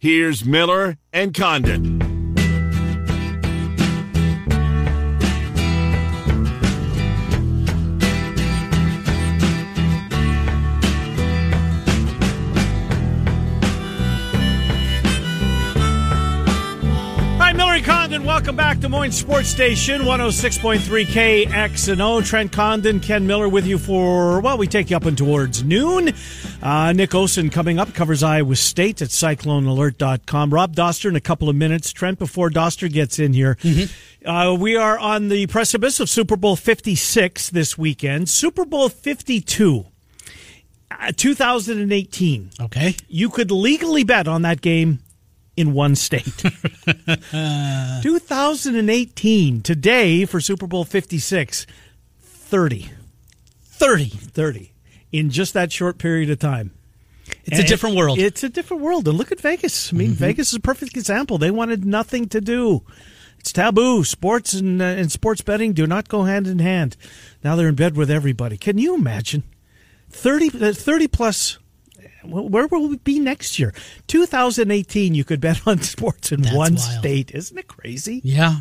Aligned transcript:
Here's 0.00 0.46
Miller 0.46 0.96
and 1.12 1.34
Condon. 1.34 2.00
Condon. 17.82 18.24
Welcome 18.24 18.56
back 18.56 18.80
to 18.80 18.88
Moines 18.88 19.12
Sports 19.12 19.48
Station, 19.48 20.02
106.3 20.02 21.06
KXNO. 21.06 22.24
Trent 22.26 22.52
Condon, 22.52 23.00
Ken 23.00 23.26
Miller 23.26 23.48
with 23.48 23.66
you 23.66 23.78
for, 23.78 24.40
well, 24.40 24.58
we 24.58 24.66
take 24.66 24.90
you 24.90 24.96
up 24.96 25.06
and 25.06 25.16
towards 25.16 25.64
noon. 25.64 26.12
Uh, 26.62 26.92
Nick 26.92 27.14
Olson 27.14 27.48
coming 27.48 27.78
up, 27.78 27.94
covers 27.94 28.22
Iowa 28.22 28.54
State 28.54 29.00
at 29.00 29.08
CycloneAlert.com. 29.08 30.52
Rob 30.52 30.76
Dauster 30.76 31.08
in 31.08 31.16
a 31.16 31.20
couple 31.20 31.48
of 31.48 31.56
minutes. 31.56 31.90
Trent, 31.92 32.18
before 32.18 32.50
Dauster 32.50 32.92
gets 32.92 33.18
in 33.18 33.32
here, 33.32 33.56
uh, 34.26 34.54
we 34.58 34.76
are 34.76 34.98
on 34.98 35.28
the 35.28 35.46
precipice 35.46 36.00
of 36.00 36.10
Super 36.10 36.36
Bowl 36.36 36.56
56 36.56 37.48
this 37.50 37.78
weekend. 37.78 38.28
Super 38.28 38.66
Bowl 38.66 38.90
52. 38.90 39.86
Uh, 40.90 41.12
2018. 41.16 42.50
Okay. 42.60 42.94
You 43.08 43.30
could 43.30 43.50
legally 43.50 44.04
bet 44.04 44.28
on 44.28 44.42
that 44.42 44.60
game 44.60 44.98
in 45.56 45.72
one 45.72 45.94
state. 45.94 46.24
2018, 48.02 49.62
today 49.62 50.26
for 50.26 50.40
Super 50.40 50.66
Bowl 50.66 50.84
56, 50.84 51.66
30. 52.20 52.90
30. 53.62 54.08
30. 54.10 54.69
In 55.12 55.30
just 55.30 55.54
that 55.54 55.72
short 55.72 55.98
period 55.98 56.30
of 56.30 56.38
time. 56.38 56.72
It's 57.44 57.58
a 57.58 57.64
different 57.64 57.96
world. 57.96 58.18
It's 58.18 58.42
a 58.42 58.48
different 58.48 58.82
world. 58.82 59.06
And 59.08 59.16
look 59.16 59.32
at 59.32 59.40
Vegas. 59.40 59.92
I 59.92 59.96
mean, 59.96 60.10
Vegas 60.12 60.48
is 60.48 60.54
a 60.54 60.60
perfect 60.60 60.96
example. 60.96 61.38
They 61.38 61.50
wanted 61.50 61.84
nothing 61.84 62.28
to 62.28 62.40
do. 62.40 62.82
It's 63.38 63.52
taboo. 63.52 64.04
Sports 64.04 64.52
and, 64.52 64.82
uh, 64.82 64.84
and 64.84 65.10
sports 65.10 65.40
betting 65.40 65.72
do 65.72 65.86
not 65.86 66.08
go 66.08 66.24
hand 66.24 66.46
in 66.46 66.58
hand. 66.58 66.96
Now 67.42 67.56
they're 67.56 67.68
in 67.68 67.74
bed 67.74 67.96
with 67.96 68.10
everybody. 68.10 68.56
Can 68.56 68.78
you 68.78 68.94
imagine? 68.94 69.44
30, 70.10 70.50
uh, 70.60 70.72
30 70.72 71.08
plus. 71.08 71.58
Where 72.24 72.66
will 72.66 72.88
we 72.88 72.96
be 72.98 73.18
next 73.18 73.58
year? 73.58 73.72
2018, 74.08 75.14
you 75.14 75.24
could 75.24 75.40
bet 75.40 75.62
on 75.66 75.80
sports 75.82 76.32
in 76.32 76.42
That's 76.42 76.54
one 76.54 76.74
wild. 76.74 76.98
state. 77.00 77.30
Isn't 77.32 77.56
it 77.58 77.66
crazy? 77.68 78.20
Yeah. 78.22 78.56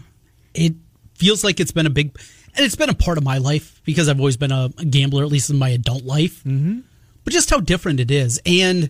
It 0.53 0.75
feels 1.15 1.43
like 1.43 1.59
it's 1.59 1.71
been 1.73 1.85
a 1.85 1.89
big, 1.91 2.17
and 2.55 2.66
it's 2.66 2.75
been 2.75 2.89
a 2.89 2.95
part 2.95 3.17
of 3.17 3.23
my 3.23 3.38
life 3.38 3.81
because 3.86 4.09
I've 4.09 4.19
always 4.19 4.38
been 4.38 4.52
a, 4.52 4.69
gambler, 4.69 5.23
at 5.23 5.30
least 5.30 5.50
in 5.50 5.58
my 5.58 5.69
adult 5.69 6.03
life. 6.03 6.44
Mm-hmm. 6.44 6.80
But 7.23 7.33
just 7.33 7.50
how 7.50 7.59
different 7.59 8.00
it 8.00 8.11
is. 8.11 8.42
And 8.45 8.89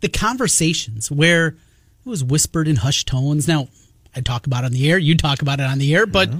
the 0.00 0.08
conversations 0.08 1.10
where 1.10 1.48
it 1.48 1.56
was 2.04 2.24
whispered 2.24 2.68
in 2.68 2.76
hushed 2.76 3.08
tones. 3.08 3.48
Now, 3.48 3.68
I 4.14 4.20
talk 4.20 4.46
about 4.46 4.64
it 4.64 4.66
on 4.66 4.72
the 4.72 4.90
air, 4.90 4.98
you 4.98 5.16
talk 5.16 5.42
about 5.42 5.60
it 5.60 5.64
on 5.64 5.78
the 5.78 5.94
air, 5.94 6.06
but 6.06 6.30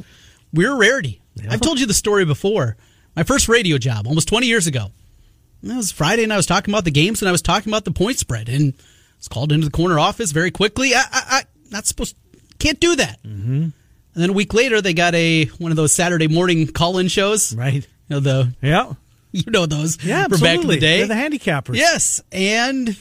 we're 0.53 0.73
a 0.73 0.77
rarity. 0.77 1.21
I've 1.49 1.61
told 1.61 1.79
you 1.79 1.87
the 1.87 1.95
story 1.95 2.25
before. 2.25 2.77
My 3.15 3.23
first 3.23 3.49
radio 3.49 3.79
job, 3.79 4.07
almost 4.07 4.29
20 4.29 4.47
years 4.47 4.67
ago. 4.67 4.91
It 5.63 5.77
was 5.77 5.91
Friday, 5.91 6.23
and 6.23 6.33
I 6.33 6.37
was 6.37 6.47
talking 6.47 6.73
about 6.73 6.85
the 6.85 6.91
games, 6.91 7.21
and 7.21 7.29
I 7.29 7.33
was 7.33 7.43
talking 7.43 7.71
about 7.71 7.85
the 7.85 7.91
point 7.91 8.19
spread, 8.19 8.49
and 8.49 8.75
I 8.75 9.17
was 9.19 9.29
called 9.29 9.51
into 9.51 9.67
the 9.67 9.73
corner 9.73 9.99
office 9.99 10.31
very 10.31 10.51
quickly. 10.51 10.95
I, 10.95 11.01
I, 11.01 11.23
I 11.31 11.43
not 11.71 11.87
supposed, 11.87 12.17
can't 12.59 12.79
do 12.79 12.97
that. 12.97 13.23
Mm-hmm. 13.25 13.69
And 14.19 14.25
then 14.25 14.31
a 14.31 14.33
week 14.33 14.53
later, 14.53 14.81
they 14.83 14.95
got 14.95 15.15
a 15.15 15.45
one 15.59 15.71
of 15.71 15.77
those 15.77 15.93
Saturday 15.93 16.27
morning 16.27 16.67
call-in 16.67 17.07
shows. 17.07 17.55
Right. 17.55 17.75
You 18.09 18.17
know 18.17 18.19
the 18.19 18.53
Yeah. 18.61 18.95
you 19.33 19.45
know 19.47 19.65
those. 19.65 20.03
Yeah, 20.05 20.25
absolutely. 20.25 20.49
back 20.57 20.61
in 20.63 20.69
the 20.69 20.81
day. 20.81 20.99
They're 20.99 21.07
the 21.07 21.15
handicappers. 21.39 21.77
Yes, 21.77 22.21
and 22.33 23.01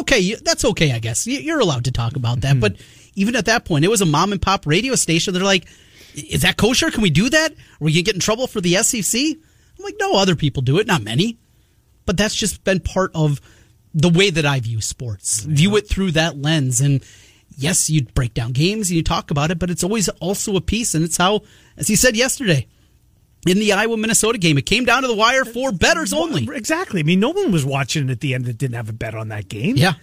okay, 0.00 0.34
that's 0.34 0.64
okay, 0.64 0.90
I 0.90 0.98
guess. 0.98 1.24
You- 1.24 1.38
You're 1.38 1.60
allowed 1.60 1.84
to 1.84 1.92
talk 1.92 2.16
about 2.16 2.40
that, 2.40 2.54
hmm. 2.54 2.60
but 2.60 2.74
even 3.14 3.36
at 3.36 3.44
that 3.44 3.64
point, 3.64 3.84
it 3.84 3.88
was 3.88 4.00
a 4.00 4.06
mom 4.06 4.32
and 4.32 4.42
pop 4.42 4.66
radio 4.66 4.96
station. 4.96 5.34
They're 5.34 5.44
like, 5.44 5.68
"Is 6.16 6.42
that 6.42 6.56
kosher? 6.56 6.90
Can 6.90 7.02
we 7.02 7.10
do 7.10 7.30
that? 7.30 7.52
Are 7.52 7.56
we 7.78 7.92
gonna 7.92 8.02
get 8.02 8.14
in 8.16 8.20
trouble 8.20 8.48
for 8.48 8.60
the 8.60 8.74
SEC?" 8.82 9.20
I'm 9.20 9.84
like, 9.84 9.94
"No, 10.00 10.16
other 10.16 10.34
people 10.34 10.62
do 10.62 10.80
it, 10.80 10.88
not 10.88 11.04
many." 11.04 11.38
But 12.06 12.16
that's 12.16 12.34
just 12.34 12.64
been 12.64 12.80
part 12.80 13.12
of 13.14 13.40
the 13.94 14.08
way 14.08 14.30
that 14.30 14.44
I 14.44 14.58
view 14.58 14.80
sports. 14.80 15.42
View 15.42 15.76
it 15.76 15.88
through 15.88 16.10
that 16.12 16.36
lens, 16.42 16.80
and 16.80 17.04
yes, 17.56 17.90
you 17.90 18.02
break 18.02 18.34
down 18.34 18.52
games 18.52 18.90
and 18.90 18.96
you 18.96 19.02
talk 19.02 19.30
about 19.30 19.50
it, 19.50 19.58
but 19.58 19.70
it's 19.70 19.82
always 19.82 20.08
also 20.08 20.56
a 20.56 20.60
piece, 20.60 20.94
and 20.94 21.04
it's 21.04 21.16
how, 21.16 21.42
as 21.76 21.88
he 21.88 21.96
said 21.96 22.16
yesterday. 22.16 22.66
In 23.46 23.60
the 23.60 23.72
Iowa 23.72 23.96
Minnesota 23.96 24.38
game, 24.38 24.58
it 24.58 24.66
came 24.66 24.84
down 24.84 25.02
to 25.02 25.08
the 25.08 25.14
wire 25.14 25.44
for 25.44 25.70
bettors 25.70 26.12
only. 26.12 26.48
Exactly. 26.52 26.98
I 26.98 27.04
mean, 27.04 27.20
no 27.20 27.30
one 27.30 27.52
was 27.52 27.64
watching 27.64 28.10
at 28.10 28.18
the 28.18 28.34
end 28.34 28.46
that 28.46 28.58
didn't 28.58 28.74
have 28.74 28.88
a 28.88 28.92
bet 28.92 29.14
on 29.14 29.28
that 29.28 29.48
game. 29.48 29.76
Yeah. 29.76 29.94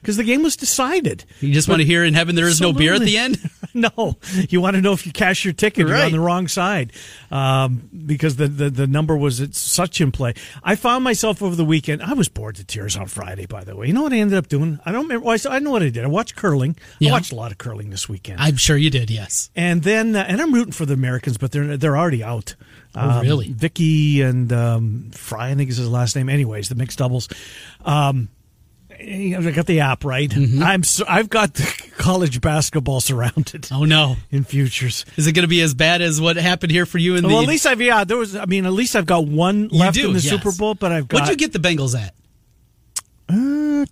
Because 0.00 0.16
the 0.16 0.22
game 0.22 0.44
was 0.44 0.56
decided. 0.56 1.24
You 1.40 1.52
just 1.52 1.68
want 1.68 1.80
to 1.80 1.84
hear 1.84 2.04
in 2.04 2.14
heaven 2.14 2.36
there 2.36 2.46
is 2.46 2.60
no 2.60 2.72
beer 2.72 2.94
at 2.94 3.00
the 3.00 3.16
end? 3.16 3.38
no, 3.96 4.16
you 4.48 4.60
want 4.60 4.76
to 4.76 4.82
know 4.82 4.92
if 4.92 5.06
you 5.06 5.12
cash 5.12 5.44
your 5.44 5.54
ticket, 5.54 5.86
you're 5.86 5.96
on 5.96 6.12
the 6.12 6.20
wrong 6.20 6.48
side, 6.48 6.92
um, 7.30 7.88
because 8.06 8.36
the, 8.36 8.48
the 8.48 8.70
the 8.70 8.86
number 8.86 9.16
was 9.16 9.40
it's 9.40 9.58
such 9.58 10.00
in 10.00 10.12
play. 10.12 10.34
I 10.62 10.76
found 10.76 11.04
myself 11.04 11.42
over 11.42 11.56
the 11.56 11.64
weekend. 11.64 12.02
I 12.02 12.12
was 12.12 12.28
bored 12.28 12.56
to 12.56 12.64
tears 12.64 12.96
on 12.96 13.06
Friday. 13.06 13.46
By 13.46 13.64
the 13.64 13.74
way, 13.76 13.86
you 13.86 13.92
know 13.92 14.02
what 14.02 14.12
I 14.12 14.18
ended 14.18 14.36
up 14.36 14.48
doing? 14.48 14.78
I 14.84 14.92
don't 14.92 15.02
remember. 15.02 15.26
well, 15.26 15.38
I 15.46 15.56
I 15.56 15.58
know 15.58 15.70
what 15.70 15.82
I 15.82 15.88
did. 15.88 16.04
I 16.04 16.08
watched 16.08 16.36
curling. 16.36 16.76
I 17.02 17.10
watched 17.10 17.32
a 17.32 17.36
lot 17.36 17.52
of 17.52 17.58
curling 17.58 17.90
this 17.90 18.08
weekend. 18.08 18.40
I'm 18.40 18.56
sure 18.56 18.76
you 18.76 18.90
did, 18.90 19.10
yes. 19.10 19.50
and 19.56 19.82
then, 19.82 20.14
uh, 20.14 20.24
and 20.26 20.40
I'm 20.40 20.52
rooting 20.52 20.72
for 20.72 20.86
the 20.86 20.94
Americans, 20.94 21.38
but 21.38 21.52
they're 21.52 21.76
they're 21.76 21.96
already 21.96 22.22
out. 22.22 22.54
Oh, 22.94 23.22
really? 23.22 23.50
Vicky 23.50 24.20
and 24.20 24.52
um, 24.52 25.10
Fry, 25.12 25.50
I 25.50 25.54
think 25.54 25.70
is 25.70 25.78
his 25.78 25.88
last 25.88 26.14
name. 26.14 26.28
Anyways, 26.28 26.68
the 26.68 26.74
mixed 26.74 26.98
doubles. 26.98 27.28
Um, 27.84 28.28
I 29.02 29.50
got 29.50 29.66
the 29.66 29.80
app 29.80 30.04
right. 30.04 30.30
Mm-hmm. 30.30 30.62
I'm 30.62 30.82
so, 30.84 31.04
I've 31.08 31.28
got 31.28 31.54
the 31.54 31.90
college 31.98 32.40
basketball 32.40 33.00
surrounded 33.00 33.68
Oh, 33.72 33.84
no. 33.84 34.16
in 34.30 34.44
futures. 34.44 35.04
Is 35.16 35.26
it 35.26 35.32
going 35.32 35.42
to 35.42 35.48
be 35.48 35.60
as 35.62 35.74
bad 35.74 36.02
as 36.02 36.20
what 36.20 36.36
happened 36.36 36.70
here 36.72 36.86
for 36.86 36.98
you 36.98 37.16
in 37.16 37.22
the. 37.22 37.28
Well, 37.28 37.40
at 37.42 37.48
least 37.48 37.66
I've 37.66 37.80
yeah. 37.80 38.04
There 38.04 38.16
was. 38.16 38.36
I 38.36 38.46
mean, 38.46 38.64
at 38.66 38.72
least 38.72 38.94
I've 38.94 39.06
got 39.06 39.26
one 39.26 39.70
You 39.70 39.78
left 39.80 39.96
do, 39.96 40.06
in 40.08 40.12
the 40.14 40.20
yes. 40.20 40.30
Super 40.30 40.52
Bowl, 40.52 40.74
but 40.74 40.92
I've 40.92 41.08
got 41.08 41.22
What'd 41.22 41.30
you 41.30 41.36
get 41.36 41.52
the 41.52 41.58
Bengals 41.58 41.98
at? 42.00 42.14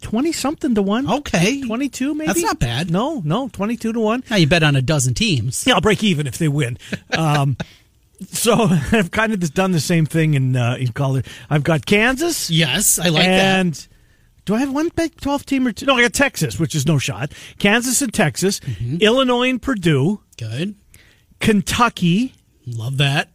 twenty 0.02 0.32
something 0.32 0.74
to 0.74 0.82
one. 0.82 1.10
Okay. 1.10 1.62
twenty 1.62 1.88
two 1.88 2.14
maybe. 2.14 2.26
That's 2.28 2.42
not 2.42 2.58
bad. 2.58 2.90
No, 2.90 3.20
no, 3.24 3.48
twenty 3.48 3.76
two 3.76 3.92
to 3.92 4.00
one. 4.00 4.22
Now 4.30 4.36
you 4.36 4.46
bet 4.46 4.62
on 4.62 4.76
a 4.76 4.82
dozen 4.82 5.14
teams. 5.14 5.66
Yeah, 5.66 5.74
I'll 5.74 5.80
break 5.80 6.04
even 6.04 6.26
if 6.26 6.38
they 6.38 6.48
win. 6.48 6.78
Um, 7.16 7.56
so 8.28 8.54
I've 8.92 9.10
kind 9.10 9.32
of 9.32 9.54
done 9.54 9.72
the 9.72 9.80
same 9.80 10.04
thing 10.06 10.34
in 10.34 10.54
uh, 10.56 10.76
in 10.78 10.92
college. 10.92 11.26
I've 11.48 11.62
got 11.64 11.86
Kansas. 11.86 12.50
Yes, 12.50 12.98
I 12.98 13.08
like 13.08 13.24
and 13.26 13.74
that. 13.74 13.88
Do 14.44 14.54
I 14.54 14.60
have 14.60 14.72
one 14.72 14.90
Big 14.94 15.20
Twelve 15.20 15.44
team 15.46 15.66
or 15.66 15.72
two? 15.72 15.86
No, 15.86 15.94
I 15.96 16.02
got 16.02 16.12
Texas, 16.12 16.58
which 16.58 16.74
is 16.74 16.86
no 16.86 16.98
shot. 16.98 17.32
Kansas 17.58 18.00
and 18.02 18.12
Texas, 18.12 18.60
Mm-hmm. 18.60 18.96
Illinois 19.00 19.50
and 19.50 19.60
Purdue, 19.62 20.20
Good. 20.38 20.74
Kentucky, 21.40 22.34
Love 22.66 22.98
that. 22.98 23.30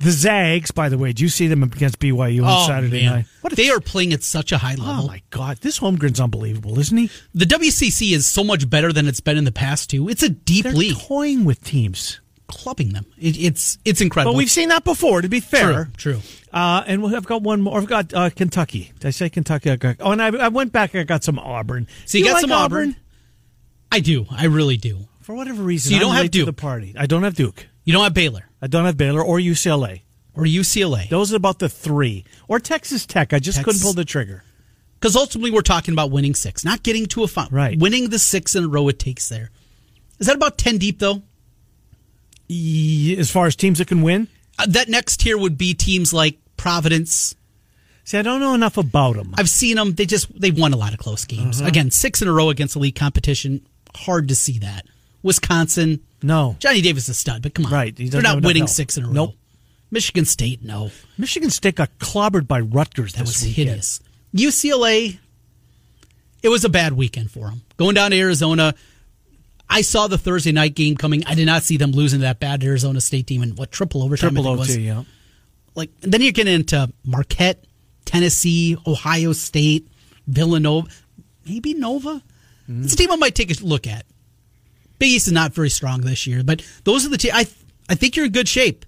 the 0.00 0.10
Zags. 0.10 0.70
By 0.70 0.88
the 0.88 0.98
way, 0.98 1.08
did 1.10 1.20
you 1.20 1.28
see 1.28 1.46
them 1.46 1.62
against 1.62 1.98
BYU 1.98 2.44
on 2.44 2.64
Oh, 2.64 2.66
Saturday 2.66 3.02
man. 3.04 3.12
night? 3.12 3.26
What 3.42 3.54
they 3.54 3.68
are 3.70 3.78
playing 3.80 4.12
at 4.12 4.22
such 4.22 4.50
a 4.52 4.58
high 4.58 4.74
level. 4.74 5.04
Oh 5.04 5.06
my 5.06 5.22
God, 5.30 5.58
this 5.58 5.78
Holmgren's 5.78 6.18
unbelievable, 6.20 6.78
isn't 6.78 6.96
he? 6.96 7.10
The 7.34 7.44
WCC 7.44 8.12
is 8.14 8.26
so 8.26 8.42
much 8.42 8.68
better 8.70 8.92
than 8.92 9.06
it's 9.06 9.20
been 9.20 9.36
in 9.36 9.44
the 9.44 9.52
past, 9.52 9.90
too. 9.90 10.08
It's 10.08 10.22
a 10.22 10.30
deep 10.30 10.64
They're 10.64 10.72
league. 10.72 10.96
toying 10.98 11.44
with 11.44 11.62
teams. 11.62 12.20
Clubbing 12.52 12.92
them. 12.92 13.06
It, 13.18 13.36
it's 13.40 13.78
it's 13.84 14.00
incredible. 14.02 14.34
But 14.34 14.38
we've 14.38 14.50
seen 14.50 14.68
that 14.68 14.84
before. 14.84 15.22
To 15.22 15.28
be 15.28 15.40
fair, 15.40 15.90
True, 15.96 16.14
true. 16.14 16.20
Uh, 16.52 16.84
and 16.86 17.02
we- 17.02 17.16
I've 17.16 17.24
got 17.26 17.42
one 17.42 17.62
more. 17.62 17.78
I've 17.78 17.86
got 17.86 18.12
uh, 18.12 18.28
Kentucky. 18.30 18.92
Did 19.00 19.08
I 19.08 19.10
say 19.10 19.30
Kentucky? 19.30 19.70
I 19.70 19.76
got, 19.76 19.96
oh, 20.00 20.12
and 20.12 20.20
I, 20.22 20.28
I 20.28 20.48
went 20.48 20.70
back. 20.70 20.94
I 20.94 21.02
got 21.04 21.24
some 21.24 21.38
Auburn. 21.38 21.88
So 22.04 22.18
you, 22.18 22.24
got 22.24 22.34
like 22.34 22.40
some 22.42 22.52
Auburn? 22.52 22.94
I 23.90 24.00
do. 24.00 24.26
I 24.30 24.44
really 24.46 24.76
do. 24.76 25.08
For 25.22 25.34
whatever 25.34 25.62
reason, 25.62 25.90
So 25.90 25.94
you 25.94 25.96
I'm 25.96 26.02
don't 26.08 26.14
have 26.14 26.24
late 26.24 26.32
to 26.32 26.44
the 26.44 26.52
party. 26.52 26.94
I 26.98 27.06
don't 27.06 27.22
have 27.22 27.34
Duke. 27.34 27.66
You 27.84 27.92
don't 27.94 28.04
have 28.04 28.14
Baylor 28.14 28.48
I 28.60 28.66
don't 28.66 28.84
have 28.84 28.96
Baylor 28.96 29.22
or 29.22 29.38
UCLA. 29.38 30.02
or 30.34 30.44
UCLA. 30.44 31.08
Those 31.08 31.32
are 31.32 31.36
about 31.36 31.58
the 31.58 31.68
three. 31.68 32.24
Or 32.48 32.58
Texas 32.60 33.06
Tech. 33.06 33.32
I 33.32 33.38
just 33.38 33.62
couldn't 33.64 33.80
pull 33.80 33.92
the 33.94 34.04
trigger. 34.04 34.44
Because 35.00 35.16
ultimately, 35.16 35.50
we're 35.50 35.62
talking 35.62 35.94
about 35.94 36.10
winning 36.12 36.34
six, 36.34 36.64
not 36.64 36.82
getting 36.84 37.06
to 37.06 37.24
a 37.24 37.28
final. 37.28 37.50
Right. 37.50 37.76
Winning 37.78 38.10
the 38.10 38.18
six 38.20 38.54
in 38.54 38.64
a 38.64 38.68
row 38.68 38.86
it 38.88 38.98
takes 39.00 39.28
there. 39.28 39.50
Is 40.20 40.28
that 40.28 40.36
about 40.36 40.58
10 40.58 40.78
deep, 40.78 41.00
though? 41.00 41.22
As 42.50 43.30
far 43.30 43.46
as 43.46 43.56
teams 43.56 43.78
that 43.78 43.88
can 43.88 44.02
win, 44.02 44.28
Uh, 44.58 44.66
that 44.68 44.88
next 44.88 45.18
tier 45.20 45.38
would 45.38 45.56
be 45.56 45.72
teams 45.74 46.12
like 46.12 46.38
Providence. 46.56 47.34
see, 48.04 48.18
I 48.18 48.22
don't 48.22 48.40
know 48.40 48.54
enough 48.54 48.76
about 48.76 49.16
them. 49.16 49.34
I've 49.38 49.48
seen 49.48 49.76
them. 49.76 49.94
They 49.94 50.06
just, 50.06 50.28
they've 50.38 50.56
won 50.56 50.72
a 50.72 50.76
lot 50.76 50.92
of 50.92 50.98
close 50.98 51.24
games. 51.24 51.60
Uh-huh. 51.60 51.68
Again, 51.68 51.90
six 51.90 52.20
in 52.22 52.28
a 52.28 52.32
row 52.32 52.50
against 52.50 52.76
elite 52.76 52.94
competition. 52.94 53.66
Hard 53.94 54.28
to 54.28 54.34
see 54.36 54.58
that. 54.58 54.86
Wisconsin. 55.22 56.00
No. 56.22 56.56
Johnny 56.60 56.80
Davis 56.82 57.04
is 57.04 57.08
a 57.10 57.14
stud, 57.14 57.42
but 57.42 57.54
come 57.54 57.66
on. 57.66 57.72
Right, 57.72 57.96
he 57.98 58.08
They're 58.08 58.22
not 58.22 58.42
winning 58.42 58.62
help. 58.64 58.70
six 58.70 58.96
in 58.96 59.04
a 59.04 59.06
row. 59.08 59.12
Nope. 59.12 59.34
Michigan 59.90 60.24
State, 60.24 60.62
no. 60.62 60.90
Michigan 61.18 61.50
State 61.50 61.74
got 61.76 61.98
clobbered 61.98 62.46
by 62.46 62.60
Rutgers 62.60 63.12
That 63.14 63.22
was 63.26 63.42
weekend. 63.42 63.68
hideous. 63.68 64.00
UCLA, 64.34 65.18
it 66.42 66.48
was 66.48 66.64
a 66.64 66.68
bad 66.68 66.92
weekend 66.94 67.30
for 67.30 67.48
them. 67.48 67.62
Going 67.76 67.94
down 67.94 68.10
to 68.12 68.18
Arizona, 68.18 68.74
I 69.68 69.80
saw 69.80 70.06
the 70.06 70.18
Thursday 70.18 70.52
night 70.52 70.74
game 70.74 70.96
coming. 70.96 71.24
I 71.26 71.34
did 71.34 71.46
not 71.46 71.62
see 71.62 71.76
them 71.76 71.92
losing 71.92 72.20
to 72.20 72.24
that 72.24 72.40
bad 72.40 72.62
Arizona 72.62 73.00
State 73.00 73.26
team 73.26 73.42
in 73.42 73.56
what 73.56 73.70
triple 73.70 74.02
overtime. 74.02 74.34
Triple 74.34 74.54
it 74.54 74.58
was. 74.58 74.70
OT, 74.70 74.80
yeah. 74.82 75.04
Like 75.74 75.90
then 76.00 76.20
you 76.20 76.32
get 76.32 76.46
into 76.46 76.92
Marquette, 77.04 77.64
Tennessee, 78.04 78.76
Ohio 78.86 79.32
State, 79.32 79.88
Villanova, 80.26 80.88
maybe 81.46 81.74
Nova. 81.74 82.22
Mm-hmm. 82.68 82.84
It's 82.84 82.92
a 82.92 82.96
team 82.96 83.10
I 83.10 83.16
might 83.16 83.34
take 83.34 83.50
a 83.50 83.64
look 83.64 83.86
at. 83.86 84.04
Big 84.98 85.10
East 85.10 85.26
is 85.26 85.32
not 85.32 85.52
very 85.54 85.70
strong 85.70 86.02
this 86.02 86.26
year, 86.26 86.44
but 86.44 86.62
those 86.84 87.06
are 87.06 87.08
the 87.08 87.18
teams. 87.18 87.34
I 87.34 87.46
I 87.88 87.94
think 87.94 88.14
you're 88.14 88.26
in 88.26 88.32
good 88.32 88.48
shape. 88.48 88.84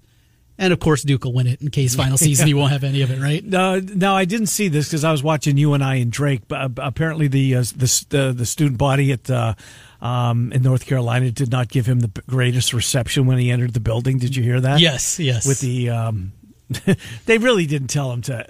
And 0.56 0.72
of 0.72 0.78
course, 0.78 1.02
Duke 1.02 1.24
will 1.24 1.32
win 1.32 1.46
it 1.46 1.60
in 1.60 1.70
case 1.70 1.94
final 1.94 2.16
season 2.18 2.48
you 2.48 2.56
won't 2.56 2.72
have 2.72 2.84
any 2.84 3.02
of 3.02 3.10
it, 3.10 3.20
right? 3.20 3.44
No, 3.44 3.80
no, 3.80 4.14
I 4.14 4.24
didn't 4.24 4.46
see 4.46 4.68
this 4.68 4.86
because 4.86 5.04
I 5.04 5.10
was 5.10 5.22
watching 5.22 5.56
you 5.56 5.74
and 5.74 5.82
I 5.82 5.96
and 5.96 6.12
Drake. 6.12 6.42
But 6.46 6.60
uh, 6.60 6.68
apparently, 6.78 7.28
the 7.28 7.56
uh, 7.56 7.60
the, 7.62 8.06
the 8.10 8.34
the 8.36 8.46
student 8.46 8.78
body 8.78 9.12
at 9.12 9.28
uh, 9.28 9.54
um, 10.00 10.52
in 10.52 10.62
North 10.62 10.86
Carolina 10.86 11.30
did 11.30 11.50
not 11.50 11.68
give 11.68 11.86
him 11.86 12.00
the 12.00 12.10
greatest 12.28 12.72
reception 12.72 13.26
when 13.26 13.38
he 13.38 13.50
entered 13.50 13.74
the 13.74 13.80
building. 13.80 14.18
Did 14.18 14.36
you 14.36 14.42
hear 14.42 14.60
that? 14.60 14.78
Yes, 14.80 15.18
yes. 15.18 15.46
With 15.46 15.60
the, 15.60 15.90
um, 15.90 16.32
they 17.26 17.38
really 17.38 17.66
didn't 17.66 17.88
tell 17.88 18.12
him 18.12 18.22
to. 18.22 18.46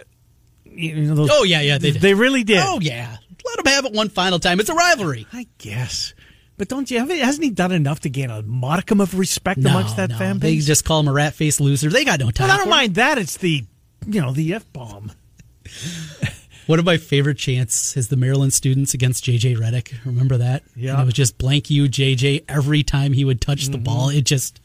You 0.64 0.96
know, 0.96 1.14
those, 1.14 1.30
oh 1.32 1.44
yeah, 1.44 1.60
yeah, 1.60 1.78
they 1.78 1.92
did. 1.92 2.02
They 2.02 2.14
really 2.14 2.42
did. 2.42 2.58
Oh 2.60 2.80
yeah, 2.80 3.16
let 3.44 3.58
him 3.58 3.66
have 3.66 3.84
it 3.84 3.92
one 3.92 4.08
final 4.08 4.40
time. 4.40 4.60
It's 4.60 4.70
a 4.70 4.74
rivalry. 4.74 5.26
I 5.32 5.46
guess. 5.58 6.13
But 6.56 6.68
don't 6.68 6.90
you 6.90 7.00
have 7.00 7.08
hasn't 7.08 7.44
he 7.44 7.50
done 7.50 7.72
enough 7.72 8.00
to 8.00 8.10
gain 8.10 8.30
a 8.30 8.42
modicum 8.42 9.00
of 9.00 9.18
respect 9.18 9.58
no, 9.60 9.70
amongst 9.70 9.96
that 9.96 10.10
no. 10.10 10.18
fan 10.18 10.38
base? 10.38 10.62
They 10.62 10.66
just 10.66 10.84
call 10.84 11.00
him 11.00 11.08
a 11.08 11.12
rat 11.12 11.34
faced 11.34 11.60
loser. 11.60 11.90
They 11.90 12.04
got 12.04 12.20
no 12.20 12.30
time. 12.30 12.48
Well, 12.48 12.56
I 12.56 12.58
don't 12.58 12.70
mind 12.70 12.94
that. 12.94 13.18
It's 13.18 13.36
the 13.36 13.64
you 14.06 14.20
know 14.20 14.32
the 14.32 14.54
f 14.54 14.72
bomb. 14.72 15.12
One 16.66 16.78
of 16.78 16.84
my 16.86 16.96
favorite 16.96 17.36
chants 17.36 17.94
is 17.96 18.08
the 18.08 18.16
Maryland 18.16 18.54
students 18.54 18.94
against 18.94 19.24
JJ 19.24 19.58
Redick. 19.58 20.02
Remember 20.06 20.38
that? 20.38 20.62
Yeah. 20.74 20.92
And 20.92 21.02
it 21.02 21.04
was 21.04 21.14
just 21.14 21.36
blank 21.36 21.68
you 21.68 21.84
JJ 21.84 22.44
every 22.48 22.82
time 22.82 23.12
he 23.12 23.24
would 23.24 23.40
touch 23.40 23.64
mm-hmm. 23.64 23.72
the 23.72 23.78
ball. 23.78 24.08
It 24.08 24.22
just 24.22 24.60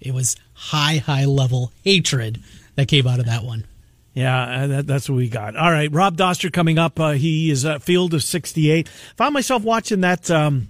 it 0.00 0.12
was 0.14 0.36
high 0.54 0.96
high 0.96 1.26
level 1.26 1.72
hatred 1.82 2.42
that 2.74 2.88
came 2.88 3.06
out 3.06 3.20
of 3.20 3.26
that 3.26 3.44
one. 3.44 3.66
Yeah, 4.14 4.42
uh, 4.42 4.66
that, 4.68 4.86
that's 4.86 5.08
what 5.08 5.16
we 5.16 5.28
got. 5.28 5.56
All 5.56 5.70
right, 5.70 5.90
Rob 5.92 6.16
Dauster 6.16 6.52
coming 6.52 6.78
up. 6.78 7.00
Uh, 7.00 7.10
he 7.12 7.50
is 7.50 7.64
a 7.64 7.80
field 7.80 8.14
of 8.14 8.22
68. 8.22 8.88
Found 9.16 9.34
myself 9.34 9.64
watching 9.64 10.02
that 10.02 10.30
um, 10.30 10.68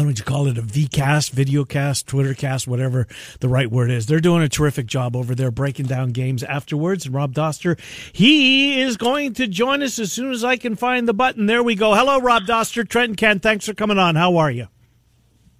I 0.00 0.02
don't 0.02 0.06
know 0.06 0.12
what 0.12 0.18
you 0.18 0.24
call 0.24 0.46
it, 0.46 0.56
a 0.56 0.62
VCast, 0.62 1.32
videocast, 1.32 2.04
Twittercast, 2.04 2.66
whatever 2.66 3.06
the 3.40 3.50
right 3.50 3.70
word 3.70 3.90
is. 3.90 4.06
They're 4.06 4.18
doing 4.18 4.42
a 4.42 4.48
terrific 4.48 4.86
job 4.86 5.14
over 5.14 5.34
there 5.34 5.50
breaking 5.50 5.88
down 5.88 6.12
games 6.12 6.42
afterwards. 6.42 7.04
And 7.04 7.14
Rob 7.14 7.34
Dauster, 7.34 7.78
he 8.10 8.80
is 8.80 8.96
going 8.96 9.34
to 9.34 9.46
join 9.46 9.82
us 9.82 9.98
as 9.98 10.10
soon 10.10 10.32
as 10.32 10.42
I 10.42 10.56
can 10.56 10.74
find 10.74 11.06
the 11.06 11.12
button. 11.12 11.44
There 11.44 11.62
we 11.62 11.74
go. 11.74 11.94
Hello, 11.94 12.18
Rob 12.18 12.44
Dauster, 12.44 12.88
Trent 12.88 13.10
and 13.10 13.16
Ken. 13.18 13.40
Thanks 13.40 13.66
for 13.66 13.74
coming 13.74 13.98
on. 13.98 14.16
How 14.16 14.38
are 14.38 14.50
you? 14.50 14.68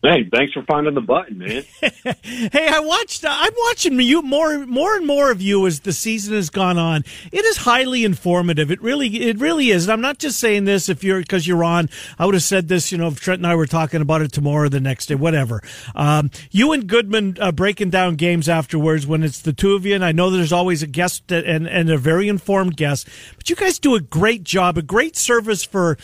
Hey, 0.03 0.27
thanks 0.33 0.55
for 0.55 0.63
finding 0.63 0.95
the 0.95 1.03
button, 1.03 1.37
man. 1.37 1.63
hey, 2.23 2.69
I 2.69 2.81
watched. 2.81 3.23
Uh, 3.23 3.29
I'm 3.31 3.53
watching 3.67 4.01
you 4.01 4.23
more, 4.23 4.65
more 4.65 4.97
and 4.97 5.07
more 5.07 5.31
of 5.31 5.43
you 5.43 5.67
as 5.67 5.81
the 5.81 5.93
season 5.93 6.35
has 6.35 6.49
gone 6.49 6.79
on. 6.79 7.05
It 7.31 7.45
is 7.45 7.59
highly 7.59 8.05
informative. 8.05 8.71
It 8.71 8.81
really, 8.81 9.09
it 9.09 9.39
really 9.39 9.69
is. 9.69 9.85
And 9.85 9.93
I'm 9.93 10.01
not 10.01 10.17
just 10.17 10.41
saying 10.41 10.65
this 10.65 10.89
if 10.89 11.05
you're 11.05 11.21
because 11.21 11.47
you're 11.47 11.63
on. 11.63 11.91
I 12.19 12.25
would 12.25 12.33
have 12.33 12.43
said 12.43 12.69
this, 12.69 12.91
you 12.91 12.97
know, 12.97 13.09
if 13.09 13.21
Trent 13.21 13.41
and 13.41 13.47
I 13.47 13.55
were 13.55 13.67
talking 13.67 14.01
about 14.01 14.23
it 14.23 14.33
tomorrow, 14.33 14.65
or 14.65 14.69
the 14.71 14.81
next 14.81 15.07
day, 15.07 15.17
whatever. 15.17 15.63
Um, 15.95 16.31
you 16.51 16.73
and 16.73 16.87
Goodman 16.87 17.37
uh, 17.39 17.53
breaking 17.53 17.91
down 17.91 18.17
games 18.17 18.49
afterwards 18.49 19.07
when 19.07 19.23
it's 19.23 19.43
the 19.43 19.53
two 19.53 19.75
of 19.75 19.85
you, 19.85 19.95
and 19.95 20.05
I 20.05 20.13
know 20.13 20.31
there's 20.31 20.53
always 20.53 20.83
a 20.83 20.87
guest 20.87 21.31
and 21.31 21.69
and 21.69 21.91
a 21.91 21.99
very 21.99 22.29
informed 22.29 22.79
guest, 22.79 23.07
but 23.37 23.51
you 23.51 23.57
guys 23.57 23.79
do 23.79 23.97
a 23.97 24.01
great 24.01 24.45
job, 24.45 24.79
a 24.79 24.83
great 24.83 25.17
service 25.17 25.63
for. 25.63 25.99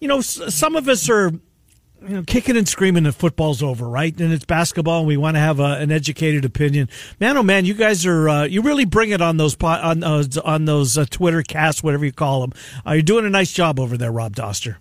You 0.00 0.08
know, 0.08 0.20
some 0.20 0.76
of 0.76 0.86
us 0.86 1.08
are 1.08 1.32
you 2.06 2.16
know, 2.16 2.22
kicking 2.22 2.56
and 2.56 2.68
screaming 2.68 3.04
that 3.04 3.12
football's 3.12 3.62
over, 3.62 3.88
right? 3.88 4.18
And 4.20 4.32
it's 4.32 4.44
basketball, 4.44 5.00
and 5.00 5.08
we 5.08 5.16
want 5.16 5.36
to 5.36 5.40
have 5.40 5.60
a, 5.60 5.78
an 5.78 5.90
educated 5.90 6.44
opinion. 6.44 6.88
Man, 7.20 7.36
oh 7.36 7.42
man, 7.42 7.64
you 7.64 7.74
guys 7.74 8.04
are 8.06 8.28
uh, 8.28 8.44
you 8.44 8.62
really 8.62 8.84
bring 8.84 9.10
it 9.10 9.20
on 9.20 9.36
those 9.36 9.56
on 9.62 10.00
those 10.00 10.38
on 10.38 10.64
those 10.64 10.98
uh, 10.98 11.06
Twitter 11.08 11.42
casts, 11.42 11.82
whatever 11.82 12.04
you 12.04 12.12
call 12.12 12.42
them. 12.42 12.52
Uh, 12.86 12.92
you're 12.92 13.02
doing 13.02 13.24
a 13.24 13.30
nice 13.30 13.52
job 13.52 13.80
over 13.80 13.96
there, 13.96 14.12
Rob 14.12 14.34
Dauster. 14.34 14.76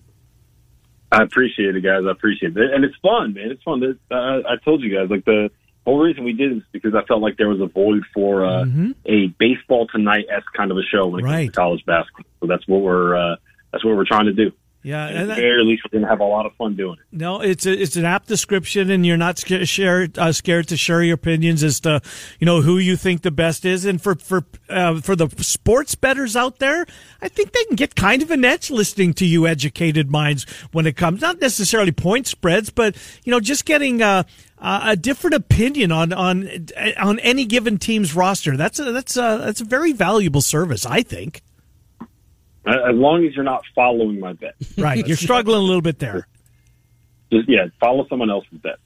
I 1.12 1.22
appreciate 1.22 1.76
it, 1.76 1.82
guys. 1.82 2.02
I 2.08 2.12
appreciate 2.12 2.58
it, 2.58 2.74
and 2.74 2.84
it's 2.84 2.96
fun, 3.02 3.34
man. 3.34 3.52
It's 3.52 3.64
fun. 3.64 3.84
Uh, 4.12 4.16
I 4.16 4.56
told 4.66 4.82
you 4.82 4.96
guys, 4.96 5.10
like 5.10 5.26
the 5.26 5.50
whole 5.86 6.00
reason 6.00 6.24
we 6.24 6.34
did 6.34 6.58
is 6.58 6.64
because 6.72 6.96
I 6.96 7.04
felt 7.06 7.22
like 7.22 7.38
there 7.38 7.50
was 7.50 7.62
a 7.62 7.68
void 7.68 8.04
for 8.14 8.46
uh, 8.46 8.64
mm-hmm. 8.64 8.92
a 9.06 9.28
baseball 9.40 9.88
tonight 9.88 10.26
s 10.30 10.44
kind 10.56 10.72
of 10.72 10.78
a 10.78 10.84
show 10.84 11.08
when 11.08 11.22
it 11.22 11.28
right. 11.28 11.34
comes 11.34 11.48
to 11.48 11.52
college 11.52 11.86
basketball. 11.86 12.26
So 12.42 12.48
that's 12.48 12.68
what 12.68 12.82
we're 12.82 13.16
uh, 13.16 13.36
that's 13.72 13.86
what 13.86 13.96
we're 13.96 14.06
trying 14.06 14.26
to 14.26 14.34
do. 14.34 14.52
Yeah, 14.84 15.08
and 15.08 15.32
at 15.32 15.36
the 15.36 15.42
very 15.42 15.64
least, 15.64 15.84
we're 15.86 15.98
going 15.98 16.04
to 16.04 16.10
have 16.10 16.20
a 16.20 16.26
lot 16.26 16.46
of 16.46 16.54
fun 16.56 16.76
doing 16.76 16.98
it. 17.00 17.06
No, 17.18 17.40
it's 17.40 17.66
a, 17.66 17.72
it's 17.72 17.96
an 17.96 18.04
apt 18.04 18.28
description, 18.28 18.92
and 18.92 19.06
you're 19.06 19.16
not 19.16 19.38
scared, 19.40 19.68
share, 19.70 20.10
uh, 20.18 20.34
scared 20.34 20.68
to 20.68 20.78
share 20.78 21.02
your 21.02 21.16
opinions 21.16 21.64
as 21.64 21.80
to 21.82 22.02
you 22.38 22.46
know 22.46 22.62
who 22.62 22.78
you 22.78 22.98
think 22.98 23.22
the 23.22 23.32
best 23.32 23.64
is, 23.64 23.86
and 23.86 24.02
for 24.02 24.16
for 24.16 24.44
uh, 24.70 25.00
for 25.00 25.16
the 25.16 25.30
sports 25.42 25.96
bettors 25.96 26.36
out 26.36 26.60
there, 26.60 26.86
I 27.22 27.30
think 27.30 27.54
they 27.54 27.64
can 27.64 27.78
get 27.78 27.96
kind 27.96 28.22
of 28.22 28.30
an 28.30 28.44
edge 28.44 28.70
listening 28.70 29.14
to 29.16 29.26
you, 29.26 29.48
educated 29.48 30.12
minds, 30.12 30.46
when 30.74 30.86
it 30.86 30.98
comes 30.98 31.22
not 31.22 31.40
necessarily 31.40 31.94
point 31.94 32.28
spreads, 32.28 32.70
but 32.70 32.98
you 33.24 33.32
know 33.32 33.40
just 33.40 33.66
getting. 33.66 34.02
Uh, 34.02 34.24
a 34.66 34.96
different 34.96 35.34
opinion 35.34 35.92
on 35.92 36.14
on 36.14 36.68
on 36.98 37.20
any 37.20 37.44
given 37.44 37.78
team's 37.78 38.16
roster. 38.16 38.56
That's 38.56 38.80
a, 38.80 38.94
that's 38.94 39.18
a, 39.18 39.42
that's 39.44 39.60
a 39.60 39.66
very 39.66 39.92
valuable 39.92 40.40
service, 40.40 40.86
I 40.86 41.04
think. 41.04 41.42
Uh, 42.66 42.90
as 42.90 42.96
long 42.96 43.26
as 43.26 43.36
you're 43.36 43.44
not 43.44 43.64
following 43.76 44.20
my 44.20 44.34
bet. 44.34 44.56
Right. 44.78 45.06
You're 45.06 45.18
struggling 45.18 45.58
a 45.58 45.64
little 45.64 45.82
bit 45.82 46.00
there. 46.00 46.28
Just, 47.32 47.50
yeah, 47.50 47.68
follow 47.80 48.08
someone 48.08 48.30
else's 48.30 48.60
bet. 48.60 48.78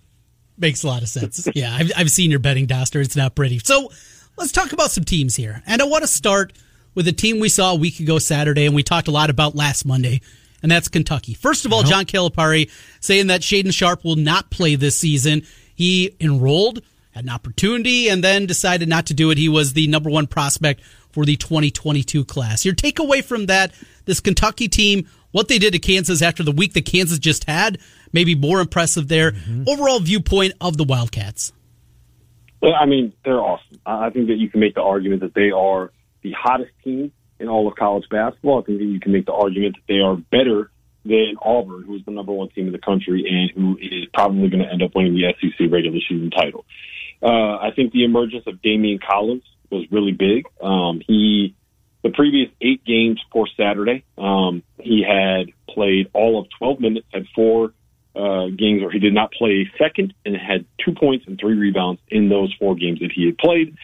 Makes 0.58 0.84
a 0.84 0.88
lot 0.88 1.02
of 1.02 1.10
sense. 1.10 1.48
yeah, 1.56 1.76
I've, 1.76 1.92
I've 1.96 2.12
seen 2.12 2.32
your 2.32 2.40
betting, 2.40 2.68
Dauster. 2.68 3.02
It's 3.02 3.16
not 3.16 3.36
pretty. 3.36 3.60
So 3.60 3.92
let's 4.38 4.52
talk 4.52 4.72
about 4.72 4.92
some 4.92 5.04
teams 5.04 5.36
here. 5.36 5.62
And 5.68 5.82
I 5.82 5.86
want 5.86 6.04
to 6.04 6.08
start 6.08 6.54
with 6.96 7.08
a 7.08 7.12
team 7.12 7.40
we 7.40 7.50
saw 7.50 7.74
a 7.74 7.76
week 7.76 8.00
ago 8.00 8.18
Saturday, 8.18 8.66
and 8.66 8.74
we 8.74 8.82
talked 8.82 9.08
a 9.08 9.12
lot 9.12 9.30
about 9.30 9.56
last 9.56 9.86
Monday, 9.86 10.22
and 10.64 10.72
that's 10.72 10.88
Kentucky. 10.88 11.36
First 11.36 11.66
of 11.66 11.72
all, 11.72 11.84
John 11.84 12.06
Calipari 12.06 12.72
saying 13.00 13.28
that 13.28 13.42
Shaedon 13.42 13.72
Sharpe 13.72 14.04
will 14.04 14.16
not 14.16 14.50
play 14.50 14.74
this 14.76 14.98
season. 14.98 15.44
He 15.76 16.16
enrolled, 16.20 16.82
had 17.12 17.26
an 17.26 17.30
opportunity, 17.30 18.10
and 18.10 18.24
then 18.24 18.48
decided 18.48 18.90
not 18.90 19.06
to 19.08 19.14
do 19.14 19.30
it. 19.30 19.38
He 19.38 19.48
was 19.48 19.74
the 19.74 19.86
number 19.88 20.10
one 20.10 20.26
prospect 20.26 20.82
for 21.18 21.26
the 21.26 21.36
2022 21.36 22.24
class. 22.26 22.64
Your 22.64 22.76
takeaway 22.76 23.24
from 23.24 23.48
that, 23.48 23.72
this 24.06 24.20
Kentucky 24.20 24.68
team, 24.68 25.08
what 25.32 25.48
they 25.48 25.58
did 25.58 25.74
to 25.74 25.80
Kansas 25.80 26.22
after 26.22 26.44
the 26.44 26.52
week 26.52 26.74
that 26.74 26.86
Kansas 26.86 27.18
just 27.18 27.46
had, 27.46 27.80
maybe 28.14 28.36
more 28.36 28.60
impressive 28.60 29.08
there. 29.08 29.32
Mm-hmm. 29.32 29.64
Overall 29.68 30.00
viewpoint 30.00 30.54
of 30.62 30.78
the 30.78 30.84
Wildcats. 30.84 31.54
Well, 32.62 32.76
I 32.80 32.86
mean, 32.86 33.14
they're 33.26 33.40
awesome. 33.40 33.80
I 33.84 34.12
think 34.12 34.28
that 34.28 34.36
you 34.36 34.48
can 34.48 34.60
make 34.60 34.76
the 34.76 34.84
argument 34.84 35.22
that 35.22 35.34
they 35.34 35.50
are 35.50 35.92
the 36.22 36.34
hottest 36.34 36.70
team 36.84 37.12
in 37.40 37.48
all 37.48 37.68
of 37.68 37.76
college 37.76 38.06
basketball. 38.12 38.62
I 38.62 38.66
think 38.66 38.78
that 38.78 38.86
you 38.86 39.00
can 39.00 39.12
make 39.12 39.26
the 39.26 39.34
argument 39.34 39.78
that 39.78 39.92
they 39.92 40.02
are 40.02 40.18
better 40.18 40.70
than 41.04 41.34
Auburn, 41.42 41.82
who 41.82 41.96
is 41.96 42.06
the 42.06 42.12
number 42.12 42.32
one 42.32 42.50
team 42.50 42.68
in 42.68 42.74
the 42.74 42.78
country 42.78 43.26
and 43.28 43.50
who 43.56 43.76
is 43.82 44.06
probably 44.14 44.50
going 44.50 44.62
to 44.62 44.72
end 44.72 44.84
up 44.84 44.92
winning 44.94 45.16
the 45.16 45.34
SEC 45.42 45.72
regular 45.72 45.98
season 46.08 46.30
title. 46.30 46.64
Uh, 47.24 47.58
I 47.58 47.72
think 47.76 47.92
the 47.92 48.04
emergence 48.04 48.44
of 48.46 48.62
Daimion 48.62 49.00
Collins 49.02 49.42
was 49.70 49.86
really 49.92 50.12
big. 50.12 50.46
Um, 50.62 51.02
he, 51.06 51.56
the 52.04 52.10
previous 52.10 52.50
eight 52.62 52.84
games 52.86 53.20
for 53.32 53.48
Saturday, 53.58 54.04
um, 54.18 54.64
he 54.80 55.04
had 55.04 55.48
played 55.70 56.10
all 56.14 56.40
of 56.40 56.48
12 56.58 56.80
minutes, 56.80 57.08
had 57.14 57.26
four 57.36 57.74
uh, 58.16 58.48
games 58.48 58.82
where 58.82 58.92
he 58.92 59.00
did 59.00 59.14
not 59.14 59.32
play 59.32 59.70
second, 59.78 60.14
and 60.26 60.36
had 60.36 60.66
two 60.84 60.94
points 60.94 61.26
and 61.28 61.40
three 61.40 61.56
rebounds 61.56 62.02
in 62.10 62.30
those 62.30 62.54
four 62.60 62.76
games 62.76 63.00
that 63.00 63.12
he 63.14 63.26
had 63.26 63.38
played. 63.38 63.76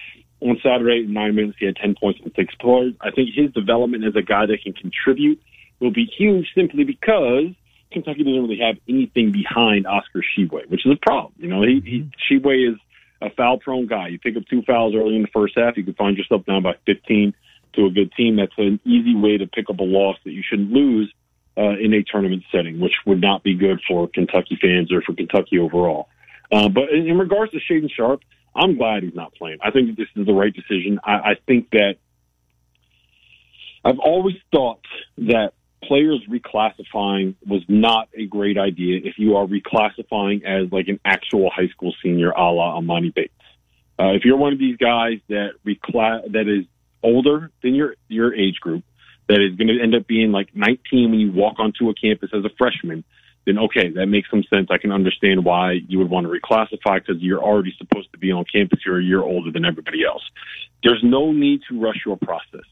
On 0.42 0.58
Saturday, 0.62 1.06
nine 1.08 1.36
minutes, 1.36 1.58
he 1.60 1.66
had 1.66 1.76
10 1.78 1.96
points 2.00 2.20
and 2.24 2.32
six 2.36 2.54
plays. 2.56 2.94
I 3.00 3.12
think 3.12 3.30
his 3.34 3.52
development 3.54 4.04
as 4.04 4.16
a 4.16 4.22
guy 4.22 4.46
that 4.46 4.62
can 4.62 4.74
contribute 4.74 5.42
will 5.80 5.92
be 5.92 6.06
huge 6.06 6.48
simply 6.56 6.84
because 6.84 7.54
Kentucky 7.92 8.24
doesn't 8.24 8.42
really 8.42 8.60
have 8.60 8.78
anything 8.90 9.32
behind 9.32 9.88
Oscar 9.88 10.22
Tshiebwe, 10.22 10.70
which 10.70 10.86
is 10.86 10.92
a 10.92 11.00
problem. 11.06 11.34
You 11.38 11.48
know, 11.48 11.62
he, 11.62 11.82
he 11.86 12.10
Tshiebwe 12.20 12.74
is 12.74 12.80
a 13.24 13.30
foul 13.32 13.58
prone 13.58 13.88
guy. 13.88 14.10
You 14.10 14.20
pick 14.20 14.36
up 14.38 14.44
two 14.50 14.62
fouls 14.64 14.94
early 14.96 15.16
in 15.16 15.22
the 15.24 15.30
first 15.34 15.54
half, 15.58 15.78
you 15.78 15.84
could 15.84 15.98
find 15.98 16.18
yourself 16.18 16.46
down 16.46 16.64
by 16.64 16.74
15 16.86 17.34
to 17.76 17.86
a 17.86 17.90
good 17.90 18.12
team. 18.14 18.36
That's 18.36 18.54
an 18.58 18.80
easy 18.86 19.16
way 19.16 19.38
to 19.38 19.48
pick 19.48 19.70
up 19.70 19.80
a 19.80 19.84
loss 19.84 20.18
that 20.26 20.32
you 20.32 20.44
shouldn't 20.48 20.72
lose 20.72 21.14
uh, 21.58 21.78
in 21.80 21.94
a 21.94 22.04
tournament 22.04 22.44
setting, 22.52 22.80
which 22.80 22.94
would 23.06 23.22
not 23.22 23.44
be 23.44 23.56
good 23.56 23.80
for 23.88 24.08
Kentucky 24.08 24.58
fans 24.62 24.92
or 24.92 25.02
for 25.02 25.14
Kentucky 25.14 25.60
overall. 25.60 26.08
Uh, 26.52 26.70
but 26.70 26.90
in, 26.90 27.08
in 27.08 27.18
regards 27.18 27.52
to 27.52 27.60
Shaedon 27.60 27.90
Sharpe, 27.92 28.22
I'm 28.56 28.78
glad 28.78 29.04
he's 29.04 29.16
not 29.16 29.34
playing. 29.34 29.58
I 29.64 29.72
think 29.72 29.88
that 29.88 29.98
this 29.98 30.08
is 30.16 30.26
the 30.26 30.34
right 30.34 30.54
decision. 30.54 31.00
I, 31.04 31.12
I 31.14 31.36
think 31.48 31.72
that 31.72 31.96
I've 33.84 34.00
always 34.00 34.36
thought 34.52 34.82
that 35.18 35.54
players 35.88 36.22
reclassifying 36.30 37.36
was 37.46 37.62
not 37.68 38.10
a 38.18 38.26
great 38.26 38.58
idea 38.58 39.00
if 39.04 39.16
you 39.18 39.36
are 39.36 39.46
reclassifying 39.46 40.44
as 40.44 40.72
like 40.72 40.88
an 40.88 41.00
actual 41.06 41.50
high 41.50 41.68
school 41.68 41.94
senior 42.02 42.32
a 42.32 42.52
la 42.52 42.80
Emoni 42.80 43.14
Bates. 43.14 43.34
Uh, 44.00 44.14
if 44.14 44.26
you're 44.26 44.38
one 44.38 44.54
of 44.54 44.60
these 44.60 44.78
guys 44.78 45.20
that 45.30 45.52
reclass 45.66 46.32
that 46.32 46.48
is 46.48 46.66
older 47.04 47.52
than 47.62 47.76
your 47.76 47.96
your 48.08 48.34
age 48.34 48.60
group, 48.60 48.84
that 49.28 49.40
is 49.42 49.56
going 49.56 49.68
to 49.68 49.82
end 49.82 49.96
up 49.96 50.08
being 50.08 50.32
like 50.32 50.50
19 50.56 51.12
when 51.12 51.20
you 51.20 51.32
walk 51.32 51.60
onto 51.60 51.90
a 51.90 51.94
campus 51.94 52.30
as 52.34 52.44
a 52.44 52.50
freshman, 52.58 53.04
then 53.46 53.60
okay, 53.60 53.90
that 53.90 54.08
makes 54.08 54.30
some 54.30 54.44
sense. 54.44 54.68
I 54.72 54.78
can 54.78 54.92
understand 54.92 55.46
why 55.46 55.74
you 55.88 56.00
would 56.00 56.10
want 56.10 56.28
to 56.28 56.32
reclassify 56.32 57.00
because 57.00 57.22
you're 57.22 57.42
already 57.42 57.74
supposed 57.78 58.12
to 58.14 58.18
be 58.18 58.32
on 58.32 58.46
campus. 58.52 58.80
You're 58.86 59.00
a 59.00 59.04
year 59.04 59.22
older 59.22 59.52
than 59.52 59.66
everybody 59.66 60.06
else. 60.06 60.24
There's 60.84 61.02
no 61.04 61.32
need 61.32 61.62
to 61.70 61.80
rush 61.80 62.02
your 62.06 62.18
process. 62.18 62.66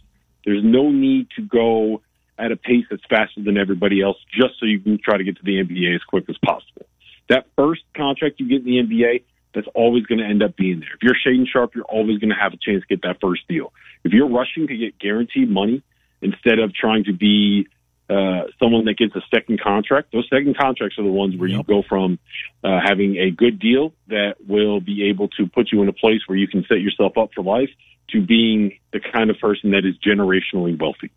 There's 0.46 0.64
no 0.64 0.90
need 0.90 1.28
to 1.36 1.42
go 1.44 2.02
at 2.42 2.52
a 2.52 2.58
pace 2.58 2.86
that's 2.90 3.04
faster 3.10 3.42
than 3.44 3.58
everybody 3.58 4.02
else, 4.02 4.18
just 4.34 4.60
so 4.60 4.66
you 4.66 4.80
can 4.80 4.98
try 4.98 5.18
to 5.18 5.24
get 5.24 5.38
to 5.38 5.44
the 5.44 5.64
NBA 5.64 5.96
as 5.96 6.02
quick 6.04 6.26
as 6.28 6.38
possible. 6.44 6.86
That 7.30 7.46
first 7.56 7.82
contract 7.96 8.40
you 8.40 8.48
get 8.50 8.66
in 8.68 8.88
the 8.88 8.96
NBA, 8.96 9.24
that's 9.54 9.68
always 9.76 10.06
going 10.06 10.20
to 10.20 10.26
end 10.26 10.42
up 10.42 10.56
being 10.56 10.80
there. 10.80 10.90
If 10.96 11.04
you're 11.04 11.16
Shaedon 11.16 11.46
Sharpe, 11.48 11.76
you're 11.76 11.86
always 11.86 12.20
going 12.20 12.30
to 12.30 12.36
have 12.36 12.54
a 12.54 12.58
chance 12.58 12.82
to 12.82 12.88
get 12.88 13.04
that 13.04 13.18
first 13.22 13.48
deal. 13.48 13.74
If 14.04 14.12
you're 14.14 14.30
rushing 14.30 14.68
to 14.68 14.78
get 14.78 14.98
guaranteed 14.98 15.50
money 15.50 15.84
instead 16.22 16.60
of 16.60 16.74
trying 16.74 17.04
to 17.06 17.14
be 17.14 17.68
uh, 18.10 18.44
someone 18.60 18.86
that 18.86 18.98
gets 18.98 19.16
a 19.16 19.22
second 19.34 19.62
contract, 19.62 20.12
those 20.12 20.28
second 20.30 20.58
contracts 20.58 20.98
are 20.98 21.04
the 21.04 21.12
ones 21.12 21.38
where 21.38 21.48
you 21.48 21.64
go 21.64 21.84
from 21.88 22.20
uh, 22.64 22.80
having 22.84 23.18
a 23.18 23.32
good 23.32 23.60
deal 23.60 23.94
that 24.08 24.36
will 24.46 24.82
be 24.82 25.10
able 25.10 25.30
to 25.30 25.48
put 25.48 25.72
you 25.72 25.82
in 25.82 25.88
a 25.88 25.94
place 25.94 26.22
where 26.28 26.38
you 26.38 26.48
can 26.48 26.66
set 26.68 26.82
yourself 26.82 27.18
up 27.18 27.30
for 27.34 27.44
life 27.44 27.70
to 28.10 28.22
being 28.22 28.78
the 28.92 29.00
kind 29.00 29.30
of 29.30 29.38
person 29.40 29.72
that 29.72 29.86
is 29.86 29.96
generationally 30.06 30.78
wealthy, 30.80 31.12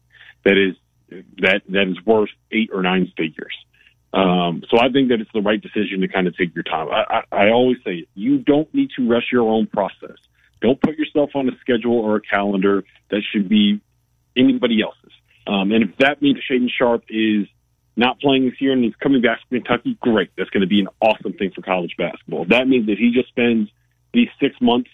that 0.45 0.57
is 0.57 0.77
that 1.39 1.63
that 1.69 1.89
is 1.89 2.05
worth 2.05 2.31
eight 2.51 2.71
or 2.73 2.83
nine 2.83 3.13
figures. 3.17 3.55
Um, 4.13 4.63
so 4.71 4.79
I 4.79 4.91
think 4.91 5.09
that 5.09 5.21
it's 5.21 5.31
the 5.35 5.43
right 5.43 5.61
decision 5.61 6.01
to 6.03 6.09
kind 6.09 6.29
of 6.29 6.37
take 6.37 6.55
your 6.55 6.63
time. 6.63 6.89
I, 6.89 7.23
I, 7.33 7.47
I 7.47 7.51
always 7.51 7.79
say 7.85 8.07
you 8.15 8.39
don't 8.39 8.73
need 8.73 8.91
to 8.97 9.09
rush 9.09 9.33
your 9.33 9.51
own 9.51 9.67
process. 9.67 10.17
Don't 10.61 10.81
put 10.81 10.97
yourself 10.97 11.31
on 11.35 11.49
a 11.49 11.53
schedule 11.61 11.99
or 11.99 12.17
a 12.17 12.21
calendar 12.21 12.85
that 13.11 13.23
should 13.33 13.49
be 13.49 13.81
anybody 14.37 14.83
else's. 14.83 15.13
Um, 15.47 15.73
and 15.73 15.85
if 15.85 15.97
that 15.99 16.23
means 16.23 16.39
Shaedon 16.49 16.69
Sharpe 16.71 17.05
is 17.09 17.49
not 17.97 18.21
playing 18.21 18.47
this 18.47 18.61
year 18.61 18.73
and 18.73 18.83
he's 18.83 18.95
coming 18.97 19.21
back 19.21 19.41
to 19.41 19.47
Kentucky, 19.49 19.99
great. 20.01 20.31
That's 20.39 20.51
going 20.51 20.63
to 20.63 20.67
be 20.67 20.81
an 20.81 20.89
awesome 21.01 21.33
thing 21.35 21.51
for 21.55 21.63
college 21.63 21.95
basketball. 21.99 22.43
If 22.43 22.49
that 22.49 22.67
means 22.67 22.87
that 22.87 22.99
he 22.99 23.13
just 23.13 23.29
spends 23.29 23.69
these 24.13 24.29
six 24.41 24.55
months 24.61 24.91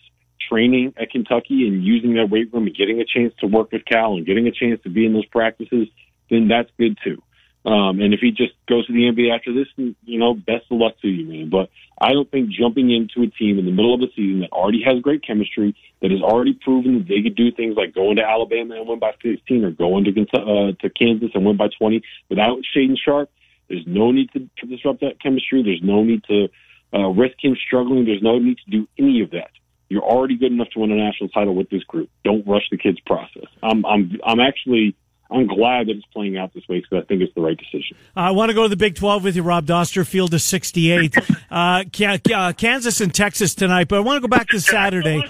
training 0.50 0.94
at 1.00 1.10
Kentucky 1.10 1.68
and 1.68 1.84
using 1.84 2.14
that 2.14 2.30
weight 2.30 2.52
room 2.52 2.66
and 2.66 2.76
getting 2.76 3.00
a 3.00 3.04
chance 3.04 3.32
to 3.40 3.46
work 3.46 3.72
with 3.72 3.84
Cal 3.84 4.14
and 4.14 4.26
getting 4.26 4.46
a 4.48 4.52
chance 4.52 4.82
to 4.82 4.90
be 4.90 5.06
in 5.06 5.12
those 5.12 5.26
practices, 5.26 5.88
then 6.30 6.48
that's 6.48 6.70
good 6.78 6.98
too. 7.04 7.22
Um, 7.64 8.00
and 8.00 8.14
if 8.14 8.20
he 8.20 8.30
just 8.30 8.54
goes 8.66 8.86
to 8.86 8.92
the 8.92 9.12
NBA 9.12 9.34
after 9.34 9.52
this, 9.52 9.66
you 9.76 10.18
know, 10.18 10.32
best 10.32 10.64
of 10.70 10.78
luck 10.78 10.94
to 11.02 11.08
you, 11.08 11.26
man. 11.26 11.50
But 11.50 11.68
I 12.00 12.12
don't 12.12 12.30
think 12.30 12.48
jumping 12.48 12.90
into 12.90 13.28
a 13.28 13.30
team 13.30 13.58
in 13.58 13.66
the 13.66 13.70
middle 13.70 13.92
of 13.92 14.00
the 14.00 14.08
season 14.16 14.40
that 14.40 14.52
already 14.52 14.82
has 14.86 15.02
great 15.02 15.26
chemistry, 15.26 15.76
that 16.00 16.10
has 16.10 16.22
already 16.22 16.54
proven 16.54 16.98
that 16.98 17.08
they 17.08 17.20
could 17.20 17.36
do 17.36 17.52
things 17.52 17.76
like 17.76 17.94
going 17.94 18.16
to 18.16 18.22
Alabama 18.24 18.76
and 18.76 18.88
win 18.88 18.98
by 18.98 19.12
15 19.22 19.64
or 19.64 19.70
going 19.72 20.04
to, 20.04 20.10
uh, 20.10 20.72
to 20.80 20.88
Kansas 20.88 21.32
and 21.34 21.44
win 21.44 21.58
by 21.58 21.68
20 21.78 22.00
without 22.30 22.60
Shaedon 22.74 22.96
Sharpe, 22.96 23.30
there's 23.68 23.84
no 23.86 24.10
need 24.10 24.30
to 24.32 24.66
disrupt 24.66 25.00
that 25.00 25.22
chemistry. 25.22 25.62
There's 25.62 25.82
no 25.82 26.02
need 26.02 26.24
to 26.24 26.48
uh, 26.92 27.08
risk 27.08 27.36
him 27.40 27.56
struggling. 27.66 28.04
There's 28.04 28.22
no 28.22 28.38
need 28.38 28.58
to 28.64 28.70
do 28.70 28.88
any 28.98 29.22
of 29.22 29.30
that. 29.30 29.50
You're 29.88 30.02
already 30.02 30.36
good 30.36 30.52
enough 30.52 30.68
to 30.70 30.80
win 30.80 30.92
a 30.92 30.96
national 30.96 31.28
title 31.28 31.54
with 31.54 31.68
this 31.70 31.84
group. 31.84 32.10
Don't 32.24 32.46
rush 32.46 32.68
the 32.70 32.78
kid's 32.78 33.00
process. 33.00 33.46
I'm, 33.62 33.84
I'm, 33.84 34.18
I'm 34.24 34.40
actually 34.40 34.96
I'm 35.30 35.46
glad 35.46 35.86
that 35.86 35.96
it's 35.96 36.06
playing 36.06 36.36
out 36.36 36.52
this 36.54 36.66
way 36.68 36.80
because 36.80 37.04
I 37.04 37.06
think 37.06 37.22
it's 37.22 37.34
the 37.34 37.40
right 37.40 37.56
decision. 37.56 37.96
I 38.16 38.32
want 38.32 38.50
to 38.50 38.54
go 38.54 38.64
to 38.64 38.68
the 38.68 38.76
Big 38.76 38.96
12 38.96 39.24
with 39.24 39.36
you, 39.36 39.42
Rob 39.42 39.66
Dauster, 39.66 40.06
field 40.06 40.34
of 40.34 40.42
68. 40.42 41.16
uh, 41.50 41.84
Kansas 41.92 43.00
and 43.00 43.14
Texas 43.14 43.54
tonight, 43.54 43.88
but 43.88 43.96
I 43.96 44.00
want 44.00 44.16
to 44.16 44.28
go 44.28 44.28
back 44.28 44.48
to 44.48 44.60
Saturday. 44.60 45.22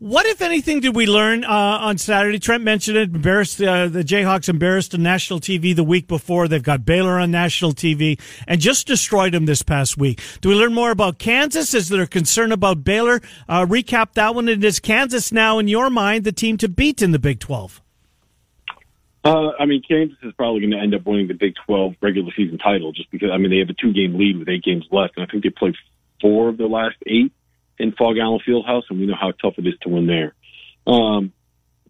What, 0.00 0.26
if 0.26 0.42
anything, 0.42 0.80
did 0.80 0.94
we 0.94 1.06
learn 1.06 1.44
uh, 1.44 1.48
on 1.48 1.98
Saturday? 1.98 2.38
Trent 2.38 2.62
mentioned 2.62 2.96
it. 2.96 3.14
Embarrassed 3.14 3.62
uh, 3.62 3.88
the 3.88 4.04
Jayhawks 4.04 4.48
embarrassed 4.48 4.94
on 4.94 5.02
national 5.02 5.40
TV 5.40 5.74
the 5.74 5.84
week 5.84 6.08
before. 6.08 6.46
They've 6.46 6.62
got 6.62 6.84
Baylor 6.84 7.18
on 7.18 7.30
national 7.30 7.72
TV 7.72 8.20
and 8.46 8.60
just 8.60 8.86
destroyed 8.86 9.32
them 9.32 9.46
this 9.46 9.62
past 9.62 9.96
week. 9.96 10.20
Do 10.42 10.50
we 10.50 10.56
learn 10.56 10.74
more 10.74 10.90
about 10.90 11.18
Kansas? 11.18 11.72
Is 11.72 11.88
there 11.88 12.02
a 12.02 12.06
concern 12.06 12.52
about 12.52 12.84
Baylor? 12.84 13.22
Uh, 13.48 13.64
recap 13.64 14.12
that 14.14 14.34
one. 14.34 14.48
And 14.48 14.62
is 14.62 14.78
Kansas 14.78 15.32
now, 15.32 15.58
in 15.58 15.68
your 15.68 15.88
mind, 15.88 16.24
the 16.24 16.32
team 16.32 16.58
to 16.58 16.68
beat 16.68 17.00
in 17.00 17.12
the 17.12 17.18
Big 17.18 17.40
Twelve? 17.40 17.80
Uh, 19.24 19.52
I 19.58 19.64
mean, 19.64 19.82
Kansas 19.86 20.18
is 20.22 20.34
probably 20.34 20.60
going 20.60 20.72
to 20.72 20.78
end 20.78 20.94
up 20.94 21.06
winning 21.06 21.28
the 21.28 21.34
Big 21.34 21.54
12 21.66 21.94
regular 22.02 22.30
season 22.36 22.58
title 22.58 22.92
just 22.92 23.10
because, 23.10 23.30
I 23.32 23.38
mean, 23.38 23.50
they 23.50 23.58
have 23.58 23.70
a 23.70 23.74
two 23.74 23.92
game 23.94 24.18
lead 24.18 24.38
with 24.38 24.48
eight 24.48 24.62
games 24.62 24.84
left. 24.92 25.16
And 25.16 25.26
I 25.26 25.30
think 25.30 25.42
they 25.42 25.50
played 25.50 25.76
four 26.20 26.50
of 26.50 26.58
the 26.58 26.66
last 26.66 26.96
eight 27.06 27.32
in 27.78 27.92
Phog 27.92 28.18
Allen 28.18 28.40
Fieldhouse, 28.46 28.82
and 28.90 29.00
we 29.00 29.06
know 29.06 29.16
how 29.18 29.32
tough 29.32 29.54
it 29.56 29.66
is 29.66 29.74
to 29.82 29.88
win 29.88 30.06
there. 30.06 30.34
Um, 30.86 31.32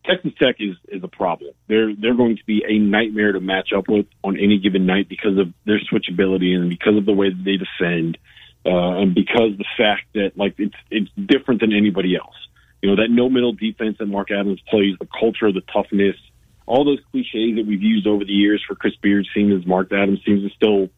Texas 0.07 0.33
Tech 0.41 0.57
is, 0.61 0.77
is 0.87 1.03
a 1.03 1.09
problem. 1.09 1.55
They're, 1.67 1.95
they're 1.97 2.15
going 2.15 2.37
to 2.37 2.45
be 2.45 2.63
a 2.67 2.79
nightmare 2.79 3.33
to 3.33 3.41
match 3.41 3.71
up 3.77 3.89
with 3.89 4.07
on 4.23 4.39
any 4.39 4.59
given 4.59 4.87
night 4.87 5.09
because 5.09 5.37
of 5.37 5.53
their 5.67 5.81
switchability 5.81 6.55
and 6.55 6.71
because 6.71 6.97
of 6.97 7.05
the 7.05 7.13
way 7.13 7.31
that 7.31 7.45
they 7.45 7.57
defend, 7.57 8.17
uh, 8.65 9.01
and 9.01 9.15
because 9.15 9.59
the 9.59 9.65
fact 9.77 10.05
that, 10.15 10.33
like, 10.37 10.55
it's, 10.59 10.77
it's 10.91 11.11
different 11.17 11.61
than 11.61 11.73
anybody 11.73 12.17
else. 12.17 12.37
You 12.81 12.91
know, 12.91 12.97
that 12.97 13.11
no 13.11 13.29
middle 13.29 13.55
defense 13.55 13.97
that 13.99 14.07
Mark 14.07 14.31
Adams 14.31 14.61
plays, 14.69 14.95
the 15.01 15.09
culture, 15.19 15.51
the 15.51 15.63
toughness, 15.73 16.17
all 16.67 16.85
those 16.85 17.01
cliches 17.11 17.57
that 17.57 17.65
we've 17.67 17.83
used 17.83 18.07
over 18.07 18.25
the 18.25 18.33
years 18.33 18.63
for 18.67 18.75
Chris 18.75 18.95
Beard, 19.03 19.27
as 19.37 19.67
Mark 19.67 19.93
Adams 19.93 20.21
seems 20.25 20.43
to 20.43 20.55
still, 20.55 20.89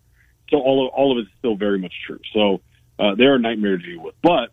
still 0.46 0.60
all 0.60 0.86
of, 0.86 0.94
all 0.94 1.12
of 1.12 1.18
it 1.18 1.22
is 1.22 1.34
still 1.38 1.56
very 1.56 1.78
much 1.78 1.92
true. 2.06 2.20
So 2.32 2.60
uh, 2.98 3.14
they're 3.16 3.34
a 3.34 3.38
nightmare 3.38 3.76
to 3.76 3.82
deal 3.82 4.02
with. 4.02 4.14
But 4.22 4.50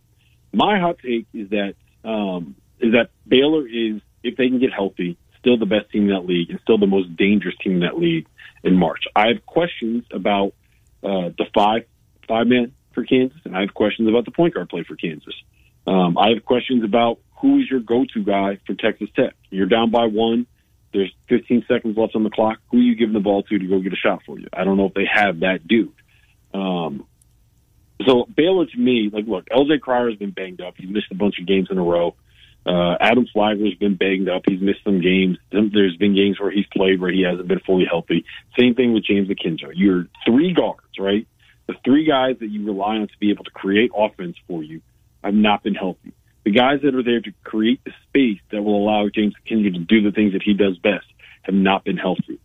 my 0.51 0.79
hot 0.79 0.97
take 1.03 1.27
is 1.33 1.49
that 1.49 1.75
um, 2.03 2.55
is 2.79 2.93
that 2.93 3.09
Baylor 3.27 3.67
is, 3.67 4.01
if 4.23 4.35
they 4.37 4.47
can 4.49 4.59
get 4.59 4.73
healthy, 4.73 5.17
still 5.39 5.57
the 5.57 5.65
best 5.65 5.91
team 5.91 6.03
in 6.03 6.09
that 6.09 6.25
league 6.25 6.49
and 6.49 6.59
still 6.61 6.77
the 6.77 6.87
most 6.87 7.15
dangerous 7.15 7.55
team 7.63 7.73
in 7.73 7.79
that 7.81 7.97
league 7.97 8.27
in 8.63 8.75
March. 8.75 9.03
I 9.15 9.27
have 9.27 9.45
questions 9.45 10.05
about 10.11 10.53
uh, 11.03 11.29
the 11.37 11.45
five 11.53 11.83
five 12.27 12.47
man 12.47 12.73
for 12.93 13.03
Kansas, 13.03 13.39
and 13.45 13.55
I 13.55 13.61
have 13.61 13.73
questions 13.73 14.07
about 14.07 14.25
the 14.25 14.31
point 14.31 14.53
guard 14.53 14.69
play 14.69 14.83
for 14.83 14.95
Kansas. 14.95 15.33
Um, 15.85 16.17
I 16.17 16.29
have 16.29 16.45
questions 16.45 16.83
about 16.83 17.19
who 17.41 17.59
is 17.59 17.69
your 17.69 17.81
go 17.81 18.05
to 18.13 18.23
guy 18.23 18.59
for 18.65 18.73
Texas 18.73 19.09
Tech. 19.15 19.33
You're 19.49 19.67
down 19.67 19.91
by 19.91 20.05
one 20.05 20.47
there's 20.93 21.13
15 21.27 21.65
seconds 21.67 21.97
left 21.97 22.15
on 22.15 22.23
the 22.23 22.29
clock. 22.29 22.59
Who 22.71 22.77
are 22.77 22.81
you 22.81 22.95
giving 22.95 23.13
the 23.13 23.19
ball 23.19 23.43
to 23.43 23.59
to 23.59 23.67
go 23.67 23.79
get 23.79 23.93
a 23.93 23.97
shot 23.97 24.21
for 24.25 24.39
you? 24.39 24.47
I 24.53 24.63
don't 24.63 24.77
know 24.77 24.85
if 24.85 24.93
they 24.93 25.05
have 25.11 25.41
that 25.41 25.67
dude. 25.67 25.93
Um, 26.53 27.05
so 28.05 28.25
Baylor 28.35 28.65
to 28.65 28.77
me, 28.77 29.09
like, 29.11 29.25
look, 29.27 29.45
LJ 29.49 29.81
Cryer 29.81 30.09
has 30.09 30.17
been 30.17 30.31
banged 30.31 30.61
up. 30.61 30.75
He's 30.77 30.89
missed 30.89 31.11
a 31.11 31.15
bunch 31.15 31.39
of 31.39 31.47
games 31.47 31.69
in 31.71 31.77
a 31.77 31.83
row. 31.83 32.15
Uh, 32.65 32.95
Adam 32.99 33.27
Flagler's 33.35 33.75
been 33.77 33.95
banged 33.95 34.29
up. 34.29 34.43
He's 34.47 34.61
missed 34.61 34.83
some 34.83 35.01
games. 35.01 35.37
There's 35.51 35.97
been 35.97 36.15
games 36.15 36.39
where 36.39 36.51
he's 36.51 36.65
played 36.67 37.01
where 37.01 37.11
he 37.11 37.23
hasn't 37.23 37.47
been 37.47 37.59
fully 37.59 37.85
healthy. 37.89 38.25
Same 38.57 38.73
thing 38.73 38.93
with 38.93 39.03
James 39.03 39.27
Akinjo. 39.27 39.71
You're 39.73 40.07
three 40.25 40.53
guards, 40.53 40.97
right? 40.97 41.27
The 41.67 41.75
three 41.83 42.05
guys 42.05 42.37
that 42.39 42.47
you 42.47 42.65
rely 42.65 42.97
on 42.97 43.07
to 43.07 43.17
be 43.19 43.31
able 43.31 43.43
to 43.45 43.51
create 43.51 43.91
offense 43.95 44.37
for 44.47 44.63
you 44.63 44.81
have 45.23 45.33
not 45.33 45.63
been 45.63 45.75
healthy 45.75 46.13
the 46.43 46.51
guys 46.51 46.81
that 46.83 46.95
are 46.95 47.03
there 47.03 47.21
to 47.21 47.31
create 47.43 47.83
the 47.83 47.91
space 48.07 48.39
that 48.51 48.61
will 48.61 48.77
allow 48.77 49.07
James 49.13 49.33
Akinjo 49.45 49.73
to 49.73 49.79
do 49.79 50.01
the 50.01 50.11
things 50.11 50.33
that 50.33 50.43
he 50.43 50.53
does 50.53 50.77
best 50.77 51.05
have 51.43 51.55
not 51.55 51.83
been 51.83 51.97
healthy. 51.97 52.39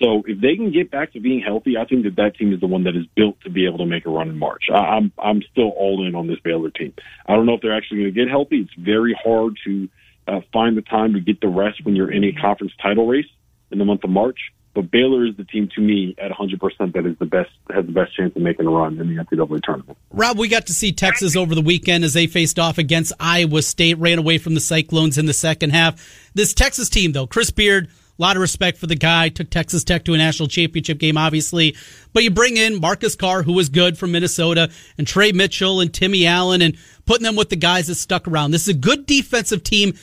So 0.00 0.24
if 0.26 0.40
they 0.40 0.56
can 0.56 0.72
get 0.72 0.90
back 0.90 1.12
to 1.12 1.20
being 1.20 1.40
healthy, 1.40 1.76
I 1.76 1.84
think 1.84 2.04
that 2.04 2.16
that 2.16 2.36
team 2.36 2.52
is 2.52 2.60
the 2.60 2.66
one 2.66 2.84
that 2.84 2.96
is 2.96 3.06
built 3.14 3.40
to 3.42 3.50
be 3.50 3.66
able 3.66 3.78
to 3.78 3.86
make 3.86 4.06
a 4.06 4.10
run 4.10 4.28
in 4.28 4.38
March. 4.38 4.64
I, 4.72 4.78
I'm 4.78 5.12
I'm 5.18 5.42
still 5.52 5.68
all 5.68 6.04
in 6.06 6.14
on 6.16 6.26
this 6.26 6.40
Baylor 6.42 6.70
team. 6.70 6.94
I 7.26 7.34
don't 7.34 7.46
know 7.46 7.54
if 7.54 7.60
they're 7.60 7.76
actually 7.76 7.98
going 7.98 8.14
to 8.14 8.20
get 8.24 8.28
healthy. 8.28 8.60
It's 8.60 8.74
very 8.76 9.16
hard 9.22 9.56
to 9.64 9.88
uh, 10.26 10.40
find 10.52 10.76
the 10.76 10.82
time 10.82 11.12
to 11.12 11.20
get 11.20 11.40
the 11.40 11.48
rest 11.48 11.84
when 11.84 11.94
you're 11.94 12.10
in 12.10 12.24
a 12.24 12.32
conference 12.32 12.72
title 12.82 13.06
race 13.06 13.28
in 13.70 13.78
the 13.78 13.84
month 13.84 14.02
of 14.02 14.10
March. 14.10 14.38
But 14.74 14.90
Baylor 14.90 15.24
is 15.24 15.36
the 15.36 15.44
team 15.44 15.68
to 15.76 15.80
me 15.80 16.16
at 16.18 16.32
100% 16.32 16.92
that 16.94 17.06
is 17.06 17.16
the 17.18 17.26
best, 17.26 17.50
has 17.72 17.86
the 17.86 17.92
best 17.92 18.16
chance 18.16 18.34
of 18.34 18.42
making 18.42 18.66
a 18.66 18.70
run 18.70 19.00
in 19.00 19.14
the 19.14 19.22
NCAA 19.22 19.62
tournament. 19.62 19.96
Rob, 20.10 20.36
we 20.36 20.48
got 20.48 20.66
to 20.66 20.74
see 20.74 20.92
Texas 20.92 21.36
over 21.36 21.54
the 21.54 21.62
weekend 21.62 22.02
as 22.02 22.12
they 22.12 22.26
faced 22.26 22.58
off 22.58 22.76
against 22.76 23.12
Iowa 23.20 23.62
State, 23.62 23.98
ran 23.98 24.18
away 24.18 24.38
from 24.38 24.54
the 24.54 24.60
Cyclones 24.60 25.16
in 25.16 25.26
the 25.26 25.32
second 25.32 25.70
half. 25.70 26.28
This 26.34 26.52
Texas 26.52 26.88
team, 26.88 27.12
though, 27.12 27.28
Chris 27.28 27.52
Beard, 27.52 27.88
a 28.18 28.22
lot 28.22 28.36
of 28.36 28.42
respect 28.42 28.78
for 28.78 28.86
the 28.88 28.96
guy, 28.96 29.28
took 29.28 29.50
Texas 29.50 29.84
Tech 29.84 30.04
to 30.04 30.14
a 30.14 30.18
national 30.18 30.48
championship 30.48 30.98
game, 30.98 31.16
obviously. 31.16 31.76
But 32.12 32.24
you 32.24 32.30
bring 32.30 32.56
in 32.56 32.80
Marcus 32.80 33.14
Carr, 33.14 33.42
who 33.42 33.52
was 33.52 33.68
good 33.68 33.96
from 33.96 34.12
Minnesota, 34.12 34.70
and 34.98 35.06
Tre 35.06 35.32
Mitchell 35.32 35.80
and 35.80 35.92
Timmy 35.92 36.26
Allen, 36.26 36.62
and 36.62 36.76
putting 37.06 37.24
them 37.24 37.36
with 37.36 37.48
the 37.48 37.56
guys 37.56 37.86
that 37.86 37.94
stuck 37.94 38.26
around. 38.26 38.50
This 38.50 38.62
is 38.62 38.68
a 38.68 38.78
good 38.78 39.06
defensive 39.06 39.62
team. 39.62 39.94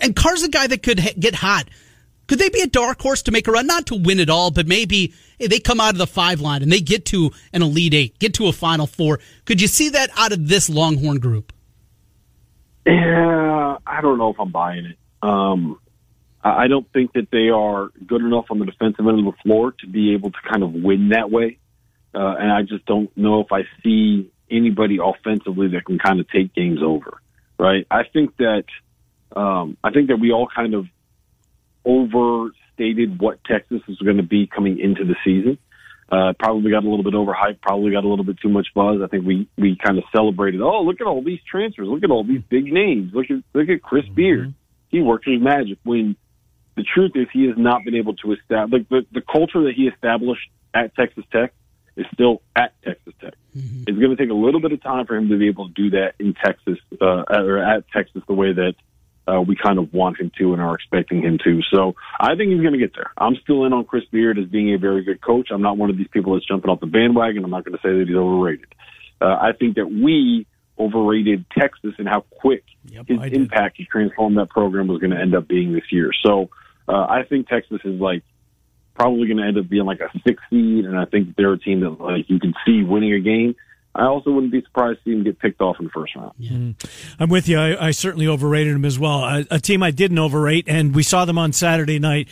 And 0.00 0.16
Carr's 0.16 0.42
a 0.42 0.48
guy 0.48 0.66
that 0.66 0.82
could 0.82 1.00
get 1.18 1.34
hot. 1.34 1.68
Could 2.26 2.38
they 2.38 2.48
be 2.48 2.60
a 2.62 2.66
dark 2.66 3.00
horse 3.00 3.22
to 3.22 3.32
make 3.32 3.46
a 3.48 3.52
run? 3.52 3.66
Not 3.66 3.86
to 3.86 3.94
win 3.94 4.18
it 4.18 4.30
all, 4.30 4.50
but 4.50 4.66
maybe 4.66 5.12
they 5.38 5.58
come 5.58 5.80
out 5.80 5.92
of 5.92 5.98
the 5.98 6.06
five 6.06 6.40
line 6.40 6.62
and 6.62 6.72
they 6.72 6.80
get 6.80 7.04
to 7.06 7.30
an 7.52 7.62
Elite 7.62 7.94
Eight, 7.94 8.18
get 8.18 8.34
to 8.34 8.46
a 8.46 8.52
Final 8.52 8.86
Four. 8.86 9.20
Could 9.44 9.60
you 9.60 9.68
see 9.68 9.90
that 9.90 10.10
out 10.16 10.32
of 10.32 10.48
this 10.48 10.70
Longhorn 10.70 11.18
group? 11.18 11.52
Yeah, 12.86 13.76
I 13.86 14.00
don't 14.00 14.18
know 14.18 14.30
if 14.30 14.38
I'm 14.38 14.52
buying 14.52 14.86
it. 14.86 14.98
Um, 15.22 15.78
I 16.42 16.68
don't 16.68 16.90
think 16.92 17.14
that 17.14 17.30
they 17.30 17.48
are 17.48 17.90
good 18.06 18.20
enough 18.20 18.46
on 18.50 18.58
the 18.58 18.66
defensive 18.66 19.06
end 19.06 19.18
of 19.18 19.24
the 19.24 19.32
floor 19.42 19.72
to 19.80 19.86
be 19.86 20.12
able 20.12 20.30
to 20.30 20.38
kind 20.50 20.62
of 20.62 20.74
win 20.74 21.08
that 21.08 21.30
way. 21.30 21.58
Uh, 22.14 22.36
and 22.38 22.52
I 22.52 22.62
just 22.62 22.84
don't 22.84 23.14
know 23.16 23.40
if 23.40 23.50
I 23.50 23.62
see 23.82 24.30
anybody 24.50 24.98
offensively 25.02 25.68
that 25.68 25.86
can 25.86 25.98
kind 25.98 26.20
of 26.20 26.28
take 26.28 26.54
games 26.54 26.80
over. 26.82 27.20
Right? 27.58 27.86
I 27.90 28.02
think 28.04 28.36
that 28.36 28.64
um, 29.34 29.78
I 29.82 29.90
think 29.90 30.08
that 30.08 30.20
we 30.20 30.32
all 30.32 30.48
kind 30.54 30.74
of 30.74 30.86
overstated 31.84 33.20
what 33.20 33.42
Texas 33.44 33.80
was 33.86 33.98
going 33.98 34.16
to 34.16 34.22
be 34.22 34.46
coming 34.46 34.78
into 34.78 35.04
the 35.04 35.16
season. 35.24 35.58
Uh, 36.10 36.32
probably 36.38 36.70
got 36.70 36.84
a 36.84 36.88
little 36.88 37.02
bit 37.02 37.14
overhyped. 37.14 37.60
Probably 37.62 37.90
got 37.90 38.04
a 38.04 38.08
little 38.08 38.24
bit 38.24 38.38
too 38.38 38.48
much 38.50 38.68
buzz. 38.74 39.00
I 39.02 39.06
think 39.06 39.26
we 39.26 39.48
we 39.56 39.76
kind 39.82 39.98
of 39.98 40.04
celebrated. 40.14 40.60
Oh, 40.60 40.82
look 40.82 41.00
at 41.00 41.06
all 41.06 41.22
these 41.22 41.40
transfers. 41.50 41.88
Look 41.88 42.04
at 42.04 42.10
all 42.10 42.24
these 42.24 42.42
big 42.48 42.72
names. 42.72 43.12
Look 43.14 43.30
at 43.30 43.42
look 43.54 43.68
at 43.68 43.82
Chris 43.82 44.04
mm-hmm. 44.04 44.14
Beard. 44.14 44.54
He 44.88 45.00
worked 45.00 45.26
his 45.26 45.40
magic. 45.40 45.78
When 45.82 46.16
the 46.76 46.84
truth 46.84 47.12
is 47.14 47.26
he 47.32 47.46
has 47.46 47.56
not 47.56 47.84
been 47.84 47.94
able 47.94 48.14
to 48.16 48.32
establish 48.32 48.80
like 48.80 48.88
the, 48.88 49.06
the 49.12 49.22
culture 49.22 49.64
that 49.64 49.74
he 49.74 49.88
established 49.88 50.48
at 50.74 50.94
Texas 50.94 51.24
Tech 51.32 51.54
is 51.96 52.06
still 52.12 52.42
at 52.54 52.74
Texas 52.82 53.14
Tech. 53.20 53.34
Mm-hmm. 53.56 53.84
It's 53.86 53.98
going 53.98 54.10
to 54.10 54.16
take 54.16 54.30
a 54.30 54.34
little 54.34 54.60
bit 54.60 54.72
of 54.72 54.82
time 54.82 55.06
for 55.06 55.16
him 55.16 55.28
to 55.28 55.38
be 55.38 55.46
able 55.46 55.68
to 55.68 55.74
do 55.74 55.90
that 55.90 56.14
in 56.18 56.34
Texas 56.34 56.78
uh, 57.00 57.24
or 57.28 57.58
at 57.58 57.88
Texas 57.92 58.22
the 58.26 58.34
way 58.34 58.52
that 58.52 58.74
uh, 59.26 59.40
we 59.40 59.56
kind 59.56 59.78
of 59.78 59.92
want 59.92 60.20
him 60.20 60.30
to 60.38 60.52
and 60.52 60.60
are 60.60 60.74
expecting 60.74 61.22
him 61.22 61.38
to. 61.44 61.60
So 61.72 61.94
I 62.20 62.34
think 62.36 62.50
he's 62.52 62.60
going 62.60 62.74
to 62.74 62.78
get 62.78 62.94
there. 62.94 63.10
I'm 63.16 63.36
still 63.42 63.64
in 63.64 63.72
on 63.72 63.84
Chris 63.84 64.04
Beard 64.10 64.38
as 64.38 64.46
being 64.46 64.74
a 64.74 64.78
very 64.78 65.02
good 65.02 65.20
coach. 65.20 65.48
I'm 65.50 65.62
not 65.62 65.78
one 65.78 65.90
of 65.90 65.96
these 65.96 66.08
people 66.08 66.34
that's 66.34 66.46
jumping 66.46 66.70
off 66.70 66.80
the 66.80 66.86
bandwagon. 66.86 67.44
I'm 67.44 67.50
not 67.50 67.64
going 67.64 67.76
to 67.76 67.82
say 67.82 67.98
that 67.98 68.04
he's 68.06 68.16
overrated. 68.16 68.66
Uh, 69.20 69.36
I 69.40 69.52
think 69.58 69.76
that 69.76 69.86
we 69.86 70.46
overrated 70.78 71.46
Texas 71.56 71.94
and 71.98 72.08
how 72.08 72.22
quick 72.30 72.64
yep, 72.84 73.06
his 73.06 73.18
impact 73.32 73.76
to 73.76 73.84
transform 73.84 74.34
that 74.34 74.50
program 74.50 74.88
was 74.88 74.98
going 74.98 75.12
to 75.12 75.20
end 75.20 75.34
up 75.34 75.48
being 75.48 75.72
this 75.72 75.90
year. 75.90 76.10
So 76.22 76.50
uh, 76.88 77.06
I 77.08 77.22
think 77.28 77.48
Texas 77.48 77.80
is 77.84 78.00
like 78.00 78.22
probably 78.94 79.26
going 79.26 79.38
to 79.38 79.44
end 79.44 79.58
up 79.58 79.68
being 79.68 79.84
like 79.84 80.00
a 80.00 80.10
six 80.26 80.42
seed, 80.50 80.84
and 80.84 80.98
I 80.98 81.04
think 81.04 81.36
they're 81.36 81.52
a 81.52 81.58
team 81.58 81.80
that 81.80 81.90
like 82.00 82.28
you 82.28 82.38
can 82.38 82.54
see 82.66 82.82
winning 82.82 83.12
a 83.12 83.20
game. 83.20 83.56
I 83.94 84.06
also 84.06 84.30
wouldn't 84.32 84.52
be 84.52 84.62
surprised 84.62 84.98
to 84.98 85.04
see 85.04 85.12
him 85.12 85.24
get 85.24 85.38
picked 85.38 85.60
off 85.60 85.76
in 85.78 85.84
the 85.84 85.90
first 85.90 86.16
round. 86.16 86.32
Yeah. 86.38 86.52
Mm-hmm. 86.52 87.22
I'm 87.22 87.28
with 87.28 87.48
you. 87.48 87.58
I, 87.58 87.88
I, 87.88 87.90
certainly 87.92 88.26
overrated 88.26 88.74
him 88.74 88.84
as 88.84 88.98
well. 88.98 89.22
A, 89.22 89.44
a 89.52 89.60
team 89.60 89.82
I 89.82 89.92
didn't 89.92 90.18
overrate, 90.18 90.64
and 90.68 90.94
we 90.94 91.04
saw 91.04 91.24
them 91.24 91.38
on 91.38 91.52
Saturday 91.52 91.98
night. 91.98 92.28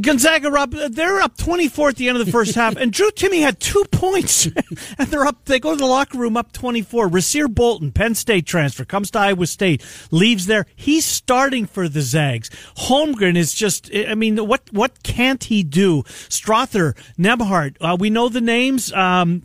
Gonzaga, 0.00 0.50
Rob, 0.50 0.72
they're 0.72 1.20
up 1.20 1.36
24 1.36 1.90
at 1.90 1.96
the 1.96 2.08
end 2.08 2.18
of 2.18 2.24
the 2.24 2.32
first 2.32 2.54
half, 2.54 2.76
and 2.76 2.92
Drew 2.92 3.10
Timme 3.10 3.40
had 3.40 3.60
two 3.60 3.84
points, 3.90 4.46
and 4.98 5.08
they're 5.08 5.26
up. 5.26 5.44
They 5.44 5.60
go 5.60 5.72
to 5.72 5.76
the 5.76 5.86
locker 5.86 6.18
room 6.18 6.36
up 6.36 6.52
24. 6.52 7.08
Rasir 7.08 7.52
Bolton, 7.52 7.92
Penn 7.92 8.14
State 8.14 8.46
transfer, 8.46 8.84
comes 8.84 9.10
to 9.12 9.18
Iowa 9.18 9.46
State, 9.46 9.84
leaves 10.10 10.46
there. 10.46 10.66
He's 10.74 11.04
starting 11.04 11.66
for 11.66 11.88
the 11.88 12.02
Zags. 12.02 12.50
Holmgren 12.76 13.36
is 13.36 13.54
just. 13.54 13.90
I 13.94 14.14
mean, 14.14 14.36
what 14.46 14.62
what 14.72 15.02
can't 15.02 15.42
he 15.44 15.62
do? 15.62 16.02
Strawther, 16.04 16.94
Nembhard, 17.18 17.76
uh, 17.80 17.96
we 17.98 18.10
know 18.10 18.28
the 18.28 18.40
names. 18.40 18.92
Um, 18.92 19.42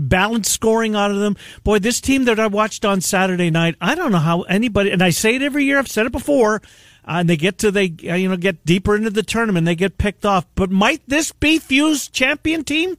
balanced 0.00 0.52
scoring 0.52 0.94
out 0.94 1.10
of 1.10 1.18
them. 1.18 1.36
Boy, 1.64 1.78
this 1.78 2.00
team 2.00 2.24
that 2.24 2.38
I 2.38 2.46
watched 2.46 2.84
on 2.84 3.00
Saturday 3.00 3.50
night, 3.50 3.76
I 3.80 3.94
don't 3.94 4.12
know 4.12 4.18
how 4.18 4.42
anybody. 4.42 4.90
And 4.90 5.02
I 5.02 5.10
say 5.10 5.36
it 5.36 5.42
every 5.42 5.64
year. 5.64 5.78
I've 5.78 5.88
said 5.88 6.06
it 6.06 6.12
before 6.12 6.62
uh, 7.04 7.18
and 7.18 7.28
they 7.28 7.36
get 7.36 7.58
to 7.58 7.70
they 7.70 7.94
uh, 8.08 8.14
you 8.14 8.28
know 8.28 8.36
get 8.36 8.64
deeper 8.64 8.94
into 8.94 9.10
the 9.10 9.22
tournament, 9.22 9.66
they 9.66 9.74
get 9.74 9.98
picked 9.98 10.24
off. 10.24 10.46
But 10.54 10.70
might 10.70 11.02
this 11.08 11.32
be 11.32 11.58
Few's 11.58 12.08
champion 12.08 12.64
team? 12.64 12.96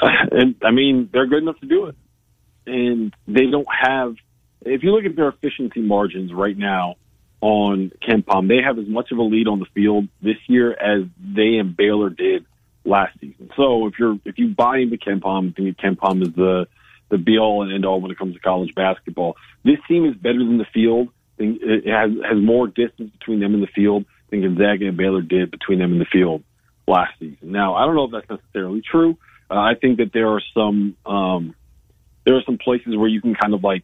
Uh, 0.00 0.08
and 0.30 0.54
I 0.62 0.70
mean, 0.70 1.08
they're 1.12 1.26
good 1.26 1.42
enough 1.42 1.58
to 1.60 1.66
do 1.66 1.86
it, 1.86 1.96
and 2.66 3.14
they 3.26 3.46
don't 3.46 3.68
have. 3.70 4.14
If 4.64 4.84
you 4.84 4.92
look 4.92 5.04
at 5.04 5.16
their 5.16 5.28
efficiency 5.28 5.80
margins 5.80 6.32
right 6.32 6.56
now 6.56 6.94
on 7.40 7.90
KenPom, 8.08 8.46
they 8.46 8.62
have 8.64 8.78
as 8.78 8.86
much 8.86 9.10
of 9.10 9.18
a 9.18 9.22
lead 9.22 9.48
on 9.48 9.58
the 9.58 9.66
field 9.74 10.06
this 10.22 10.36
year 10.46 10.72
as 10.72 11.08
they 11.18 11.56
and 11.56 11.76
Baylor 11.76 12.10
did 12.10 12.46
last 12.84 13.18
season. 13.20 13.50
So 13.56 13.86
if 13.88 13.94
you're 13.98 14.18
if 14.24 14.38
you 14.38 14.48
buy 14.48 14.78
into 14.78 14.96
KenPom, 14.96 15.56
think 15.56 15.76
KenPom 15.78 16.22
is 16.22 16.34
the 16.34 16.68
the 17.08 17.18
be 17.18 17.38
all 17.38 17.62
and 17.62 17.72
end 17.72 17.84
all 17.84 18.00
when 18.00 18.10
it 18.12 18.18
comes 18.18 18.34
to 18.34 18.40
college 18.40 18.74
basketball. 18.74 19.36
This 19.64 19.78
team 19.88 20.06
is 20.06 20.14
better 20.14 20.38
than 20.38 20.58
the 20.58 20.66
field 20.72 21.08
it 21.42 21.86
has 21.86 22.10
has 22.28 22.42
more 22.42 22.66
distance 22.66 23.10
between 23.18 23.40
them 23.40 23.54
in 23.54 23.60
the 23.60 23.66
field 23.66 24.04
than 24.30 24.42
Gonzaga 24.42 24.88
and 24.88 24.96
Baylor 24.96 25.22
did 25.22 25.50
between 25.50 25.78
them 25.78 25.92
in 25.92 25.98
the 25.98 26.06
field 26.06 26.42
last 26.86 27.12
season. 27.18 27.52
Now, 27.52 27.74
I 27.74 27.86
don't 27.86 27.94
know 27.94 28.04
if 28.04 28.12
that's 28.12 28.40
necessarily 28.40 28.82
true. 28.82 29.18
Uh, 29.50 29.54
I 29.54 29.74
think 29.80 29.98
that 29.98 30.12
there 30.12 30.28
are 30.28 30.42
some 30.54 30.96
um, 31.06 31.54
there 32.24 32.36
are 32.36 32.42
some 32.44 32.58
places 32.58 32.96
where 32.96 33.08
you 33.08 33.20
can 33.20 33.34
kind 33.34 33.54
of 33.54 33.62
like 33.62 33.82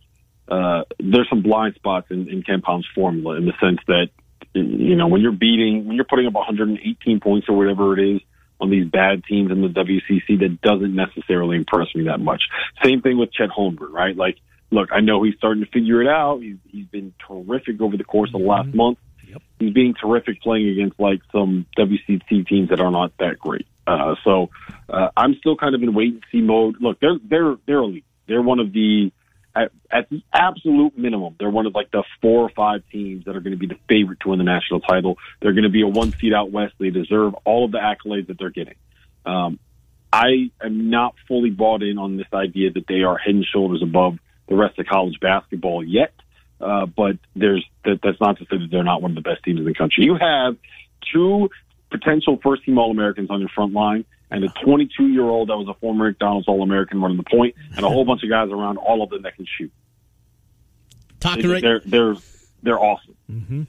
uh, 0.48 0.84
there's 0.98 1.28
some 1.28 1.42
blind 1.42 1.74
spots 1.74 2.06
in, 2.10 2.28
in 2.28 2.42
KenPom's 2.42 2.86
formula 2.94 3.36
in 3.36 3.46
the 3.46 3.52
sense 3.60 3.80
that 3.86 4.08
you 4.54 4.96
know 4.96 5.06
when 5.08 5.20
you're 5.20 5.32
beating 5.32 5.86
when 5.86 5.96
you're 5.96 6.06
putting 6.06 6.26
up 6.26 6.34
118 6.34 7.20
points 7.20 7.48
or 7.48 7.56
whatever 7.56 7.98
it 7.98 8.16
is 8.16 8.20
on 8.60 8.70
these 8.70 8.88
bad 8.88 9.22
teams 9.24 9.52
in 9.52 9.62
the 9.62 9.68
WCC 9.68 10.40
that 10.40 10.60
doesn't 10.62 10.94
necessarily 10.94 11.56
impress 11.56 11.94
me 11.94 12.04
that 12.04 12.18
much. 12.18 12.42
Same 12.82 13.02
thing 13.02 13.18
with 13.18 13.32
Chet 13.32 13.50
Holmgren, 13.50 13.92
right? 13.92 14.16
Like 14.16 14.38
look, 14.70 14.90
I 14.92 15.00
know 15.00 15.22
he's 15.22 15.36
starting 15.36 15.64
to 15.64 15.70
figure 15.70 16.02
it 16.02 16.08
out. 16.08 16.40
He's 16.40 16.56
he's 16.68 16.86
been 16.86 17.14
terrific 17.26 17.80
over 17.80 17.96
the 17.96 18.04
course 18.04 18.30
of 18.34 18.40
the 18.40 18.46
last 18.46 18.68
mm-hmm. 18.68 18.76
month. 18.76 18.98
Yep. 19.26 19.42
He's 19.58 19.74
being 19.74 19.94
terrific 19.94 20.40
playing 20.42 20.68
against 20.68 20.98
like 20.98 21.20
some 21.32 21.66
WCC 21.78 22.46
teams 22.46 22.70
that 22.70 22.80
are 22.80 22.90
not 22.90 23.12
that 23.18 23.38
great. 23.38 23.66
Uh, 23.86 24.14
so 24.24 24.50
uh, 24.88 25.08
I'm 25.16 25.34
still 25.36 25.56
kind 25.56 25.74
of 25.74 25.82
in 25.82 25.94
wait 25.94 26.14
and 26.14 26.22
see 26.32 26.40
mode. 26.40 26.76
Look, 26.80 27.00
they're 27.00 27.18
they're 27.22 27.56
they're 27.66 27.78
elite. 27.78 28.04
They're 28.26 28.42
one 28.42 28.60
of 28.60 28.72
the 28.72 29.10
at, 29.58 29.72
at 29.90 30.08
the 30.10 30.22
absolute 30.32 30.96
minimum, 30.96 31.34
they're 31.38 31.50
one 31.50 31.66
of 31.66 31.74
like 31.74 31.90
the 31.90 32.04
four 32.20 32.42
or 32.42 32.50
five 32.50 32.82
teams 32.92 33.24
that 33.24 33.36
are 33.36 33.40
going 33.40 33.52
to 33.52 33.58
be 33.58 33.66
the 33.66 33.78
favorite 33.88 34.20
to 34.20 34.28
win 34.28 34.38
the 34.38 34.44
national 34.44 34.80
title. 34.80 35.18
They're 35.40 35.52
going 35.52 35.64
to 35.64 35.70
be 35.70 35.82
a 35.82 35.86
one 35.86 36.12
seed 36.18 36.32
out 36.32 36.50
west. 36.50 36.74
They 36.78 36.90
deserve 36.90 37.34
all 37.44 37.64
of 37.64 37.72
the 37.72 37.78
accolades 37.78 38.28
that 38.28 38.38
they're 38.38 38.50
getting. 38.50 38.76
Um, 39.26 39.58
I 40.12 40.50
am 40.62 40.90
not 40.90 41.14
fully 41.26 41.50
bought 41.50 41.82
in 41.82 41.98
on 41.98 42.16
this 42.16 42.26
idea 42.32 42.70
that 42.72 42.86
they 42.86 43.02
are 43.02 43.18
head 43.18 43.34
and 43.34 43.44
shoulders 43.44 43.82
above 43.82 44.18
the 44.48 44.56
rest 44.56 44.78
of 44.78 44.86
college 44.86 45.18
basketball 45.20 45.84
yet. 45.84 46.12
Uh, 46.60 46.86
but 46.86 47.16
there's 47.36 47.64
that, 47.84 48.00
that's 48.02 48.20
not 48.20 48.38
to 48.38 48.44
say 48.44 48.58
that 48.58 48.68
they're 48.70 48.82
not 48.82 49.00
one 49.00 49.12
of 49.12 49.14
the 49.14 49.20
best 49.20 49.44
teams 49.44 49.60
in 49.60 49.64
the 49.64 49.74
country. 49.74 50.04
You 50.04 50.16
have 50.16 50.56
two 51.12 51.50
potential 51.90 52.38
first 52.42 52.64
team 52.64 52.78
All 52.78 52.90
Americans 52.90 53.30
on 53.30 53.40
your 53.40 53.48
front 53.48 53.72
line 53.72 54.04
and 54.30 54.44
a 54.44 54.48
22 54.64 55.06
year 55.08 55.22
old 55.22 55.48
that 55.48 55.56
was 55.56 55.68
a 55.68 55.74
former 55.74 56.06
McDonald's 56.08 56.48
All 56.48 56.62
American 56.62 57.00
running 57.00 57.16
the 57.16 57.22
point 57.22 57.54
and 57.76 57.84
a 57.84 57.88
whole 57.88 58.04
bunch 58.04 58.22
of 58.24 58.28
guys 58.28 58.50
around, 58.50 58.76
all 58.76 59.02
of 59.02 59.10
them 59.10 59.22
that 59.22 59.36
can 59.36 59.46
shoot. 59.46 59.72
Talking 61.20 61.48
they, 61.48 61.54
right. 61.54 61.62
They're, 61.62 61.80
they're, 61.84 62.14
they're 62.62 62.78
awesome. 62.78 63.16
Mm-hmm. 63.30 63.62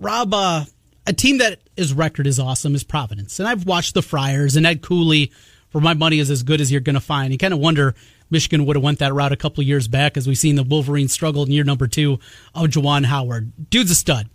Rob, 0.00 0.34
uh, 0.34 0.64
a 1.06 1.12
team 1.12 1.38
that 1.38 1.60
is 1.76 1.92
record 1.92 2.26
is 2.26 2.38
awesome 2.38 2.74
is 2.74 2.84
Providence. 2.84 3.38
And 3.38 3.48
I've 3.48 3.64
watched 3.64 3.94
the 3.94 4.02
Friars 4.02 4.56
and 4.56 4.66
Ed 4.66 4.82
Cooley 4.82 5.32
for 5.70 5.80
my 5.80 5.94
money 5.94 6.18
is 6.18 6.30
as 6.30 6.42
good 6.42 6.60
as 6.60 6.70
you're 6.70 6.80
going 6.80 6.94
to 6.94 7.00
find. 7.00 7.32
You 7.32 7.38
kind 7.38 7.54
of 7.54 7.60
wonder 7.60 7.94
Michigan 8.30 8.66
would 8.66 8.76
have 8.76 8.82
went 8.82 8.98
that 8.98 9.14
route 9.14 9.32
a 9.32 9.36
couple 9.36 9.62
years 9.64 9.88
back 9.88 10.16
as 10.16 10.26
we've 10.26 10.38
seen 10.38 10.56
the 10.56 10.62
Wolverines 10.62 11.12
struggle 11.12 11.42
in 11.42 11.50
year 11.50 11.64
number 11.64 11.86
two 11.86 12.18
of 12.54 12.66
Juwan 12.68 13.04
Howard. 13.04 13.70
Dude's 13.70 13.90
a 13.90 13.94
stud. 13.94 14.28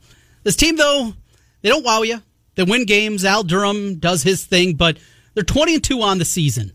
This 0.44 0.56
team, 0.56 0.76
though, 0.76 1.14
they 1.62 1.70
don't 1.70 1.86
wow 1.86 2.02
you. 2.02 2.22
They 2.56 2.64
win 2.64 2.86
games. 2.86 3.26
Al 3.26 3.44
Durham 3.44 3.96
does 3.96 4.24
his 4.24 4.46
thing, 4.46 4.76
but 4.76 4.98
they're 5.34 5.44
20 5.44 5.76
and 5.76 5.84
2 5.84 6.02
on 6.02 6.18
the 6.18 6.26
season. 6.26 6.72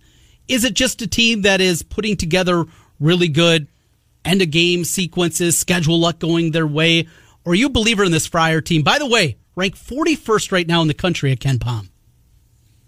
Is 0.49 0.65
it 0.65 0.75
just 0.75 1.03
a 1.03 1.07
team 1.07 1.43
that 1.43 1.61
is 1.61 1.83
putting 1.83 2.17
together 2.17 2.65
really 2.99 3.29
good 3.29 3.69
end 4.25 4.43
of 4.43 4.51
game 4.51 4.85
sequences, 4.85 5.57
schedule 5.57 5.99
luck 6.01 6.19
going 6.19 6.51
their 6.51 6.67
way? 6.67 7.07
Or 7.45 7.53
are 7.53 7.55
you 7.55 7.67
a 7.67 7.71
believer 7.71 8.05
in 8.05 8.13
this 8.13 8.27
Friar 8.27 8.61
team? 8.61 8.83
By 8.83 8.99
the 8.99 9.07
way, 9.07 9.37
ranked 9.57 9.79
41st 9.79 10.53
right 10.53 10.67
now 10.67 10.83
in 10.83 10.89
the 10.89 10.95
country 10.95 11.33
at 11.33 11.39
KenPom. 11.39 11.89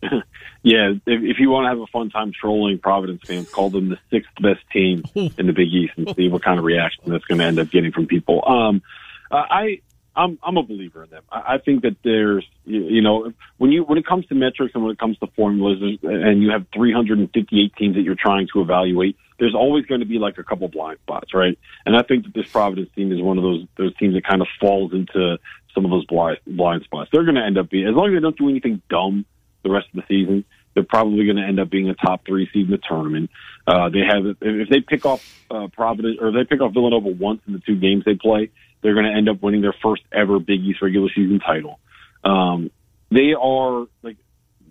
Yeah, 0.62 0.90
if, 0.90 1.00
if 1.06 1.38
you 1.38 1.48
want 1.50 1.64
to 1.64 1.68
have 1.70 1.78
a 1.78 1.86
fun 1.86 2.10
time 2.10 2.32
trolling 2.38 2.78
Providence 2.78 3.22
fans, 3.26 3.48
call 3.48 3.70
them 3.70 3.88
the 3.88 3.98
sixth 4.10 4.30
best 4.40 4.60
team 4.72 5.04
in 5.14 5.46
the 5.46 5.52
Big 5.52 5.68
East 5.68 5.94
and 5.96 6.14
see 6.14 6.28
what 6.28 6.42
kind 6.42 6.58
of 6.58 6.64
reaction 6.64 7.04
that's 7.06 7.24
going 7.24 7.38
to 7.38 7.44
end 7.44 7.58
up 7.58 7.70
getting 7.70 7.92
from 7.92 8.06
people. 8.06 8.46
Um, 8.46 8.82
uh, 9.30 9.36
I 9.36 9.80
I'm 10.14 10.38
I'm 10.42 10.56
a 10.56 10.62
believer 10.62 11.04
in 11.04 11.10
them. 11.10 11.22
I, 11.30 11.54
I 11.54 11.58
think 11.58 11.82
that 11.82 11.96
there's 12.02 12.46
you, 12.64 12.80
you 12.84 13.02
know 13.02 13.32
when 13.58 13.70
you 13.70 13.84
when 13.84 13.96
it 13.96 14.06
comes 14.06 14.26
to 14.26 14.34
metrics 14.34 14.74
and 14.74 14.82
when 14.82 14.92
it 14.92 14.98
comes 14.98 15.18
to 15.18 15.28
formulas 15.36 15.98
and 16.02 16.42
you 16.42 16.50
have 16.50 16.66
358 16.74 17.76
teams 17.76 17.94
that 17.96 18.02
you're 18.02 18.16
trying 18.16 18.48
to 18.52 18.60
evaluate, 18.60 19.16
there's 19.38 19.54
always 19.54 19.86
going 19.86 20.00
to 20.00 20.06
be 20.06 20.18
like 20.18 20.36
a 20.38 20.44
couple 20.44 20.68
blind 20.68 20.98
spots, 21.02 21.32
right? 21.32 21.58
And 21.86 21.96
I 21.96 22.02
think 22.02 22.24
that 22.24 22.34
this 22.34 22.50
Providence 22.50 22.90
team 22.94 23.12
is 23.12 23.22
one 23.22 23.38
of 23.38 23.44
those 23.44 23.66
those 23.76 23.96
teams 23.96 24.14
that 24.14 24.26
kind 24.26 24.42
of 24.42 24.48
falls 24.60 24.92
into 24.92 25.38
some 25.74 25.84
of 25.84 25.90
those 25.90 26.04
blind 26.06 26.38
blind 26.46 26.82
spots. 26.82 27.10
They're 27.12 27.24
going 27.24 27.36
to 27.36 27.44
end 27.44 27.56
up 27.56 27.70
being 27.70 27.86
as 27.86 27.94
long 27.94 28.08
as 28.08 28.14
they 28.14 28.20
don't 28.20 28.36
do 28.36 28.48
anything 28.48 28.82
dumb 28.90 29.24
the 29.62 29.70
rest 29.70 29.86
of 29.94 30.02
the 30.02 30.06
season. 30.08 30.44
They're 30.74 30.84
probably 30.84 31.24
going 31.24 31.36
to 31.36 31.42
end 31.42 31.58
up 31.58 31.68
being 31.68 31.88
a 31.88 31.94
top 31.94 32.24
three 32.24 32.48
seed 32.52 32.66
in 32.66 32.70
the 32.70 32.78
tournament. 32.78 33.30
Uh, 33.66 33.88
they 33.88 34.00
have 34.00 34.24
if 34.40 34.68
they 34.68 34.80
pick 34.80 35.04
off 35.04 35.24
uh, 35.50 35.68
Providence 35.72 36.18
or 36.20 36.32
they 36.32 36.44
pick 36.44 36.60
off 36.60 36.72
Villanova 36.72 37.08
once 37.08 37.40
in 37.46 37.52
the 37.52 37.58
two 37.58 37.76
games 37.76 38.04
they 38.04 38.14
play, 38.14 38.50
they're 38.82 38.94
going 38.94 39.06
to 39.06 39.12
end 39.12 39.28
up 39.28 39.42
winning 39.42 39.62
their 39.62 39.74
first 39.82 40.02
ever 40.12 40.38
Big 40.38 40.60
East 40.60 40.80
regular 40.80 41.08
season 41.08 41.40
title. 41.40 41.80
Um, 42.24 42.70
they 43.10 43.34
are 43.40 43.86
like 44.02 44.16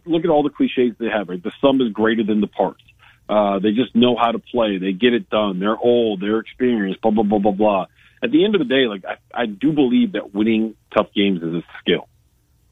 look 0.05 0.23
at 0.23 0.29
all 0.29 0.43
the 0.43 0.49
cliches 0.49 0.95
they 0.99 1.07
have. 1.07 1.29
Right, 1.29 1.43
the 1.43 1.51
sum 1.61 1.81
is 1.81 1.91
greater 1.91 2.23
than 2.23 2.41
the 2.41 2.47
parts. 2.47 2.83
Uh, 3.27 3.59
they 3.59 3.71
just 3.71 3.95
know 3.95 4.15
how 4.15 4.31
to 4.31 4.39
play. 4.39 4.77
They 4.79 4.93
get 4.93 5.13
it 5.13 5.29
done. 5.29 5.59
They're 5.59 5.77
old. 5.77 6.21
They're 6.21 6.39
experienced. 6.39 7.01
Blah 7.01 7.11
blah 7.11 7.23
blah 7.23 7.39
blah 7.39 7.51
blah. 7.51 7.85
At 8.23 8.31
the 8.31 8.43
end 8.43 8.55
of 8.55 8.59
the 8.59 8.65
day, 8.65 8.87
like 8.87 9.03
I, 9.05 9.43
I 9.43 9.45
do 9.45 9.73
believe 9.73 10.13
that 10.13 10.33
winning 10.33 10.75
tough 10.95 11.07
games 11.13 11.43
is 11.43 11.53
a 11.53 11.63
skill 11.79 12.07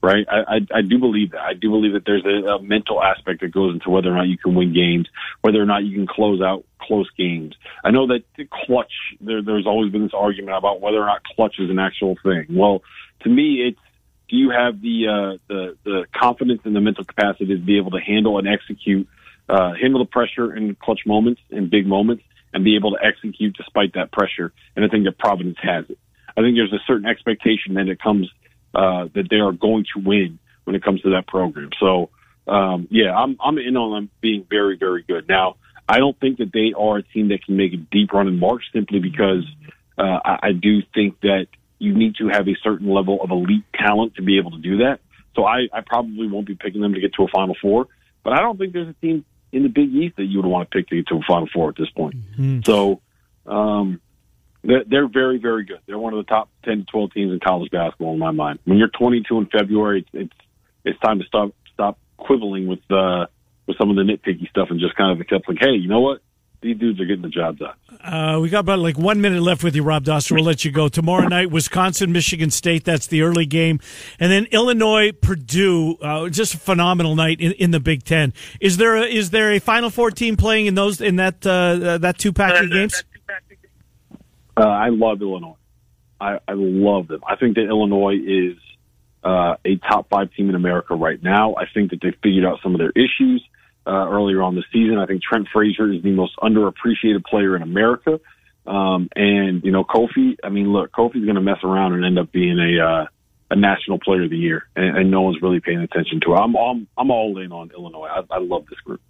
right? 0.02 0.26
I, 0.30 0.56
I, 0.56 0.78
I 0.78 0.82
do 0.82 0.98
believe 0.98 1.32
that. 1.32 1.40
I 1.40 1.54
do 1.54 1.70
believe 1.70 1.92
that 1.92 2.04
there's 2.04 2.24
a, 2.24 2.54
a 2.54 2.62
mental 2.62 3.02
aspect 3.02 3.40
that 3.40 3.52
goes 3.52 3.74
into 3.74 3.90
whether 3.90 4.10
or 4.10 4.16
not 4.16 4.28
you 4.28 4.38
can 4.38 4.54
win 4.54 4.72
games, 4.72 5.08
whether 5.40 5.60
or 5.60 5.66
not 5.66 5.84
you 5.84 5.96
can 5.96 6.06
close 6.06 6.40
out 6.40 6.64
close 6.80 7.08
games. 7.16 7.54
I 7.84 7.90
know 7.90 8.06
that 8.08 8.22
the 8.36 8.46
clutch, 8.50 8.92
there, 9.20 9.42
there's 9.42 9.66
always 9.66 9.92
been 9.92 10.02
this 10.02 10.12
argument 10.14 10.56
about 10.56 10.80
whether 10.80 10.98
or 10.98 11.06
not 11.06 11.22
clutch 11.24 11.56
is 11.58 11.70
an 11.70 11.78
actual 11.78 12.16
thing. 12.22 12.46
Well, 12.50 12.82
to 13.22 13.28
me, 13.28 13.66
it's, 13.68 13.80
do 14.28 14.36
you 14.36 14.50
have 14.50 14.80
the, 14.80 15.08
uh, 15.08 15.38
the, 15.48 15.76
the 15.84 16.04
confidence 16.14 16.62
and 16.64 16.76
the 16.76 16.80
mental 16.80 17.04
capacity 17.04 17.46
to 17.46 17.60
be 17.60 17.78
able 17.78 17.90
to 17.92 18.00
handle 18.00 18.38
and 18.38 18.46
execute, 18.46 19.08
uh, 19.48 19.72
handle 19.74 19.98
the 20.00 20.10
pressure 20.10 20.54
in 20.54 20.74
clutch 20.76 21.00
moments 21.06 21.40
and 21.50 21.70
big 21.70 21.86
moments 21.86 22.22
and 22.52 22.62
be 22.62 22.76
able 22.76 22.92
to 22.92 22.98
execute 23.04 23.56
despite 23.56 23.94
that 23.94 24.12
pressure? 24.12 24.52
And 24.76 24.84
I 24.84 24.88
think 24.88 25.04
that 25.04 25.18
Providence 25.18 25.58
has 25.62 25.86
it. 25.88 25.98
I 26.36 26.42
think 26.42 26.56
there's 26.56 26.72
a 26.72 26.84
certain 26.86 27.06
expectation 27.06 27.74
that 27.74 27.88
it 27.88 28.00
comes 28.00 28.30
uh, 28.74 29.08
that 29.14 29.28
they 29.30 29.36
are 29.36 29.52
going 29.52 29.84
to 29.94 30.00
win 30.00 30.38
when 30.64 30.76
it 30.76 30.82
comes 30.82 31.00
to 31.02 31.10
that 31.10 31.26
program. 31.26 31.70
So 31.80 32.10
um, 32.46 32.88
yeah, 32.90 33.14
I'm 33.14 33.36
I'm 33.42 33.58
in 33.58 33.76
on 33.76 33.92
them 33.92 34.10
being 34.20 34.46
very 34.48 34.76
very 34.76 35.02
good. 35.02 35.28
Now 35.28 35.56
I 35.88 35.98
don't 35.98 36.18
think 36.18 36.38
that 36.38 36.52
they 36.52 36.74
are 36.78 36.98
a 36.98 37.02
team 37.02 37.28
that 37.28 37.44
can 37.44 37.56
make 37.56 37.72
a 37.72 37.76
deep 37.76 38.12
run 38.12 38.28
in 38.28 38.38
March 38.38 38.64
simply 38.72 39.00
because 39.00 39.44
uh, 39.96 40.18
I, 40.24 40.38
I 40.42 40.52
do 40.52 40.82
think 40.94 41.20
that 41.20 41.46
you 41.78 41.94
need 41.94 42.16
to 42.16 42.28
have 42.28 42.48
a 42.48 42.56
certain 42.62 42.88
level 42.88 43.22
of 43.22 43.30
elite 43.30 43.64
talent 43.74 44.16
to 44.16 44.22
be 44.22 44.38
able 44.38 44.50
to 44.50 44.58
do 44.58 44.78
that. 44.78 45.00
So 45.34 45.44
I, 45.44 45.68
I 45.72 45.82
probably 45.86 46.26
won't 46.26 46.46
be 46.46 46.56
picking 46.56 46.80
them 46.80 46.94
to 46.94 47.00
get 47.00 47.14
to 47.14 47.24
a 47.24 47.28
Final 47.28 47.56
Four, 47.62 47.86
but 48.24 48.32
I 48.32 48.40
don't 48.40 48.58
think 48.58 48.72
there's 48.72 48.88
a 48.88 48.94
team 48.94 49.24
in 49.52 49.62
the 49.62 49.68
Big 49.68 49.94
East 49.94 50.16
that 50.16 50.24
you 50.24 50.38
would 50.42 50.46
want 50.46 50.70
to 50.70 50.76
pick 50.76 50.88
to 50.88 50.96
get 50.96 51.06
to 51.08 51.16
a 51.16 51.20
Final 51.26 51.48
Four 51.52 51.70
at 51.70 51.76
this 51.76 51.90
point. 51.90 52.16
Mm-hmm. 52.32 52.60
So 52.64 53.00
um, 53.46 54.00
they're, 54.62 54.84
they're 54.86 55.08
very, 55.08 55.38
very 55.38 55.64
good. 55.64 55.80
They're 55.86 55.98
one 55.98 56.12
of 56.12 56.24
the 56.24 56.28
top 56.28 56.48
10 56.64 56.78
to 56.78 56.84
12 56.84 57.12
teams 57.12 57.32
in 57.32 57.40
college 57.40 57.70
basketball 57.70 58.12
in 58.12 58.18
my 58.18 58.32
mind. 58.32 58.58
When 58.64 58.78
you're 58.78 58.88
22 58.88 59.38
in 59.38 59.46
February, 59.46 60.00
it's 60.00 60.08
it's, 60.12 60.46
it's 60.84 61.00
time 61.00 61.18
to 61.18 61.24
stop 61.26 61.50
stop 61.72 61.98
quibbling 62.16 62.66
with 62.66 62.80
uh, 62.90 63.26
with 63.66 63.76
some 63.78 63.90
of 63.90 63.96
the 63.96 64.02
nitpicky 64.02 64.48
stuff 64.50 64.68
and 64.70 64.80
just 64.80 64.96
kind 64.96 65.12
of 65.12 65.20
accept 65.20 65.48
like, 65.48 65.58
hey, 65.60 65.72
you 65.72 65.88
know 65.88 66.00
what? 66.00 66.20
These 66.60 66.76
dudes 66.78 67.00
are 67.00 67.04
getting 67.04 67.22
the 67.22 67.28
job 67.28 67.58
done. 67.58 67.74
Uh, 68.02 68.40
we 68.40 68.48
got 68.48 68.60
about 68.60 68.80
like 68.80 68.98
one 68.98 69.20
minute 69.20 69.42
left 69.42 69.62
with 69.62 69.76
you, 69.76 69.84
Rob 69.84 70.04
Dauster. 70.04 70.32
We'll 70.32 70.42
let 70.42 70.64
you 70.64 70.72
go. 70.72 70.88
Tomorrow 70.88 71.28
night, 71.28 71.52
Wisconsin, 71.52 72.10
Michigan 72.10 72.50
State. 72.50 72.84
That's 72.84 73.06
the 73.06 73.22
early 73.22 73.46
game, 73.46 73.78
and 74.18 74.32
then 74.32 74.46
Illinois, 74.46 75.12
Purdue. 75.12 75.96
Uh, 76.02 76.28
just 76.28 76.54
a 76.54 76.58
phenomenal 76.58 77.14
night 77.14 77.40
in, 77.40 77.52
in 77.52 77.70
the 77.70 77.78
Big 77.78 78.02
Ten. 78.02 78.34
Is 78.60 78.76
there 78.76 78.96
a, 78.96 79.02
is 79.02 79.30
there 79.30 79.52
a 79.52 79.60
Final 79.60 79.88
Four 79.88 80.10
team 80.10 80.36
playing 80.36 80.66
in 80.66 80.74
those 80.74 81.00
in 81.00 81.16
that 81.16 81.46
uh, 81.46 81.98
that 81.98 82.18
two 82.18 82.32
pack 82.32 82.60
of 82.60 82.70
games? 82.70 83.04
Uh, 84.58 84.68
I 84.68 84.88
love 84.88 85.22
Illinois. 85.22 85.56
I, 86.20 86.38
I 86.48 86.52
love 86.54 87.08
them. 87.08 87.20
I 87.26 87.36
think 87.36 87.54
that 87.56 87.68
Illinois 87.68 88.16
is 88.16 88.56
uh, 89.22 89.54
a 89.64 89.76
top 89.76 90.08
five 90.08 90.32
team 90.34 90.48
in 90.48 90.54
America 90.54 90.94
right 90.94 91.22
now. 91.22 91.54
I 91.54 91.64
think 91.72 91.90
that 91.90 92.00
they've 92.02 92.16
figured 92.22 92.44
out 92.44 92.58
some 92.62 92.74
of 92.74 92.80
their 92.80 92.90
issues 92.90 93.44
uh, 93.86 94.08
earlier 94.08 94.42
on 94.42 94.54
the 94.56 94.64
season. 94.72 94.98
I 94.98 95.06
think 95.06 95.22
Trent 95.22 95.46
Frazier 95.52 95.92
is 95.92 96.02
the 96.02 96.10
most 96.10 96.36
underappreciated 96.38 97.24
player 97.24 97.54
in 97.54 97.62
America. 97.62 98.20
Um, 98.66 99.08
and 99.14 99.62
you 99.64 99.70
know, 99.70 99.84
Kofi. 99.84 100.36
I 100.42 100.50
mean, 100.50 100.72
look, 100.72 100.92
Kofi's 100.92 101.24
going 101.24 101.36
to 101.36 101.40
mess 101.40 101.58
around 101.62 101.94
and 101.94 102.04
end 102.04 102.18
up 102.18 102.30
being 102.32 102.58
a 102.58 102.84
uh, 102.84 103.06
a 103.50 103.56
national 103.56 103.98
player 103.98 104.24
of 104.24 104.30
the 104.30 104.36
year, 104.36 104.68
and, 104.76 104.98
and 104.98 105.10
no 105.10 105.22
one's 105.22 105.40
really 105.40 105.60
paying 105.60 105.80
attention 105.80 106.20
to 106.26 106.34
it. 106.34 106.36
I'm 106.36 106.54
I'm, 106.54 106.86
I'm 106.98 107.10
all 107.10 107.38
in 107.38 107.50
on 107.50 107.70
Illinois. 107.70 108.08
I, 108.08 108.22
I 108.30 108.38
love 108.40 108.66
this 108.68 108.78
group. 108.80 109.00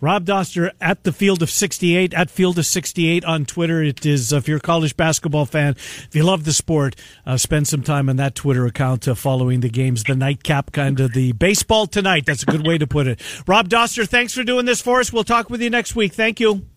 Rob 0.00 0.24
Dauster 0.24 0.70
at 0.80 1.04
the 1.04 1.12
Field 1.12 1.42
of 1.42 1.50
68, 1.50 2.14
at 2.14 2.30
Field 2.30 2.58
of 2.58 2.66
68 2.66 3.24
on 3.24 3.44
Twitter. 3.44 3.82
It 3.82 4.06
is, 4.06 4.32
if 4.32 4.48
you're 4.48 4.58
a 4.58 4.60
college 4.60 4.96
basketball 4.96 5.46
fan, 5.46 5.74
if 5.76 6.10
you 6.12 6.22
love 6.22 6.44
the 6.44 6.52
sport, 6.52 6.96
uh, 7.26 7.36
spend 7.36 7.68
some 7.68 7.82
time 7.82 8.08
on 8.08 8.16
that 8.16 8.34
Twitter 8.34 8.66
account 8.66 9.06
uh, 9.06 9.14
following 9.14 9.60
the 9.60 9.68
games, 9.68 10.04
the 10.04 10.14
nightcap 10.14 10.72
kind 10.72 11.00
of 11.00 11.12
the 11.12 11.32
baseball 11.32 11.86
tonight. 11.86 12.24
That's 12.26 12.42
a 12.42 12.46
good 12.46 12.66
way 12.66 12.78
to 12.78 12.86
put 12.86 13.06
it. 13.06 13.20
Rob 13.46 13.68
Dauster, 13.68 14.08
thanks 14.08 14.32
for 14.32 14.42
doing 14.42 14.64
this 14.66 14.80
for 14.80 15.00
us. 15.00 15.12
We'll 15.12 15.24
talk 15.24 15.50
with 15.50 15.60
you 15.60 15.70
next 15.70 15.94
week. 15.94 16.14
Thank 16.14 16.40
you. 16.40 16.69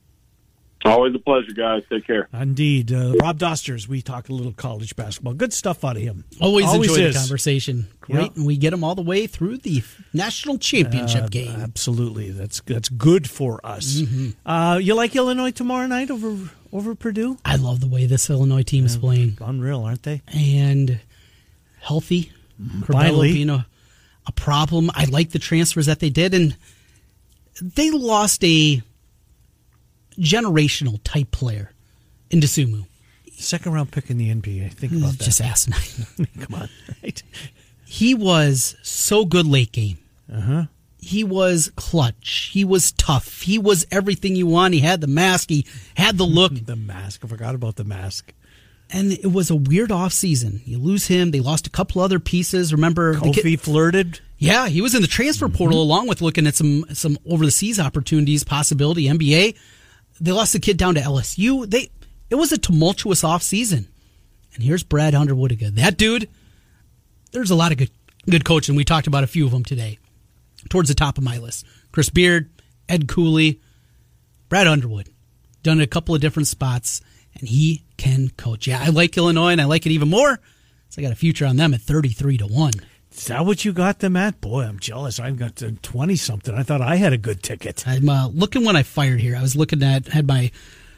Always 0.86 1.16
a 1.16 1.20
pleasure, 1.20 1.54
guys. 1.54 1.84
Take 1.90 2.06
care. 2.06 2.28
Indeed. 2.34 2.92
Uh, 2.92 3.14
Rob 3.22 3.40
Dausters, 3.40 3.88
we 3.88 4.02
talked 4.02 4.30
a 4.30 4.34
little 4.34 4.52
college 4.52 4.96
basketball. 4.96 5.34
Good 5.34 5.54
stuff 5.54 5.86
out 5.86 5.96
of 5.96 6.02
him. 6.02 6.26
Always, 6.42 6.66
Always 6.66 6.90
enjoy 6.90 7.04
is. 7.04 7.14
the 7.14 7.20
conversation. 7.20 7.88
Great. 8.02 8.36
And 8.36 8.46
we 8.46 8.58
get 8.58 8.74
him 8.74 8.84
all 8.84 8.96
the 8.96 9.02
way 9.02 9.28
through 9.28 9.60
the 9.60 9.82
national 10.14 10.58
championship 10.58 11.24
uh, 11.24 11.28
game. 11.30 11.62
Absolutely. 11.62 12.32
That's 12.32 12.62
that's 12.62 12.90
good 12.90 13.30
for 13.30 13.66
us. 13.66 14.02
Mm-hmm. 14.02 14.50
Uh, 14.50 14.78
you 14.78 14.94
like 14.94 15.16
Illinois 15.16 15.52
tomorrow 15.52 15.88
night 15.88 16.12
over 16.12 16.50
over 16.74 16.96
Purdue? 16.96 17.38
I 17.46 17.56
love 17.56 17.80
the 17.80 17.88
way 17.88 18.06
this 18.06 18.30
Illinois 18.30 18.64
team 18.64 18.86
is 18.86 18.98
playing. 18.98 19.38
Unreal, 19.40 19.84
aren't 19.84 20.04
they? 20.04 20.22
And 20.28 21.00
healthy. 21.80 22.32
Curbelo 22.62 23.22
being 23.24 23.50
a, 23.50 23.68
a 24.28 24.32
problem. 24.32 24.92
I 24.94 25.06
like 25.06 25.32
the 25.32 25.40
transfers 25.40 25.86
that 25.86 26.00
they 26.00 26.10
did. 26.10 26.34
And 26.34 26.58
they 27.62 27.90
lost 27.92 28.44
a 28.44 28.82
generational 30.20 31.00
type 31.04 31.32
player 31.32 31.72
in 32.30 32.40
Dosunmu. 32.40 32.86
Second 33.34 33.74
round 33.74 33.92
pick 33.92 34.10
in 34.10 34.18
the 34.18 34.34
NBA. 34.34 34.74
Think 34.74 34.94
about 34.94 35.18
that. 35.18 35.24
Just 35.24 35.42
asinine. 35.42 36.08
Come 36.40 36.62
on, 36.62 36.70
right? 37.02 37.22
He 37.86 38.14
was 38.14 38.76
so 38.82 39.26
good 39.26 39.46
late 39.46 39.72
game. 39.72 39.98
Uh 40.32 40.42
huh. 40.42 40.64
He 40.98 41.24
was 41.24 41.72
clutch. 41.76 42.52
He 42.54 42.64
was 42.64 42.94
tough. 42.94 43.42
He 43.42 43.58
was 43.58 43.86
everything 43.92 44.36
you 44.36 44.48
want. 44.48 44.74
He 44.74 44.80
had 44.80 45.02
the 45.02 45.08
mask. 45.08 45.50
He 45.50 45.66
had 45.96 46.18
the 46.18 46.24
look. 46.24 46.54
the 46.66 46.78
mask. 46.78 47.26
I 47.26 47.28
forgot 47.28 47.56
about 47.56 47.76
the 47.76 47.84
mask. 47.84 48.34
And 48.90 49.12
it 49.12 49.32
was 49.32 49.50
a 49.50 49.56
weird 49.56 49.92
off 49.92 50.14
season. 50.14 50.62
You 50.66 50.78
lose 50.78 51.08
him. 51.08 51.32
They 51.32 51.40
lost 51.40 51.68
a 51.68 51.70
couple 51.70 52.02
other 52.02 52.20
pieces. 52.20 52.72
Remember, 52.72 53.16
Kofi 53.16 53.42
kid, 53.42 53.62
flirted. 53.62 54.20
Yeah, 54.38 54.68
he 54.68 54.82
was 54.82 54.94
in 54.94 55.02
the 55.02 55.08
transfer 55.08 55.50
portal 55.50 55.80
mm-hmm. 55.80 55.90
along 55.90 56.08
with 56.08 56.22
looking 56.22 56.48
at 56.48 56.56
some 56.56 56.86
some 56.94 57.18
over 57.30 57.44
the 57.44 57.52
seas 57.52 57.80
opportunities, 57.80 58.44
possibility 58.44 59.06
NBA 59.06 59.56
they 60.20 60.32
lost 60.32 60.54
the 60.54 60.60
kid 60.60 60.78
down 60.78 60.96
to 60.96 61.02
LSU. 61.02 61.70
They 61.70 61.90
it 62.30 62.36
was 62.36 62.52
a 62.52 62.58
tumultuous 62.58 63.24
off 63.24 63.44
season. 63.44 63.88
And 64.54 64.64
here's 64.64 64.84
Brad 64.84 65.16
Underwood 65.16 65.52
again. 65.52 65.76
That 65.76 65.98
dude, 65.98 66.30
there's 67.32 67.52
a 67.52 67.56
lot 67.56 67.72
of 67.72 67.78
good 67.78 67.92
good 68.30 68.46
coaching. 68.46 68.76
We 68.76 68.84
talked 68.84 69.08
about 69.08 69.24
a 69.24 69.28
few 69.28 69.46
of 69.46 69.52
them 69.52 69.64
today. 69.64 70.00
Towards 70.70 70.88
the 70.88 70.96
top 70.96 71.18
of 71.18 71.24
my 71.24 71.38
list. 71.40 71.66
Chris 71.92 72.10
Beard, 72.10 72.50
Ed 72.88 73.08
Cooley, 73.08 73.60
Brad 74.50 74.68
Underwood. 74.68 75.10
Done 75.62 75.82
a 75.82 75.88
couple 75.88 76.16
of 76.16 76.22
different 76.22 76.48
spots, 76.48 77.02
and 77.38 77.48
he 77.48 77.84
can 77.98 78.30
coach. 78.30 78.68
Yeah, 78.68 78.82
I 78.82 78.90
like 78.90 79.18
Illinois, 79.18 79.52
and 79.52 79.62
I 79.62 79.66
like 79.66 79.86
it 79.86 79.92
even 79.92 80.10
more. 80.10 80.40
So 80.90 81.02
I 81.02 81.04
got 81.04 81.12
a 81.12 81.16
future 81.16 81.46
on 81.46 81.58
them 81.58 81.74
at 81.74 81.82
33 81.82 82.38
to 82.38 82.48
1. 82.48 82.72
Is 83.16 83.28
that 83.28 83.46
what 83.46 83.64
you 83.64 83.74
got 83.74 84.00
them 84.00 84.18
at? 84.18 84.42
Boy, 84.42 84.64
I'm 84.64 84.80
jealous. 84.80 85.20
I've 85.20 85.38
got 85.38 85.62
twenty 85.82 86.16
something. 86.16 86.54
I 86.54 86.64
thought 86.64 86.82
I 86.82 86.96
had 86.96 87.14
a 87.14 87.18
good 87.18 87.44
ticket. 87.44 87.88
I'm 87.88 88.10
uh, 88.10 88.28
looking 88.30 88.66
when 88.66 88.76
I 88.76 88.84
fired 88.84 89.20
here. 89.22 89.36
I 89.36 89.42
was 89.42 89.56
looking 89.56 89.84
at 89.84 90.08
had 90.08 90.28
my 90.28 90.52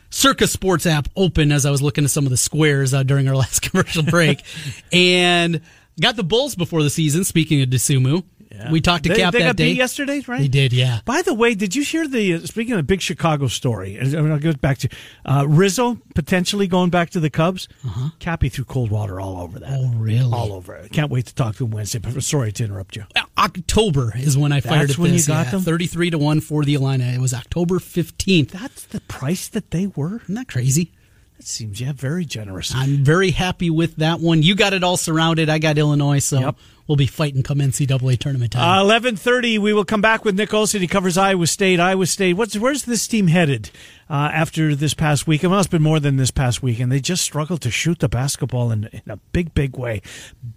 Circa 0.10 0.48
Sports 0.48 0.86
app 0.86 1.10
open 1.16 1.52
as 1.52 1.66
I 1.66 1.72
was 1.72 1.82
looking 1.82 2.06
at 2.06 2.10
some 2.10 2.26
of 2.26 2.30
the 2.30 2.38
squares 2.38 2.94
uh, 2.94 3.04
during 3.04 3.28
our 3.28 3.36
last 3.44 3.62
commercial 3.62 4.04
break, 4.04 4.44
and 4.94 5.62
got 6.00 6.16
the 6.16 6.24
Bulls 6.24 6.56
before 6.56 6.84
the 6.84 6.90
season. 6.90 7.26
Speaking 7.26 7.62
of 7.62 7.70
Dosunmu, 7.70 8.24
yeah. 8.56 8.72
We 8.72 8.82
talked 8.82 9.04
to 9.04 9.10
they, 9.10 9.16
Cap 9.16 9.34
they 9.34 9.40
that 9.40 9.56
day. 9.56 9.72
Beat 9.72 9.78
yesterday, 9.78 10.24
right? 10.28 10.42
He 10.42 10.48
did, 10.48 10.74
yeah. 10.74 11.02
By 11.06 11.22
the 11.22 11.34
way, 11.34 11.56
did 11.56 11.76
you 11.76 11.84
hear 11.84 12.08
the 12.08 12.36
uh, 12.36 12.40
speaking 12.40 12.74
of 12.74 12.78
the 12.78 12.84
big 12.84 13.02
Chicago 13.02 13.48
story? 13.48 14.00
I 14.00 14.04
mean, 14.04 14.32
I'll 14.32 14.40
go 14.40 14.54
back 14.54 14.78
to 14.80 14.90
uh, 15.26 15.46
Rizzo 15.48 15.98
potentially 16.14 16.68
going 16.68 16.90
back 16.90 17.10
to 17.12 17.20
the 17.20 17.30
Cubs. 17.30 17.68
Uh-huh. 17.86 18.10
Cappy 18.20 18.50
threw 18.50 18.66
cold 18.66 18.92
water 18.92 19.20
all 19.20 19.42
over 19.42 19.60
that. 19.60 19.70
Oh, 19.72 19.92
really? 19.96 20.32
All 20.32 20.54
over 20.54 20.76
it. 20.76 20.92
Can't 20.92 21.12
wait 21.12 21.26
to 21.28 21.36
talk 21.36 21.56
to 21.58 21.66
him 21.66 21.72
Wednesday. 21.72 22.00
But 22.00 22.24
sorry 22.24 22.52
to 22.54 22.64
interrupt 22.64 22.96
you. 22.96 23.04
Uh, 23.16 23.24
October 23.38 24.14
is 24.16 24.38
when 24.38 24.52
I 24.52 24.62
fired. 24.62 24.90
That's 24.90 24.98
when 24.98 25.12
this. 25.12 25.28
you 25.28 25.34
got 25.34 25.48
yeah, 25.48 25.52
them. 25.52 25.62
Thirty-three 25.62 26.10
to 26.12 26.18
one 26.18 26.42
for 26.42 26.64
the 26.64 26.76
Illini. 26.76 27.16
It 27.16 27.22
was 27.22 27.34
October 27.34 27.80
fifteenth. 27.80 28.52
That's 28.52 28.86
the 28.86 29.02
price 29.02 29.48
that 29.50 29.72
they 29.72 29.88
were. 29.88 30.22
Isn't 30.24 30.36
that 30.36 30.48
crazy? 30.48 30.94
That 31.38 31.46
seems 31.46 31.82
yeah 31.82 31.92
very 31.92 32.24
generous. 32.24 32.74
I'm 32.74 33.04
very 33.04 33.32
happy 33.32 33.70
with 33.70 33.98
that 33.98 34.22
one. 34.22 34.42
You 34.42 34.56
got 34.56 34.72
it 34.72 34.86
all 34.86 34.96
surrounded. 34.96 35.50
I 35.50 35.60
got 35.60 35.78
Illinois, 35.78 36.20
so 36.20 36.40
yep. 36.40 36.56
We'll 36.88 36.96
be 36.96 37.08
fighting 37.08 37.44
come 37.44 37.60
NCAA 37.60 38.18
tournament 38.20 38.54
time. 38.54 38.80
Uh, 38.80 38.82
Eleven 38.82 39.16
thirty. 39.16 39.58
We 39.58 39.74
will 39.74 39.86
come 39.86 40.02
back 40.02 40.26
with 40.26 40.36
Nick 40.36 40.54
Olson. 40.54 40.82
He 40.82 40.88
covers 40.88 41.18
Iowa 41.18 41.48
State. 41.48 41.80
Iowa 41.80 42.06
State. 42.06 42.34
What's 42.34 42.58
where's 42.58 42.84
this 42.84 43.08
team 43.08 43.28
headed 43.28 43.70
uh, 44.10 44.30
after 44.34 44.76
this 44.76 44.94
past? 44.94 45.28
Well, 45.28 45.38
it's 45.60 45.68
been 45.68 45.82
more 45.82 46.00
than 46.00 46.18
this 46.18 46.32
past 46.32 46.62
weekend. 46.64 46.92
They 46.92 47.00
just 47.00 47.24
struggled 47.24 47.62
to 47.62 47.72
shoot 47.72 48.00
the 48.00 48.10
basketball 48.10 48.72
in, 48.72 48.86
in 48.92 49.12
a 49.12 49.18
big, 49.18 49.54
big 49.54 49.78
way. 49.78 50.02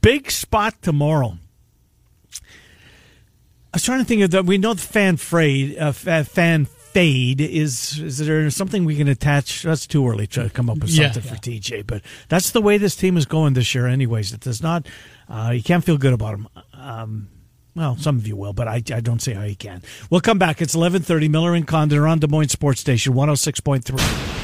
Big 0.01 0.31
spot 0.31 0.81
tomorrow. 0.83 1.39
I 3.73 3.77
was 3.77 3.85
trying 3.85 3.99
to 3.99 4.05
think 4.05 4.23
of 4.23 4.31
that. 4.31 4.47
We 4.47 4.57
know 4.57 4.73
the 4.73 4.81
fan 4.81 5.19
frayed, 5.19 5.79
uh, 5.79 5.93
fan 5.93 6.65
fade 6.99 7.41
is 7.41 8.01
is 8.01 8.19
there 8.19 8.51
something 8.51 8.85
we 8.85 8.97
can 8.97 9.07
attach? 9.07 9.63
That's 9.63 9.87
too 9.87 10.09
early 10.09 10.27
to 10.29 10.51
come 10.51 10.69
up 10.69 10.79
with 10.79 10.91
something 10.91 11.23
yeah, 11.23 11.31
yeah. 11.31 11.35
for 11.37 11.41
tj 11.41 11.87
but 11.87 12.03
that's 12.29 12.51
the 12.51 12.61
way 12.61 12.77
this 12.77 12.97
team 12.97 13.17
is 13.17 13.25
going 13.25 13.55
this 13.55 13.73
year 13.73 13.87
anyways. 13.87 14.33
It 14.33 14.41
does 14.41 14.61
not 14.61 14.89
uh, 15.29 15.53
you 15.55 15.63
can't 15.63 15.85
feel 15.85 15.97
good 15.97 16.13
about 16.13 16.33
them 16.33 16.49
um, 16.73 17.29
well 17.77 17.97
some 17.97 18.17
of 18.17 18.27
you 18.27 18.35
will 18.35 18.53
but 18.53 18.67
I, 18.67 18.83
I 18.93 19.01
don't 19.01 19.21
see 19.21 19.33
how 19.33 19.45
you 19.45 19.55
can. 19.55 19.83
We'll 20.11 20.21
come 20.21 20.41
back. 20.41 20.61
It's 20.61 20.75
11.30 20.75 21.31
miller 21.31 21.55
and 21.55 21.69
condon 21.69 22.01
on 22.01 22.19
des 22.19 22.27
moines 22.27 22.51
sports 22.51 22.81
station 22.81 23.15
106.3 23.15 24.39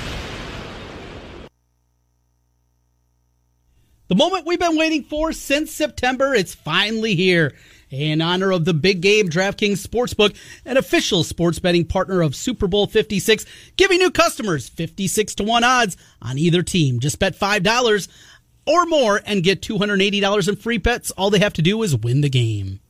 The 4.07 4.15
moment 4.15 4.47
we've 4.47 4.61
been 4.61 4.77
waiting 4.77 5.03
for 5.03 5.33
since 5.33 5.73
September, 5.73 6.35
it's 6.35 6.55
finally 6.55 7.15
here 7.17 7.55
in 7.95 8.21
honor 8.21 8.51
of 8.51 8.65
the 8.65 8.75
big 8.75 9.01
game 9.01 9.29
DraftKings 9.29 9.87
Sportsbook, 9.87 10.37
an 10.65 10.77
official 10.77 11.25
sports 11.25 11.59
betting 11.59 11.85
partner 11.85 12.23
of 12.23 12.35
Super 12.35 12.67
Bowl 12.67 12.87
56, 12.87 13.47
giving 13.77 13.99
new 13.99 14.11
customers 14.11 14.69
56 14.69 15.37
to 15.37 15.45
1 15.45 15.65
odds 15.65 15.97
on 16.21 16.39
either 16.39 16.63
team. 16.63 17.01
Just 17.01 17.19
bet 17.19 17.39
$5 17.39 18.09
or 18.67 18.87
more 18.87 19.21
and 19.25 19.43
get 19.43 19.63
$280 19.63 20.49
in 20.49 20.57
free 20.57 20.79
bets. 20.79 21.11
All 21.13 21.31
they 21.31 21.39
have 21.39 21.55
to 21.55 21.63
do 21.63 21.83
is 21.83 21.97
win 21.97 22.21
the 22.21 22.31
game. 22.31 22.81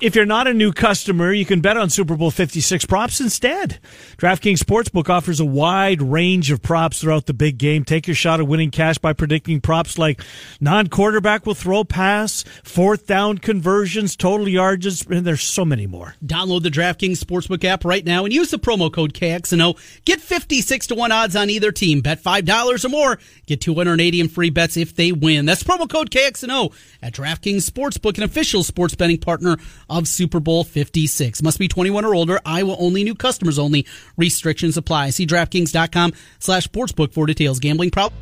If 0.00 0.14
you're 0.14 0.26
not 0.26 0.46
a 0.46 0.54
new 0.54 0.72
customer, 0.72 1.32
you 1.32 1.44
can 1.44 1.60
bet 1.60 1.76
on 1.76 1.90
Super 1.90 2.16
Bowl 2.16 2.30
56 2.30 2.84
props 2.84 3.20
instead. 3.20 3.78
DraftKings 4.18 4.58
Sportsbook 4.58 5.08
offers 5.08 5.40
a 5.40 5.44
wide 5.44 6.02
range 6.02 6.50
of 6.50 6.62
props 6.62 7.00
throughout 7.00 7.26
the 7.26 7.34
big 7.34 7.58
game. 7.58 7.84
Take 7.84 8.06
your 8.06 8.14
shot 8.14 8.40
at 8.40 8.46
winning 8.46 8.70
cash 8.70 8.98
by 8.98 9.12
predicting 9.12 9.60
props 9.60 9.98
like 9.98 10.20
non-quarterback 10.60 11.46
will 11.46 11.54
throw 11.54 11.84
pass, 11.84 12.44
fourth 12.62 13.06
down 13.06 13.38
conversions, 13.38 14.16
total 14.16 14.48
yards, 14.48 15.06
and 15.06 15.26
there's 15.26 15.42
so 15.42 15.64
many 15.64 15.86
more. 15.86 16.14
Download 16.24 16.62
the 16.62 16.70
DraftKings 16.70 17.18
Sportsbook 17.18 17.64
app 17.64 17.84
right 17.84 18.04
now 18.04 18.24
and 18.24 18.32
use 18.32 18.50
the 18.50 18.58
promo 18.58 18.92
code 18.92 19.14
KXNO. 19.14 19.78
Get 20.04 20.20
56 20.20 20.88
to 20.88 20.94
1 20.94 21.12
odds 21.12 21.36
on 21.36 21.50
either 21.50 21.72
team. 21.72 22.00
Bet 22.00 22.22
$5 22.22 22.84
or 22.84 22.88
more. 22.88 23.18
Get 23.46 23.60
280 23.60 24.20
in 24.20 24.28
free 24.28 24.50
bets 24.50 24.76
if 24.76 24.94
they 24.94 25.12
win. 25.12 25.46
That's 25.46 25.62
promo 25.62 25.88
code 25.88 26.10
KXNO 26.10 26.72
at 27.02 27.14
DraftKings 27.14 27.68
Sportsbook, 27.68 28.18
an 28.18 28.24
official 28.24 28.62
sports 28.62 28.94
betting 28.94 29.18
partner 29.18 29.56
of 29.88 30.08
Super 30.08 30.40
Bowl 30.40 30.64
56. 30.64 31.42
Must 31.42 31.58
be 31.58 31.68
21 31.68 32.04
or 32.04 32.14
older. 32.14 32.40
Iowa 32.44 32.76
only. 32.78 33.04
New 33.04 33.14
customers 33.14 33.58
only. 33.58 33.86
Restrictions 34.16 34.76
apply. 34.76 35.10
See 35.10 35.26
DraftKings.com 35.26 36.12
slash 36.38 36.68
sportsbook 36.68 37.12
for 37.12 37.26
details. 37.26 37.58
Gambling 37.58 37.90
problem. 37.90 38.20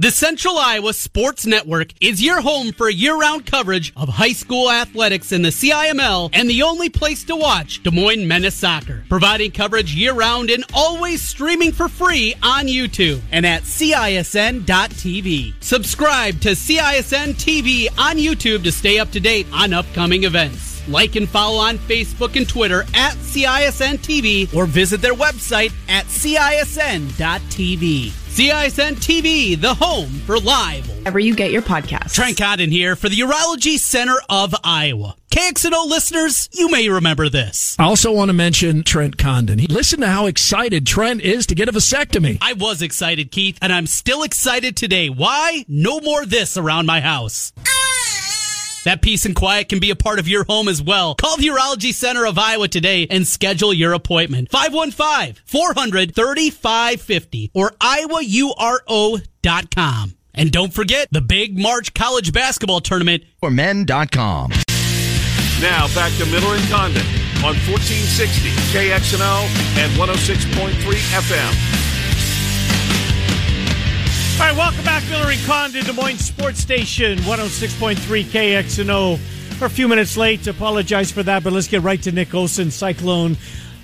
The 0.00 0.10
Central 0.10 0.56
Iowa 0.56 0.94
Sports 0.94 1.44
Network 1.44 1.88
is 2.00 2.22
your 2.22 2.40
home 2.40 2.72
for 2.72 2.88
year-round 2.88 3.44
coverage 3.44 3.92
of 3.98 4.08
high 4.08 4.32
school 4.32 4.70
athletics 4.70 5.30
in 5.30 5.42
the 5.42 5.50
CIML 5.50 6.30
and 6.32 6.48
the 6.48 6.62
only 6.62 6.88
place 6.88 7.22
to 7.24 7.36
watch 7.36 7.82
Des 7.82 7.90
Moines 7.90 8.26
Menace 8.26 8.54
Soccer. 8.54 9.04
Providing 9.10 9.50
coverage 9.50 9.94
year-round 9.94 10.48
and 10.48 10.64
always 10.72 11.20
streaming 11.20 11.70
for 11.70 11.86
free 11.86 12.34
on 12.42 12.64
YouTube 12.64 13.20
and 13.30 13.44
at 13.44 13.64
CISN.TV. 13.64 15.52
Subscribe 15.62 16.40
to 16.40 16.52
CISN 16.52 17.34
TV 17.34 17.88
on 17.98 18.16
YouTube 18.16 18.64
to 18.64 18.72
stay 18.72 18.98
up 18.98 19.10
to 19.10 19.20
date 19.20 19.46
on 19.52 19.74
upcoming 19.74 20.24
events. 20.24 20.69
Like 20.88 21.16
and 21.16 21.28
follow 21.28 21.58
on 21.58 21.78
Facebook 21.78 22.36
and 22.36 22.48
Twitter 22.48 22.82
at 22.94 23.14
CISN 23.14 23.98
TV 23.98 24.54
or 24.54 24.66
visit 24.66 25.00
their 25.00 25.14
website 25.14 25.72
at 25.88 26.06
CISN.TV. 26.06 27.10
CISN 28.30 28.92
TV, 28.94 29.60
the 29.60 29.74
home 29.74 30.08
for 30.08 30.38
live. 30.38 30.88
Wherever 30.88 31.18
you 31.18 31.34
get 31.34 31.50
your 31.50 31.62
podcast. 31.62 32.14
Trent 32.14 32.38
Condon 32.38 32.70
here 32.70 32.94
for 32.94 33.08
the 33.08 33.16
Urology 33.16 33.76
Center 33.76 34.14
of 34.28 34.54
Iowa. 34.62 35.16
KXNO 35.32 35.88
listeners, 35.88 36.48
you 36.52 36.70
may 36.70 36.88
remember 36.88 37.28
this. 37.28 37.76
I 37.78 37.84
also 37.84 38.12
want 38.12 38.28
to 38.28 38.32
mention 38.32 38.82
Trent 38.84 39.18
Condon. 39.18 39.58
Listen 39.68 40.00
to 40.00 40.06
how 40.06 40.26
excited 40.26 40.86
Trent 40.86 41.22
is 41.22 41.46
to 41.46 41.54
get 41.54 41.68
a 41.68 41.72
vasectomy. 41.72 42.38
I 42.40 42.52
was 42.52 42.82
excited, 42.82 43.30
Keith, 43.30 43.58
and 43.60 43.72
I'm 43.72 43.86
still 43.86 44.22
excited 44.22 44.76
today. 44.76 45.08
Why? 45.08 45.64
No 45.68 46.00
more 46.00 46.24
this 46.24 46.56
around 46.56 46.86
my 46.86 47.00
house. 47.00 47.52
That 48.84 49.02
peace 49.02 49.26
and 49.26 49.36
quiet 49.36 49.68
can 49.68 49.78
be 49.78 49.90
a 49.90 49.96
part 49.96 50.18
of 50.18 50.26
your 50.26 50.44
home 50.44 50.66
as 50.68 50.80
well. 50.82 51.14
Call 51.14 51.36
the 51.36 51.48
Urology 51.48 51.92
Center 51.92 52.24
of 52.26 52.38
Iowa 52.38 52.66
today 52.68 53.06
and 53.10 53.26
schedule 53.26 53.74
your 53.74 53.92
appointment. 53.92 54.48
515-400-3550 54.50 57.50
or 57.54 57.72
iowauro.com. 57.80 59.24
And 60.32 60.52
don't 60.52 60.72
forget 60.72 61.08
the 61.10 61.20
big 61.20 61.58
March 61.58 61.92
college 61.92 62.32
basketball 62.32 62.80
tournament 62.80 63.24
for 63.40 63.50
men.com. 63.50 64.52
Now 65.60 65.88
back 65.94 66.12
to 66.18 66.24
Miller 66.26 66.54
and 66.56 66.68
Condon 66.70 67.02
on 67.44 67.56
1460 67.68 68.48
KXNO 68.72 69.44
and 69.76 69.92
106.3 69.98 70.72
FM. 70.72 71.79
All 74.40 74.46
right, 74.46 74.56
welcome 74.56 74.84
back, 74.86 75.02
Miller 75.10 75.30
and 75.30 75.72
to 75.74 75.82
Des 75.82 75.92
Moines 75.92 76.16
Sports 76.16 76.60
Station, 76.60 77.18
106.3 77.18 78.24
KXNO. 78.24 79.60
We're 79.60 79.66
a 79.66 79.70
few 79.70 79.86
minutes 79.86 80.16
late. 80.16 80.46
Apologize 80.46 81.12
for 81.12 81.22
that, 81.22 81.44
but 81.44 81.52
let's 81.52 81.68
get 81.68 81.82
right 81.82 82.02
to 82.02 82.10
Nick 82.10 82.34
Olson, 82.34 82.70
Cyclone. 82.70 83.36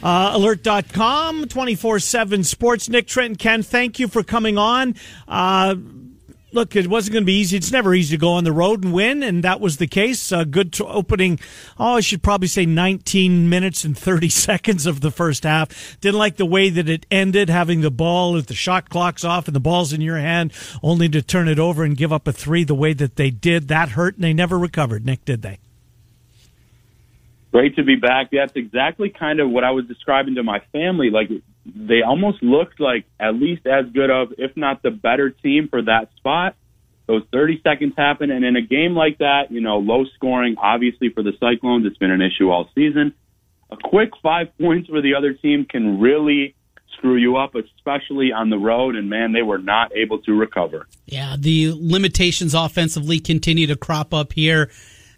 Uh, 0.02 0.30
alert.com 0.32 1.46
24 1.48 1.98
7 1.98 2.42
sports. 2.42 2.88
Nick 2.88 3.06
Trenton 3.06 3.36
Ken, 3.36 3.62
thank 3.62 3.98
you 3.98 4.08
for 4.08 4.22
coming 4.22 4.56
on. 4.56 4.94
Uh, 5.28 5.74
look, 6.52 6.76
it 6.76 6.88
wasn't 6.88 7.14
going 7.14 7.22
to 7.22 7.26
be 7.26 7.38
easy. 7.38 7.56
It's 7.56 7.72
never 7.72 7.94
easy 7.94 8.16
to 8.16 8.20
go 8.20 8.32
on 8.32 8.44
the 8.44 8.52
road 8.52 8.84
and 8.84 8.92
win, 8.92 9.22
and 9.22 9.42
that 9.44 9.60
was 9.60 9.76
the 9.76 9.86
case. 9.86 10.32
A 10.32 10.44
good 10.44 10.72
t- 10.72 10.84
opening, 10.84 11.38
oh, 11.78 11.96
I 11.96 12.00
should 12.00 12.22
probably 12.22 12.48
say 12.48 12.66
19 12.66 13.48
minutes 13.48 13.84
and 13.84 13.96
30 13.96 14.28
seconds 14.30 14.86
of 14.86 15.00
the 15.00 15.10
first 15.10 15.44
half. 15.44 15.98
Didn't 16.00 16.18
like 16.18 16.36
the 16.36 16.46
way 16.46 16.70
that 16.70 16.88
it 16.88 17.06
ended, 17.10 17.48
having 17.48 17.80
the 17.80 17.90
ball 17.90 18.32
with 18.32 18.46
the 18.46 18.54
shot 18.54 18.88
clocks 18.88 19.24
off 19.24 19.46
and 19.46 19.54
the 19.54 19.60
ball's 19.60 19.92
in 19.92 20.00
your 20.00 20.18
hand, 20.18 20.52
only 20.82 21.08
to 21.08 21.22
turn 21.22 21.48
it 21.48 21.58
over 21.58 21.84
and 21.84 21.96
give 21.96 22.12
up 22.12 22.26
a 22.26 22.32
three 22.32 22.64
the 22.64 22.74
way 22.74 22.92
that 22.92 23.16
they 23.16 23.30
did. 23.30 23.68
That 23.68 23.90
hurt, 23.90 24.14
and 24.14 24.24
they 24.24 24.32
never 24.32 24.58
recovered. 24.58 25.04
Nick, 25.04 25.24
did 25.24 25.42
they? 25.42 25.58
Great 27.52 27.76
to 27.76 27.84
be 27.84 27.96
back. 27.96 28.30
That's 28.32 28.52
exactly 28.54 29.08
kind 29.08 29.40
of 29.40 29.48
what 29.50 29.64
I 29.64 29.70
was 29.70 29.86
describing 29.86 30.34
to 30.34 30.42
my 30.42 30.60
family. 30.72 31.10
Like 31.10 31.30
they 31.74 32.02
almost 32.02 32.42
looked 32.42 32.78
like 32.80 33.04
at 33.18 33.34
least 33.34 33.66
as 33.66 33.86
good 33.92 34.10
of, 34.10 34.32
if 34.38 34.56
not 34.56 34.82
the 34.82 34.90
better 34.90 35.30
team 35.30 35.68
for 35.68 35.82
that 35.82 36.08
spot. 36.16 36.54
Those 37.06 37.22
30 37.32 37.60
seconds 37.62 37.94
happen, 37.96 38.30
and 38.30 38.44
in 38.44 38.56
a 38.56 38.62
game 38.62 38.94
like 38.94 39.18
that, 39.18 39.50
you 39.50 39.60
know, 39.60 39.78
low 39.78 40.04
scoring, 40.16 40.56
obviously 40.58 41.10
for 41.10 41.22
the 41.22 41.32
Cyclones, 41.38 41.86
it's 41.86 41.98
been 41.98 42.10
an 42.10 42.20
issue 42.20 42.50
all 42.50 42.68
season. 42.74 43.14
A 43.70 43.76
quick 43.76 44.10
five 44.22 44.56
points 44.58 44.88
for 44.88 45.00
the 45.00 45.14
other 45.14 45.32
team 45.32 45.66
can 45.68 46.00
really 46.00 46.54
screw 46.96 47.16
you 47.16 47.36
up, 47.36 47.54
especially 47.54 48.32
on 48.32 48.50
the 48.50 48.58
road. 48.58 48.96
And 48.96 49.08
man, 49.08 49.32
they 49.32 49.42
were 49.42 49.58
not 49.58 49.94
able 49.94 50.18
to 50.22 50.32
recover. 50.32 50.86
Yeah, 51.04 51.36
the 51.38 51.72
limitations 51.76 52.54
offensively 52.54 53.20
continue 53.20 53.66
to 53.68 53.76
crop 53.76 54.12
up 54.12 54.32
here. 54.32 54.70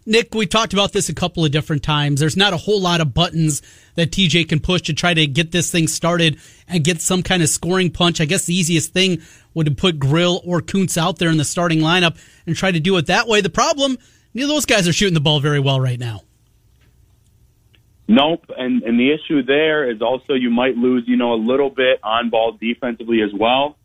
Nick, 0.09 0.33
we 0.33 0.47
talked 0.47 0.73
about 0.73 0.91
this 0.91 1.07
a 1.07 1.13
couple 1.13 1.45
of 1.45 1.51
different 1.51 1.83
times. 1.83 2.19
There's 2.19 2.35
not 2.35 2.51
a 2.51 2.57
whole 2.57 2.81
lot 2.81 2.99
of 2.99 3.13
buttons 3.13 3.61
that 3.93 4.09
TJ 4.09 4.49
can 4.49 4.59
push 4.59 4.81
to 4.83 4.93
try 4.93 5.13
to 5.13 5.27
get 5.27 5.51
this 5.51 5.71
thing 5.71 5.87
started 5.87 6.39
and 6.67 6.83
get 6.83 6.99
some 6.99 7.21
kind 7.21 7.43
of 7.43 7.49
scoring 7.49 7.91
punch. 7.91 8.19
I 8.19 8.25
guess 8.25 8.45
the 8.45 8.55
easiest 8.55 8.91
thing 8.91 9.21
would 9.53 9.77
put 9.77 9.99
Grill 9.99 10.41
or 10.43 10.61
Kunc 10.61 10.97
out 10.97 11.19
there 11.19 11.29
in 11.29 11.37
the 11.37 11.45
starting 11.45 11.81
lineup 11.81 12.17
and 12.47 12.55
try 12.55 12.71
to 12.71 12.79
do 12.79 12.97
it 12.97 13.05
that 13.05 13.27
way. 13.27 13.41
The 13.41 13.51
problem, 13.51 13.99
neither 14.33 14.45
of 14.45 14.55
those 14.55 14.65
guys 14.65 14.87
are 14.87 14.93
shooting 14.93 15.13
the 15.13 15.19
ball 15.19 15.41
very 15.41 15.59
well 15.59 15.79
right 15.79 15.99
now. 15.99 16.21
Nope, 18.07 18.45
and 18.57 18.81
and 18.81 18.99
the 18.99 19.11
issue 19.11 19.43
there 19.43 19.91
is 19.91 20.01
also 20.01 20.33
you 20.33 20.49
might 20.49 20.75
lose, 20.75 21.03
you 21.05 21.17
know, 21.17 21.33
a 21.33 21.41
little 21.41 21.69
bit 21.69 21.99
on 22.01 22.31
ball 22.31 22.53
defensively 22.59 23.21
as 23.21 23.31
well. 23.31 23.77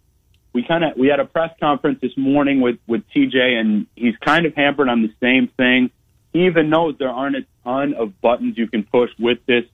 We 0.55 0.63
kind 0.63 0.85
of 0.85 0.97
we 0.97 1.09
had 1.09 1.21
a 1.21 1.27
press 1.27 1.51
conference 1.61 1.99
this 2.01 2.17
morning 2.17 2.63
with 2.63 2.79
with 2.87 3.03
TJ, 3.15 3.61
and 3.61 3.87
he's 3.95 4.17
kind 4.25 4.47
of 4.47 4.55
hampered 4.55 4.89
on 4.89 5.03
the 5.03 5.13
same 5.21 5.49
thing 5.49 5.91
even 6.35 6.69
knows 6.69 6.97
there 6.99 7.09
aren't 7.09 7.37
a 7.37 7.47
ton 7.63 7.95
of 7.95 8.21
buttons 8.21 8.59
you 8.59 8.67
can 8.67 8.83
push 8.83 9.11
with 9.19 9.39
this 9.47 9.65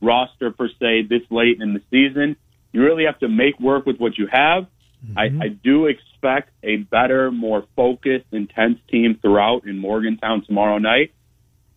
roster 0.00 0.50
per 0.50 0.68
se 0.68 1.02
this 1.08 1.22
late 1.30 1.60
in 1.60 1.74
the 1.74 1.80
season. 1.90 2.36
You 2.72 2.82
really 2.82 3.04
have 3.04 3.18
to 3.20 3.28
make 3.28 3.58
work 3.60 3.86
with 3.86 3.98
what 3.98 4.18
you 4.18 4.26
have. 4.30 4.66
Mm-hmm. 5.06 5.18
I, 5.18 5.44
I 5.44 5.48
do 5.48 5.86
expect 5.86 6.50
a 6.62 6.76
better, 6.76 7.30
more 7.30 7.64
focused, 7.76 8.26
intense 8.32 8.78
team 8.90 9.18
throughout 9.20 9.66
in 9.66 9.78
Morgantown 9.78 10.44
tomorrow 10.44 10.78
night. 10.78 11.12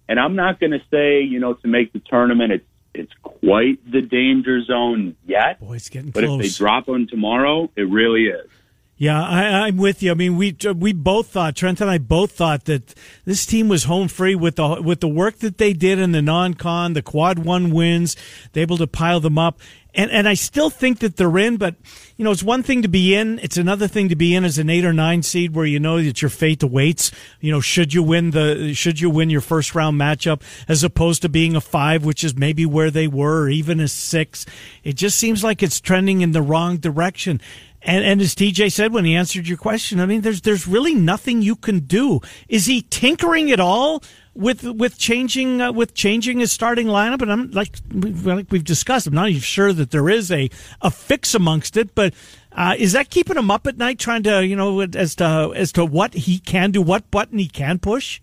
And 0.08 0.20
I'm 0.20 0.36
not 0.36 0.60
going 0.60 0.72
to 0.72 0.82
say, 0.92 1.22
you 1.22 1.40
know, 1.40 1.54
to 1.54 1.68
make 1.68 1.94
the 1.94 2.00
tournament, 2.00 2.52
it's 2.52 2.66
it's 2.98 3.12
quite 3.22 3.92
the 3.92 4.02
danger 4.02 4.64
zone 4.64 5.18
yet. 5.26 5.60
Boy, 5.60 5.76
it's 5.76 5.90
getting 5.90 6.12
but 6.12 6.24
close. 6.24 6.40
if 6.40 6.54
they 6.54 6.58
drop 6.58 6.88
on 6.88 7.08
tomorrow, 7.08 7.70
it 7.76 7.90
really 7.90 8.28
is. 8.28 8.50
Yeah, 8.98 9.22
I, 9.22 9.68
am 9.68 9.76
with 9.76 10.02
you. 10.02 10.12
I 10.12 10.14
mean, 10.14 10.38
we 10.38 10.56
we 10.74 10.94
both 10.94 11.28
thought 11.28 11.58
Trent 11.58 11.82
and 11.82 11.90
I 11.90 11.98
both 11.98 12.32
thought 12.32 12.64
that 12.66 12.94
this 13.26 13.46
team 13.46 13.68
was 13.68 13.84
home 13.84 14.08
free 14.08 14.36
with 14.36 14.56
the 14.56 14.82
with 14.82 15.02
the 15.02 15.10
work 15.10 15.40
that 15.40 15.58
they 15.58 15.74
did 15.74 16.00
in 16.00 16.14
the 16.14 16.22
non-con, 16.22 16.94
the 16.94 17.02
quad 17.02 17.40
one 17.40 17.72
wins, 17.72 18.16
they 18.54 18.62
able 18.62 18.78
to 18.78 18.88
pile 18.88 19.20
them 19.20 19.38
up, 19.38 19.60
and 19.94 20.10
and 20.12 20.30
I 20.30 20.34
still 20.34 20.70
think 20.70 21.00
that 21.00 21.18
they're 21.18 21.38
in. 21.38 21.58
But 21.58 21.76
you 22.16 22.24
know, 22.24 22.32
it's 22.32 22.42
one 22.42 22.64
thing 22.64 22.84
to 22.84 22.88
be 22.88 23.14
in; 23.14 23.38
it's 23.40 23.58
another 23.58 23.90
thing 23.90 24.08
to 24.08 24.16
be 24.16 24.34
in 24.34 24.46
as 24.46 24.58
an 24.58 24.70
eight 24.70 24.86
or 24.86 24.94
nine 24.94 25.24
seed, 25.24 25.54
where 25.54 25.66
you 25.66 25.78
know 25.80 26.02
that 26.02 26.22
your 26.22 26.30
fate 26.30 26.64
awaits. 26.64 27.12
You 27.42 27.52
know, 27.52 27.60
should 27.60 27.94
you 27.94 28.02
win 28.02 28.32
the 28.32 28.74
should 28.74 29.02
you 29.02 29.10
win 29.10 29.30
your 29.30 29.42
first 29.42 29.76
round 29.76 30.00
matchup, 30.00 30.42
as 30.70 30.86
opposed 30.86 31.22
to 31.24 31.28
being 31.28 31.58
a 31.58 31.62
five, 31.62 32.06
which 32.06 32.24
is 32.24 32.38
maybe 32.38 32.66
where 32.66 32.92
they 32.92 33.10
were, 33.10 33.42
or 33.44 33.50
even 33.50 33.82
a 33.82 33.90
six. 33.90 34.46
It 34.86 34.94
just 34.94 35.18
seems 35.18 35.44
like 35.44 35.62
it's 35.62 35.82
trending 35.82 36.22
in 36.22 36.32
the 36.32 36.42
wrong 36.42 36.78
direction. 36.78 37.42
And, 37.86 38.04
and 38.04 38.20
as 38.20 38.34
TJ 38.34 38.72
said 38.72 38.94
when 38.94 39.06
he 39.06 39.16
answered 39.16 39.48
your 39.48 39.60
question, 39.60 40.00
I 40.00 40.08
mean, 40.08 40.22
there's 40.22 40.42
there's 40.42 40.68
really 40.68 40.96
nothing 40.96 41.44
you 41.44 41.56
can 41.56 41.82
do. 41.82 42.20
Is 42.50 42.66
he 42.66 42.82
tinkering 42.82 43.52
at 43.52 43.60
all 43.60 44.04
with 44.34 44.64
with 44.64 44.98
changing 44.98 45.62
uh, 45.62 45.72
with 45.72 45.94
changing 45.94 46.40
his 46.40 46.52
starting 46.52 46.88
lineup? 46.88 47.22
And 47.22 47.32
I'm 47.32 47.52
like 47.52 47.78
like 47.94 48.48
we've 48.50 48.64
discussed, 48.64 49.06
I'm 49.06 49.14
not 49.14 49.30
even 49.30 49.42
sure 49.42 49.72
that 49.72 49.92
there 49.92 50.10
is 50.10 50.32
a 50.32 50.50
a 50.82 50.92
fix 50.92 51.34
amongst 51.34 51.78
it, 51.78 51.96
but. 51.96 52.14
Uh, 52.58 52.74
is 52.78 52.94
that 52.94 53.10
keeping 53.10 53.36
him 53.36 53.52
up 53.52 53.68
at 53.68 53.78
night, 53.78 54.00
trying 54.00 54.24
to 54.24 54.46
you 54.46 54.56
know 54.56 54.80
as 54.80 55.14
to 55.14 55.52
as 55.54 55.74
to 55.74 55.84
what 55.84 56.14
he 56.14 56.40
can 56.40 56.72
do, 56.72 56.82
what 56.82 57.12
button 57.12 57.38
he 57.38 57.50
can 57.50 57.78
push? 57.80 58.22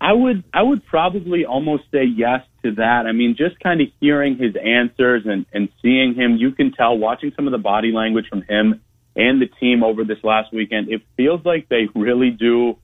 I 0.00 0.14
would 0.14 0.44
I 0.54 0.62
would 0.62 0.86
probably 0.86 1.44
almost 1.44 1.82
say 1.92 2.04
yes 2.04 2.40
to 2.64 2.72
that. 2.72 3.06
I 3.06 3.12
mean, 3.12 3.36
just 3.38 3.58
kind 3.60 3.80
of 3.80 3.88
hearing 4.00 4.36
his 4.36 4.54
answers 4.56 5.22
and, 5.24 5.46
and 5.52 5.68
seeing 5.80 6.14
him, 6.14 6.36
you 6.36 6.50
can 6.50 6.72
tell 6.72 6.98
watching 6.98 7.32
some 7.36 7.46
of 7.46 7.52
the 7.52 7.58
body 7.58 7.92
language 7.92 8.26
from 8.28 8.42
him 8.42 8.82
and 9.16 9.40
the 9.40 9.46
team 9.46 9.84
over 9.84 10.04
this 10.04 10.18
last 10.24 10.52
weekend, 10.52 10.88
it 10.88 11.02
feels 11.16 11.44
like 11.44 11.68
they 11.68 11.88
really 11.94 12.30
do 12.30 12.76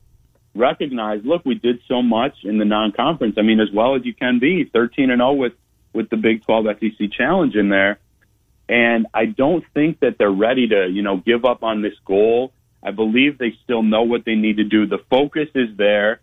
recognize, 0.55 1.21
look, 1.23 1.45
we 1.45 1.55
did 1.55 1.79
so 1.87 2.01
much 2.01 2.35
in 2.43 2.57
the 2.57 2.65
non-conference. 2.65 3.35
I 3.37 3.41
mean, 3.41 3.59
as 3.59 3.69
well 3.73 3.95
as 3.95 4.05
you 4.05 4.13
can 4.13 4.39
be, 4.39 4.63
13 4.65 5.11
and 5.11 5.19
0 5.19 5.33
with 5.33 5.53
with 5.93 6.09
the 6.09 6.17
Big 6.17 6.43
12 6.45 6.65
SEC 6.79 7.11
Challenge 7.11 7.55
in 7.55 7.67
there. 7.69 7.99
And 8.69 9.07
I 9.13 9.25
don't 9.25 9.65
think 9.73 9.99
that 9.99 10.17
they're 10.17 10.31
ready 10.31 10.69
to, 10.69 10.87
you 10.87 11.01
know, 11.01 11.17
give 11.17 11.43
up 11.43 11.63
on 11.63 11.81
this 11.81 11.95
goal. 12.05 12.53
I 12.81 12.91
believe 12.91 13.37
they 13.37 13.53
still 13.63 13.83
know 13.83 14.03
what 14.03 14.23
they 14.25 14.35
need 14.35 14.57
to 14.57 14.63
do. 14.63 14.87
The 14.87 14.99
focus 15.09 15.49
is 15.53 15.75
there. 15.75 16.21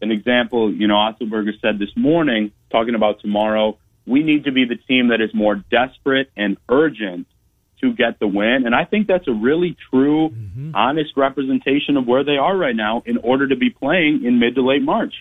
An 0.00 0.10
example, 0.10 0.72
you 0.72 0.88
know, 0.88 0.94
Otzelberger 0.94 1.60
said 1.60 1.78
this 1.78 1.94
morning, 1.94 2.52
talking 2.72 2.94
about 2.94 3.20
tomorrow, 3.20 3.78
we 4.06 4.22
need 4.22 4.44
to 4.44 4.52
be 4.52 4.64
the 4.64 4.76
team 4.76 5.08
that 5.08 5.20
is 5.20 5.32
more 5.32 5.54
desperate 5.54 6.30
and 6.36 6.56
urgent 6.68 7.26
to 7.80 7.92
get 7.92 8.18
the 8.18 8.26
win. 8.26 8.64
And 8.64 8.74
I 8.74 8.84
think 8.84 9.06
that's 9.06 9.28
a 9.28 9.32
really 9.32 9.76
true, 9.90 10.30
mm-hmm. 10.30 10.74
honest 10.74 11.16
representation 11.16 11.96
of 11.96 12.06
where 12.06 12.24
they 12.24 12.36
are 12.36 12.56
right 12.56 12.74
now 12.74 13.02
in 13.06 13.18
order 13.18 13.48
to 13.48 13.56
be 13.56 13.70
playing 13.70 14.24
in 14.24 14.38
mid 14.38 14.54
to 14.54 14.62
late 14.62 14.82
March. 14.82 15.14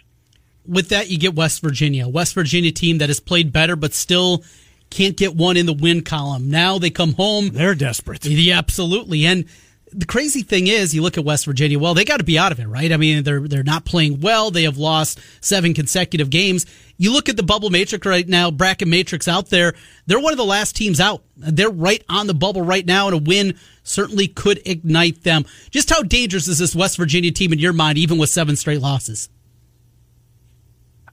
With 0.67 0.89
that, 0.89 1.09
you 1.09 1.17
get 1.17 1.33
West 1.33 1.61
Virginia. 1.61 2.07
West 2.07 2.35
Virginia 2.35 2.71
team 2.71 2.99
that 2.99 3.09
has 3.09 3.19
played 3.19 3.51
better, 3.51 3.75
but 3.75 3.93
still 3.93 4.43
can't 4.91 5.17
get 5.17 5.35
one 5.35 5.57
in 5.57 5.65
the 5.65 5.73
win 5.73 6.03
column. 6.03 6.51
Now 6.51 6.77
they 6.77 6.91
come 6.91 7.13
home. 7.13 7.49
They're 7.49 7.75
desperate. 7.75 8.25
Yeah, 8.25 8.59
absolutely. 8.59 9.25
And 9.25 9.45
the 9.93 10.05
crazy 10.05 10.41
thing 10.41 10.67
is, 10.67 10.93
you 10.93 11.01
look 11.01 11.17
at 11.17 11.25
West 11.25 11.45
Virginia. 11.45 11.77
Well, 11.77 11.93
they 11.93 12.05
got 12.05 12.17
to 12.17 12.23
be 12.23 12.39
out 12.39 12.51
of 12.51 12.59
it, 12.59 12.67
right? 12.67 12.91
I 12.91 12.97
mean, 12.97 13.23
they're 13.23 13.47
they're 13.47 13.63
not 13.63 13.85
playing 13.85 14.21
well. 14.21 14.51
They 14.51 14.63
have 14.63 14.77
lost 14.77 15.19
seven 15.41 15.73
consecutive 15.73 16.29
games. 16.29 16.65
You 16.97 17.11
look 17.11 17.29
at 17.29 17.35
the 17.35 17.43
bubble 17.43 17.69
matrix 17.69 18.05
right 18.05 18.27
now, 18.27 18.51
bracket 18.51 18.87
matrix 18.87 19.27
out 19.27 19.49
there. 19.49 19.73
They're 20.05 20.19
one 20.19 20.33
of 20.33 20.37
the 20.37 20.45
last 20.45 20.75
teams 20.75 20.99
out. 20.99 21.23
They're 21.35 21.69
right 21.69 22.03
on 22.07 22.27
the 22.27 22.33
bubble 22.33 22.61
right 22.61 22.85
now, 22.85 23.07
and 23.07 23.15
a 23.15 23.17
win 23.17 23.57
certainly 23.83 24.27
could 24.27 24.61
ignite 24.65 25.23
them. 25.23 25.45
Just 25.71 25.89
how 25.89 26.03
dangerous 26.03 26.47
is 26.47 26.59
this 26.59 26.75
West 26.75 26.97
Virginia 26.97 27.31
team 27.31 27.51
in 27.51 27.59
your 27.59 27.73
mind, 27.73 27.97
even 27.97 28.17
with 28.17 28.29
seven 28.29 28.55
straight 28.55 28.81
losses? 28.81 29.29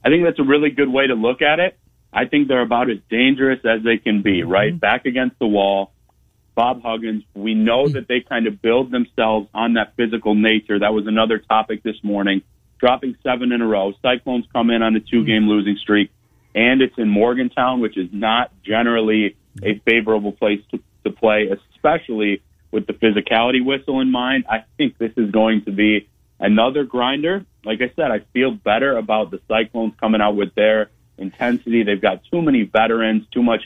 I 0.03 0.09
think 0.09 0.23
that's 0.23 0.39
a 0.39 0.43
really 0.43 0.69
good 0.69 0.89
way 0.89 1.07
to 1.07 1.15
look 1.15 1.41
at 1.41 1.59
it. 1.59 1.77
I 2.13 2.25
think 2.25 2.47
they're 2.47 2.61
about 2.61 2.89
as 2.89 2.97
dangerous 3.09 3.59
as 3.65 3.83
they 3.83 3.97
can 3.97 4.21
be, 4.21 4.43
right? 4.43 4.71
Mm-hmm. 4.71 4.79
Back 4.79 5.05
against 5.05 5.37
the 5.39 5.47
wall 5.47 5.91
Bob 6.59 6.81
Huggins. 6.83 7.23
We 7.33 7.53
know 7.53 7.87
that 7.87 8.09
they 8.09 8.19
kind 8.19 8.45
of 8.45 8.61
build 8.61 8.91
themselves 8.91 9.47
on 9.53 9.75
that 9.75 9.93
physical 9.95 10.35
nature. 10.35 10.77
That 10.77 10.93
was 10.93 11.07
another 11.07 11.37
topic 11.37 11.83
this 11.83 11.95
morning. 12.03 12.41
Dropping 12.81 13.15
seven 13.23 13.53
in 13.53 13.61
a 13.61 13.65
row. 13.65 13.93
Cyclones 14.01 14.43
come 14.51 14.69
in 14.69 14.81
on 14.81 14.93
a 14.93 14.99
two 14.99 15.23
game 15.23 15.43
hmm. 15.43 15.51
losing 15.51 15.77
streak, 15.77 16.11
and 16.53 16.81
it's 16.81 16.97
in 16.97 17.07
Morgantown, 17.07 17.79
which 17.79 17.97
is 17.97 18.09
not 18.11 18.51
generally 18.61 19.37
a 19.63 19.79
favorable 19.85 20.33
place 20.33 20.59
to, 20.71 20.81
to 21.05 21.11
play, 21.11 21.47
especially 21.47 22.41
with 22.71 22.87
the 22.87 22.93
physicality 22.93 23.63
whistle 23.63 24.01
in 24.01 24.11
mind. 24.11 24.43
I 24.49 24.65
think 24.75 24.97
this 24.97 25.13
is 25.15 25.31
going 25.31 25.63
to 25.63 25.71
be 25.71 26.09
another 26.41 26.83
grinder. 26.83 27.45
Like 27.63 27.79
I 27.81 27.89
said, 27.95 28.11
I 28.11 28.19
feel 28.33 28.51
better 28.51 28.97
about 28.97 29.31
the 29.31 29.39
Cyclones 29.47 29.93
coming 29.97 30.19
out 30.19 30.35
with 30.35 30.53
their 30.55 30.89
intensity. 31.17 31.83
They've 31.83 32.01
got 32.01 32.21
too 32.29 32.41
many 32.41 32.63
veterans, 32.63 33.23
too 33.31 33.43
much 33.43 33.61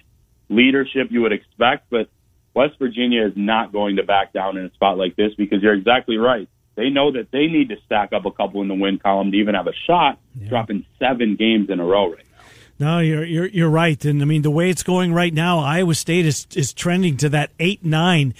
leadership 0.47 1.07
you 1.09 1.23
would 1.23 1.33
expect, 1.33 1.89
but 1.89 2.07
West 2.53 2.77
Virginia 2.79 3.25
is 3.25 3.33
not 3.35 3.71
going 3.71 3.95
to 3.95 4.03
back 4.03 4.33
down 4.33 4.57
in 4.57 4.65
a 4.65 4.73
spot 4.73 4.97
like 4.97 5.15
this 5.15 5.33
because 5.35 5.61
you're 5.61 5.73
exactly 5.73 6.17
right. 6.17 6.47
They 6.75 6.89
know 6.89 7.11
that 7.11 7.31
they 7.31 7.47
need 7.47 7.69
to 7.69 7.75
stack 7.85 8.13
up 8.13 8.25
a 8.25 8.31
couple 8.31 8.61
in 8.61 8.67
the 8.67 8.73
win 8.73 8.97
column 8.97 9.31
to 9.31 9.37
even 9.37 9.55
have 9.55 9.67
a 9.67 9.73
shot, 9.87 10.19
yeah. 10.39 10.49
dropping 10.49 10.85
seven 10.99 11.35
games 11.35 11.69
in 11.69 11.79
a 11.79 11.85
row 11.85 12.11
right 12.11 12.25
now. 12.31 12.32
No, 12.79 12.97
you're 12.99 13.23
you're 13.23 13.45
you're 13.45 13.69
right, 13.69 14.03
and 14.03 14.19
I 14.21 14.25
mean 14.25 14.41
the 14.41 14.49
way 14.49 14.71
it's 14.71 14.81
going 14.81 15.13
right 15.13 15.33
now, 15.33 15.59
Iowa 15.59 15.93
State 15.93 16.25
is 16.25 16.47
is 16.55 16.73
trending 16.73 17.17
to 17.17 17.29
that 17.29 17.51
eight 17.59 17.85
nine 17.85 18.33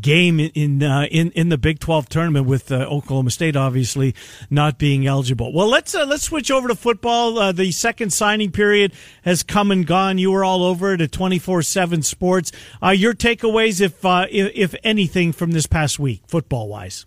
game 0.00 0.38
in 0.38 0.80
uh, 0.82 1.06
in 1.10 1.32
in 1.32 1.48
the 1.48 1.58
Big 1.58 1.80
Twelve 1.80 2.08
tournament 2.08 2.46
with 2.46 2.70
uh, 2.70 2.76
Oklahoma 2.76 3.30
State 3.30 3.56
obviously 3.56 4.14
not 4.48 4.78
being 4.78 5.08
eligible. 5.08 5.52
Well, 5.52 5.68
let's 5.68 5.92
uh, 5.92 6.06
let's 6.06 6.22
switch 6.22 6.52
over 6.52 6.68
to 6.68 6.76
football. 6.76 7.36
Uh, 7.36 7.50
the 7.50 7.72
second 7.72 8.12
signing 8.12 8.52
period 8.52 8.92
has 9.24 9.42
come 9.42 9.72
and 9.72 9.84
gone. 9.84 10.18
You 10.18 10.30
were 10.30 10.44
all 10.44 10.62
over 10.62 10.94
it 10.94 11.00
at 11.00 11.10
twenty 11.10 11.40
four 11.40 11.60
seven 11.60 12.02
Sports. 12.02 12.52
Uh, 12.80 12.90
your 12.90 13.12
takeaways, 13.12 13.82
uh, 13.82 14.26
if 14.30 14.52
if 14.54 14.74
anything, 14.84 15.32
from 15.32 15.50
this 15.50 15.66
past 15.66 15.98
week, 15.98 16.22
football 16.28 16.68
wise. 16.68 17.06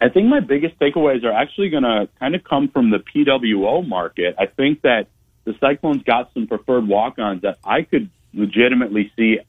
I 0.00 0.08
think 0.08 0.28
my 0.28 0.40
biggest 0.40 0.78
takeaways 0.78 1.24
are 1.24 1.32
actually 1.32 1.68
going 1.68 1.82
to 1.82 2.08
kind 2.18 2.34
of 2.34 2.42
come 2.42 2.68
from 2.68 2.90
the 2.90 2.98
PWO 2.98 3.86
market. 3.86 4.34
I 4.38 4.46
think 4.46 4.82
that 4.82 5.08
the 5.44 5.54
Cyclones 5.60 6.02
got 6.04 6.32
some 6.32 6.46
preferred 6.46 6.86
walk-ons 6.88 7.42
that 7.42 7.58
I 7.64 7.82
could 7.82 8.10
legitimately 8.32 9.12
see 9.16 9.40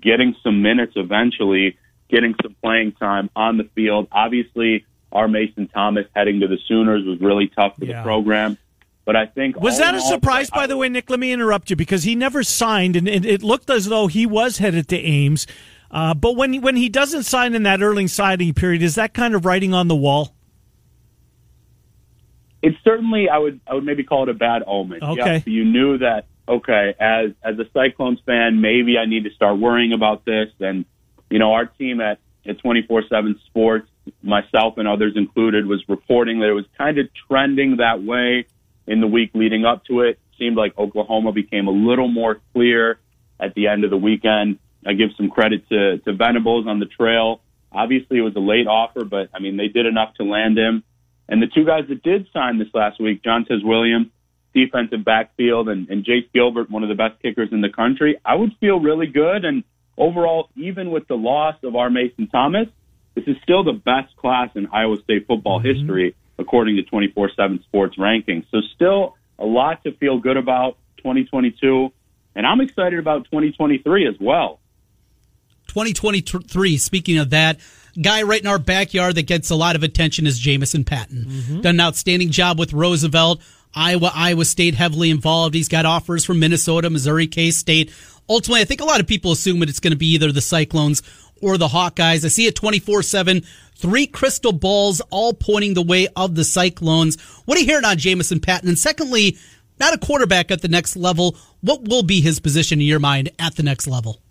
getting 0.00 0.34
some 0.42 0.62
minutes 0.62 0.94
eventually, 0.96 1.76
getting 2.08 2.34
some 2.42 2.56
playing 2.62 2.92
time 2.92 3.30
on 3.36 3.58
the 3.58 3.68
field. 3.74 4.08
Obviously, 4.10 4.86
R 5.12 5.28
Mason 5.28 5.68
Thomas 5.68 6.06
heading 6.14 6.40
to 6.40 6.48
the 6.48 6.58
Sooners 6.66 7.04
was 7.04 7.20
really 7.20 7.48
tough 7.48 7.76
for 7.76 7.84
yeah. 7.84 7.98
the 7.98 8.02
program. 8.02 8.58
But 9.04 9.16
I 9.16 9.26
think 9.26 9.60
was 9.60 9.78
that 9.78 9.94
a 9.96 10.00
surprise, 10.00 10.48
by 10.48 10.68
the 10.68 10.76
way, 10.76 10.88
Nick? 10.88 11.10
Let 11.10 11.18
me 11.18 11.32
interrupt 11.32 11.70
you 11.70 11.76
because 11.76 12.04
he 12.04 12.14
never 12.14 12.44
signed, 12.44 12.94
and 12.94 13.08
it 13.08 13.42
looked 13.42 13.68
as 13.68 13.86
though 13.86 14.06
he 14.06 14.26
was 14.26 14.58
headed 14.58 14.88
to 14.88 14.96
Ames. 14.96 15.46
Uh, 15.92 16.14
but 16.14 16.36
when 16.36 16.54
he, 16.54 16.58
when 16.58 16.74
he 16.74 16.88
doesn't 16.88 17.24
sign 17.24 17.54
in 17.54 17.64
that 17.64 17.82
early 17.82 18.06
signing 18.06 18.54
period, 18.54 18.82
is 18.82 18.94
that 18.94 19.12
kind 19.12 19.34
of 19.34 19.44
writing 19.44 19.74
on 19.74 19.88
the 19.88 19.96
wall? 19.96 20.34
It's 22.62 22.76
certainly 22.84 23.28
I 23.28 23.38
would 23.38 23.60
I 23.66 23.74
would 23.74 23.84
maybe 23.84 24.04
call 24.04 24.22
it 24.22 24.28
a 24.28 24.34
bad 24.34 24.62
omen. 24.66 25.02
Okay, 25.02 25.34
yep, 25.34 25.46
you 25.46 25.64
knew 25.64 25.98
that. 25.98 26.26
Okay, 26.48 26.94
as 26.98 27.32
as 27.42 27.58
a 27.58 27.64
Cyclones 27.74 28.20
fan, 28.24 28.60
maybe 28.60 28.96
I 28.96 29.04
need 29.04 29.24
to 29.24 29.30
start 29.30 29.58
worrying 29.58 29.92
about 29.92 30.24
this. 30.24 30.48
And 30.60 30.84
you 31.28 31.38
know, 31.38 31.52
our 31.52 31.66
team 31.66 32.00
at 32.00 32.18
at 32.46 32.60
twenty 32.60 32.82
four 32.82 33.02
seven 33.08 33.38
Sports, 33.46 33.88
myself 34.22 34.78
and 34.78 34.86
others 34.86 35.14
included, 35.16 35.66
was 35.66 35.82
reporting 35.88 36.38
that 36.40 36.48
it 36.48 36.54
was 36.54 36.66
kind 36.78 36.98
of 36.98 37.08
trending 37.28 37.78
that 37.78 38.02
way 38.02 38.46
in 38.86 39.00
the 39.00 39.08
week 39.08 39.32
leading 39.34 39.64
up 39.64 39.84
to 39.86 40.00
it. 40.02 40.20
Seemed 40.38 40.56
like 40.56 40.78
Oklahoma 40.78 41.32
became 41.32 41.66
a 41.66 41.72
little 41.72 42.08
more 42.08 42.40
clear 42.52 42.98
at 43.40 43.54
the 43.54 43.66
end 43.66 43.82
of 43.84 43.90
the 43.90 43.96
weekend. 43.96 44.58
I 44.86 44.94
give 44.94 45.10
some 45.16 45.30
credit 45.30 45.68
to, 45.68 45.98
to 45.98 46.12
Venables 46.12 46.66
on 46.66 46.80
the 46.80 46.86
trail. 46.86 47.40
Obviously, 47.70 48.18
it 48.18 48.22
was 48.22 48.36
a 48.36 48.40
late 48.40 48.66
offer, 48.66 49.04
but 49.04 49.30
I 49.34 49.38
mean, 49.38 49.56
they 49.56 49.68
did 49.68 49.86
enough 49.86 50.14
to 50.14 50.24
land 50.24 50.58
him. 50.58 50.82
And 51.28 51.40
the 51.40 51.46
two 51.46 51.64
guys 51.64 51.84
that 51.88 52.02
did 52.02 52.26
sign 52.32 52.58
this 52.58 52.68
last 52.74 53.00
week, 53.00 53.22
Jontez 53.22 53.64
Williams, 53.64 54.08
defensive 54.54 55.04
backfield, 55.04 55.68
and, 55.68 55.88
and 55.88 56.04
Jake 56.04 56.32
Gilbert, 56.32 56.70
one 56.70 56.82
of 56.82 56.88
the 56.88 56.94
best 56.94 57.20
kickers 57.22 57.48
in 57.52 57.60
the 57.60 57.70
country, 57.70 58.20
I 58.24 58.34
would 58.34 58.52
feel 58.60 58.80
really 58.80 59.06
good. 59.06 59.44
And 59.44 59.64
overall, 59.96 60.50
even 60.56 60.90
with 60.90 61.08
the 61.08 61.14
loss 61.14 61.56
of 61.62 61.74
R 61.74 61.90
Mason 61.90 62.28
Thomas, 62.28 62.68
this 63.14 63.24
is 63.26 63.36
still 63.42 63.64
the 63.64 63.72
best 63.72 64.14
class 64.16 64.50
in 64.54 64.68
Iowa 64.72 64.96
State 65.04 65.26
football 65.26 65.60
mm-hmm. 65.60 65.78
history, 65.78 66.16
according 66.38 66.76
to 66.76 66.82
24 66.82 67.30
7 67.36 67.62
Sports 67.64 67.96
rankings. 67.96 68.44
So, 68.50 68.58
still 68.74 69.16
a 69.38 69.44
lot 69.44 69.82
to 69.84 69.92
feel 69.96 70.18
good 70.18 70.36
about 70.36 70.76
2022. 70.98 71.92
And 72.34 72.46
I'm 72.46 72.60
excited 72.60 72.98
about 72.98 73.24
2023 73.24 74.08
as 74.08 74.14
well. 74.20 74.60
2023, 75.72 76.76
speaking 76.76 77.16
of 77.16 77.30
that, 77.30 77.58
guy 78.00 78.22
right 78.24 78.42
in 78.42 78.46
our 78.46 78.58
backyard 78.58 79.14
that 79.14 79.26
gets 79.26 79.48
a 79.48 79.54
lot 79.54 79.74
of 79.74 79.82
attention 79.82 80.26
is 80.26 80.38
Jamison 80.38 80.84
Patton. 80.84 81.24
Mm-hmm. 81.24 81.60
Done 81.62 81.76
an 81.76 81.80
outstanding 81.80 82.30
job 82.30 82.58
with 82.58 82.74
Roosevelt. 82.74 83.40
Iowa, 83.74 84.12
Iowa 84.14 84.44
State 84.44 84.74
heavily 84.74 85.08
involved. 85.08 85.54
He's 85.54 85.68
got 85.68 85.86
offers 85.86 86.26
from 86.26 86.40
Minnesota, 86.40 86.90
Missouri, 86.90 87.26
K 87.26 87.50
State. 87.50 87.90
Ultimately, 88.28 88.60
I 88.60 88.64
think 88.64 88.82
a 88.82 88.84
lot 88.84 89.00
of 89.00 89.06
people 89.06 89.32
assume 89.32 89.60
that 89.60 89.70
it's 89.70 89.80
going 89.80 89.92
to 89.92 89.98
be 89.98 90.12
either 90.12 90.30
the 90.30 90.42
Cyclones 90.42 91.02
or 91.40 91.56
the 91.56 91.68
Hawkeyes. 91.68 92.22
I 92.26 92.28
see 92.28 92.46
it 92.46 92.54
24 92.54 93.02
7, 93.02 93.40
three 93.76 94.06
crystal 94.06 94.52
balls 94.52 95.00
all 95.08 95.32
pointing 95.32 95.72
the 95.72 95.82
way 95.82 96.06
of 96.14 96.34
the 96.34 96.44
Cyclones. 96.44 97.18
What 97.46 97.56
are 97.56 97.62
you 97.62 97.66
hearing 97.66 97.86
on 97.86 97.96
Jamison 97.96 98.40
Patton? 98.40 98.68
And 98.68 98.78
secondly, 98.78 99.38
not 99.80 99.94
a 99.94 99.98
quarterback 99.98 100.50
at 100.50 100.60
the 100.60 100.68
next 100.68 100.96
level. 100.96 101.34
What 101.62 101.88
will 101.88 102.02
be 102.02 102.20
his 102.20 102.40
position 102.40 102.78
in 102.78 102.86
your 102.86 103.00
mind 103.00 103.30
at 103.38 103.56
the 103.56 103.62
next 103.62 103.86
level? 103.86 104.21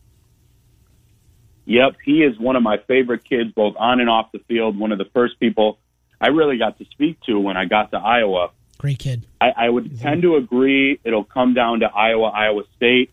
Yep, 1.65 1.97
he 2.03 2.23
is 2.23 2.39
one 2.39 2.55
of 2.55 2.63
my 2.63 2.77
favorite 2.87 3.23
kids, 3.23 3.51
both 3.51 3.75
on 3.77 3.99
and 3.99 4.09
off 4.09 4.31
the 4.31 4.39
field. 4.39 4.77
One 4.77 4.91
of 4.91 4.97
the 4.97 5.05
first 5.13 5.39
people 5.39 5.77
I 6.21 6.27
really 6.27 6.57
got 6.57 6.77
to 6.77 6.85
speak 6.85 7.19
to 7.21 7.39
when 7.39 7.57
I 7.57 7.65
got 7.65 7.91
to 7.91 7.97
Iowa. 7.97 8.51
Great 8.77 8.99
kid. 8.99 9.25
I, 9.39 9.49
I 9.55 9.69
would 9.69 9.99
tend 9.99 10.21
to 10.23 10.35
agree 10.35 10.99
it'll 11.03 11.23
come 11.23 11.53
down 11.53 11.81
to 11.81 11.87
Iowa, 11.87 12.27
Iowa 12.29 12.63
State. 12.75 13.11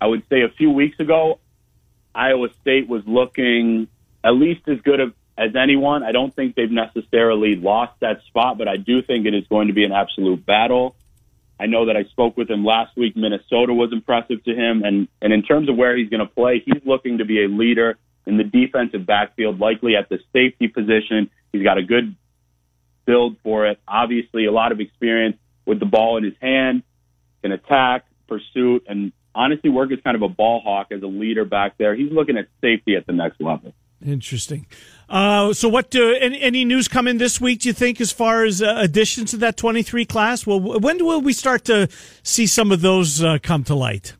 I 0.00 0.06
would 0.06 0.22
say 0.28 0.42
a 0.42 0.48
few 0.48 0.70
weeks 0.70 1.00
ago, 1.00 1.40
Iowa 2.14 2.48
State 2.60 2.88
was 2.88 3.02
looking 3.06 3.88
at 4.22 4.30
least 4.30 4.68
as 4.68 4.80
good 4.80 5.00
as 5.38 5.54
anyone. 5.56 6.02
I 6.02 6.12
don't 6.12 6.34
think 6.34 6.54
they've 6.54 6.70
necessarily 6.70 7.56
lost 7.56 8.00
that 8.00 8.22
spot, 8.26 8.58
but 8.58 8.68
I 8.68 8.76
do 8.76 9.02
think 9.02 9.26
it 9.26 9.34
is 9.34 9.46
going 9.48 9.68
to 9.68 9.74
be 9.74 9.84
an 9.84 9.92
absolute 9.92 10.44
battle. 10.44 10.96
I 11.58 11.66
know 11.66 11.86
that 11.86 11.96
I 11.96 12.04
spoke 12.04 12.36
with 12.36 12.50
him 12.50 12.64
last 12.64 12.96
week. 12.96 13.16
Minnesota 13.16 13.72
was 13.72 13.90
impressive 13.92 14.44
to 14.44 14.54
him, 14.54 14.82
and 14.84 15.08
and 15.22 15.32
in 15.32 15.42
terms 15.42 15.68
of 15.68 15.76
where 15.76 15.96
he's 15.96 16.10
going 16.10 16.20
to 16.20 16.32
play, 16.32 16.62
he's 16.64 16.82
looking 16.84 17.18
to 17.18 17.24
be 17.24 17.44
a 17.44 17.48
leader 17.48 17.98
in 18.26 18.36
the 18.36 18.44
defensive 18.44 19.06
backfield, 19.06 19.58
likely 19.58 19.96
at 19.96 20.08
the 20.08 20.18
safety 20.32 20.68
position. 20.68 21.30
He's 21.52 21.62
got 21.62 21.78
a 21.78 21.82
good 21.82 22.14
build 23.06 23.36
for 23.42 23.66
it. 23.66 23.78
Obviously, 23.86 24.46
a 24.46 24.52
lot 24.52 24.72
of 24.72 24.80
experience 24.80 25.36
with 25.64 25.80
the 25.80 25.86
ball 25.86 26.16
in 26.16 26.24
his 26.24 26.34
hand, 26.40 26.82
can 27.42 27.52
attack, 27.52 28.04
pursuit, 28.28 28.84
and 28.88 29.12
honestly 29.34 29.70
work 29.70 29.92
as 29.92 29.98
kind 30.02 30.16
of 30.16 30.22
a 30.22 30.28
ball 30.28 30.60
hawk 30.60 30.88
as 30.90 31.02
a 31.02 31.06
leader 31.06 31.44
back 31.44 31.78
there. 31.78 31.94
He's 31.94 32.12
looking 32.12 32.36
at 32.36 32.48
safety 32.60 32.96
at 32.96 33.06
the 33.06 33.12
next 33.12 33.40
level. 33.40 33.74
Interesting. 34.04 34.66
Uh, 35.08 35.52
so, 35.52 35.68
what 35.68 35.90
do, 35.90 36.14
any, 36.14 36.40
any 36.40 36.64
news 36.64 36.88
coming 36.88 37.18
this 37.18 37.40
week? 37.40 37.60
Do 37.60 37.68
you 37.68 37.72
think, 37.72 38.00
as 38.00 38.10
far 38.10 38.44
as 38.44 38.60
uh, 38.60 38.74
additions 38.78 39.30
to 39.30 39.36
that 39.38 39.56
twenty 39.56 39.82
three 39.82 40.04
class? 40.04 40.46
Well, 40.46 40.60
when 40.60 41.04
will 41.04 41.20
we 41.20 41.32
start 41.32 41.64
to 41.66 41.88
see 42.22 42.46
some 42.46 42.72
of 42.72 42.80
those 42.80 43.22
uh, 43.22 43.38
come 43.40 43.62
to 43.64 43.74
light? 43.74 44.14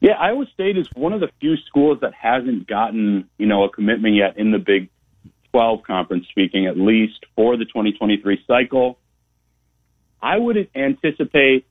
Yeah, 0.00 0.12
Iowa 0.12 0.46
State 0.52 0.76
is 0.76 0.86
one 0.94 1.12
of 1.12 1.20
the 1.20 1.28
few 1.40 1.56
schools 1.68 1.98
that 2.02 2.12
hasn't 2.14 2.66
gotten 2.66 3.28
you 3.38 3.46
know 3.46 3.64
a 3.64 3.70
commitment 3.70 4.14
yet 4.14 4.36
in 4.36 4.50
the 4.50 4.58
Big 4.58 4.90
12 5.52 5.82
conference, 5.84 6.26
speaking 6.30 6.66
at 6.66 6.76
least 6.76 7.24
for 7.34 7.56
the 7.56 7.64
2023 7.64 8.44
cycle. 8.46 8.98
I 10.22 10.36
would 10.36 10.68
anticipate 10.74 11.66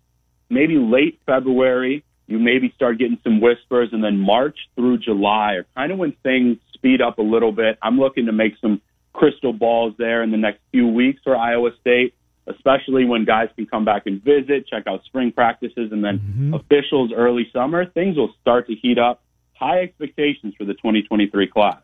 maybe 0.49 0.78
late 0.78 1.20
February, 1.26 2.03
you 2.30 2.39
maybe 2.39 2.71
start 2.75 2.99
getting 2.99 3.17
some 3.23 3.41
whispers, 3.41 3.89
and 3.91 4.03
then 4.03 4.19
March 4.19 4.57
through 4.75 4.99
July 4.99 5.53
are 5.53 5.65
kind 5.75 5.91
of 5.91 5.97
when 5.97 6.13
things 6.23 6.57
speed 6.73 7.01
up 7.01 7.17
a 7.17 7.23
little 7.23 7.51
bit. 7.51 7.77
I'm 7.82 7.99
looking 7.99 8.27
to 8.27 8.32
make 8.32 8.53
some 8.61 8.82
crystal 9.13 9.51
balls 9.51 9.95
there 9.97 10.21
in 10.23 10.32
the 10.32 10.38
next 10.38 10.59
few 10.71 10.88
weeks 10.88 11.21
for 11.23 11.36
Iowa 11.36 11.71
State, 11.82 12.13
especially 12.47 13.05
when 13.05 13.25
guys 13.25 13.49
can 13.55 13.65
come 13.65 13.84
back 13.84 14.03
and 14.05 14.23
visit, 14.23 14.67
check 14.67 14.86
out 14.88 15.03
spring 15.05 15.32
practices, 15.32 15.91
and 15.91 16.03
then 16.03 16.19
mm-hmm. 16.19 16.53
officials 16.53 17.11
early 17.15 17.49
summer. 17.51 17.86
Things 17.86 18.15
will 18.15 18.34
start 18.41 18.67
to 18.67 18.75
heat 18.75 18.99
up 18.99 19.21
high 19.59 19.82
expectations 19.82 20.53
for 20.57 20.63
the 20.63 20.73
2023 20.73 21.47
class. 21.47 21.77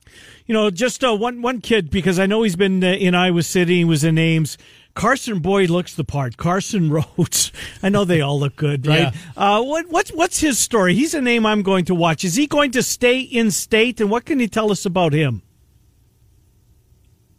You 0.45 0.53
know, 0.53 0.69
just 0.69 1.03
uh, 1.03 1.15
one 1.15 1.41
one 1.41 1.59
kid 1.59 1.89
because 1.89 2.19
I 2.19 2.25
know 2.25 2.43
he's 2.43 2.55
been 2.55 2.83
uh, 2.83 2.87
in 2.87 3.13
Iowa 3.15 3.43
City. 3.43 3.77
He 3.77 3.85
was 3.85 4.03
in 4.03 4.17
Ames. 4.17 4.57
Carson 4.95 5.39
Boyd 5.39 5.69
looks 5.69 5.93
the 5.93 6.03
part. 6.03 6.37
Carson 6.37 6.89
Rhodes. 7.17 7.51
I 7.83 7.89
know 7.89 8.05
they 8.05 8.21
all 8.21 8.39
look 8.39 8.55
good, 8.55 8.87
right? 8.87 9.13
Yeah. 9.13 9.57
Uh, 9.57 9.61
what, 9.61 9.87
what's 9.89 10.11
what's 10.11 10.39
his 10.39 10.57
story? 10.57 10.95
He's 10.95 11.13
a 11.13 11.21
name 11.21 11.45
I'm 11.45 11.61
going 11.61 11.85
to 11.85 11.95
watch. 11.95 12.23
Is 12.23 12.35
he 12.35 12.47
going 12.47 12.71
to 12.71 12.81
stay 12.81 13.19
in 13.19 13.51
state? 13.51 14.01
And 14.01 14.09
what 14.09 14.25
can 14.25 14.39
you 14.39 14.47
tell 14.47 14.71
us 14.71 14.85
about 14.85 15.13
him? 15.13 15.43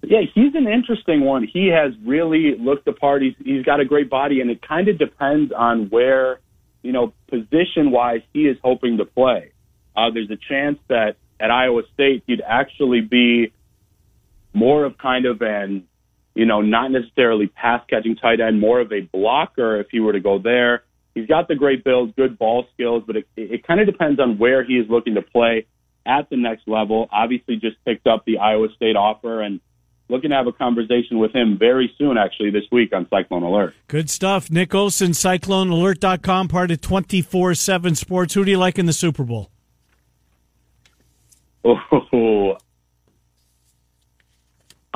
Yeah, 0.02 0.20
he's 0.34 0.54
an 0.54 0.68
interesting 0.68 1.22
one. 1.22 1.42
He 1.44 1.66
has 1.68 1.92
really 2.04 2.56
looked 2.56 2.84
the 2.84 2.92
part. 2.92 3.22
He's, 3.22 3.34
he's 3.42 3.64
got 3.64 3.80
a 3.80 3.84
great 3.84 4.08
body, 4.08 4.40
and 4.40 4.50
it 4.50 4.62
kind 4.62 4.86
of 4.86 4.98
depends 4.98 5.50
on 5.50 5.88
where, 5.90 6.38
you 6.82 6.92
know, 6.92 7.12
position 7.26 7.90
wise 7.90 8.20
he 8.32 8.46
is 8.46 8.56
hoping 8.62 8.98
to 8.98 9.04
play. 9.04 9.50
Uh, 9.96 10.10
there's 10.10 10.30
a 10.30 10.36
chance 10.36 10.78
that 10.88 11.16
at 11.40 11.50
Iowa 11.50 11.82
State 11.94 12.22
he'd 12.28 12.40
actually 12.40 13.00
be 13.00 13.52
more 14.52 14.84
of 14.84 14.96
kind 14.96 15.26
of 15.26 15.42
an, 15.42 15.88
you 16.36 16.44
know, 16.44 16.60
not 16.60 16.90
necessarily 16.90 17.46
pass 17.46 17.82
catching 17.88 18.14
tight 18.14 18.40
end, 18.40 18.60
more 18.60 18.78
of 18.78 18.92
a 18.92 19.00
blocker 19.00 19.80
if 19.80 19.86
he 19.90 20.00
were 20.00 20.12
to 20.12 20.20
go 20.20 20.38
there. 20.38 20.84
He's 21.14 21.26
got 21.26 21.48
the 21.48 21.54
great 21.54 21.82
build, 21.82 22.14
good 22.14 22.38
ball 22.38 22.66
skills, 22.74 23.04
but 23.06 23.16
it, 23.16 23.26
it 23.36 23.66
kind 23.66 23.80
of 23.80 23.86
depends 23.86 24.20
on 24.20 24.36
where 24.36 24.62
he 24.62 24.74
is 24.74 24.86
looking 24.90 25.14
to 25.14 25.22
play 25.22 25.66
at 26.04 26.28
the 26.28 26.36
next 26.36 26.68
level. 26.68 27.08
Obviously, 27.10 27.56
just 27.56 27.82
picked 27.86 28.06
up 28.06 28.26
the 28.26 28.36
Iowa 28.36 28.68
State 28.76 28.96
offer 28.96 29.40
and 29.40 29.60
looking 30.10 30.28
to 30.28 30.36
have 30.36 30.46
a 30.46 30.52
conversation 30.52 31.18
with 31.18 31.34
him 31.34 31.56
very 31.58 31.90
soon, 31.96 32.18
actually, 32.18 32.50
this 32.50 32.64
week 32.70 32.92
on 32.94 33.08
Cyclone 33.08 33.42
Alert. 33.42 33.74
Good 33.88 34.10
stuff. 34.10 34.50
Nick 34.50 34.74
Olson, 34.74 35.12
CycloneAlert.com, 35.12 36.48
part 36.48 36.70
of 36.70 36.82
24 36.82 37.54
7 37.54 37.94
Sports. 37.94 38.34
Who 38.34 38.44
do 38.44 38.50
you 38.50 38.58
like 38.58 38.78
in 38.78 38.84
the 38.84 38.92
Super 38.92 39.24
Bowl? 39.24 39.50
Oh, 41.68 42.56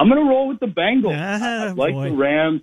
I'm 0.01 0.09
going 0.09 0.25
to 0.25 0.29
roll 0.31 0.49
with 0.49 0.61
the 0.61 0.67
Bengals. 0.67 1.15
Ah, 1.15 1.65
I 1.67 1.73
like 1.73 1.93
boy. 1.93 2.09
the 2.09 2.17
Rams. 2.17 2.63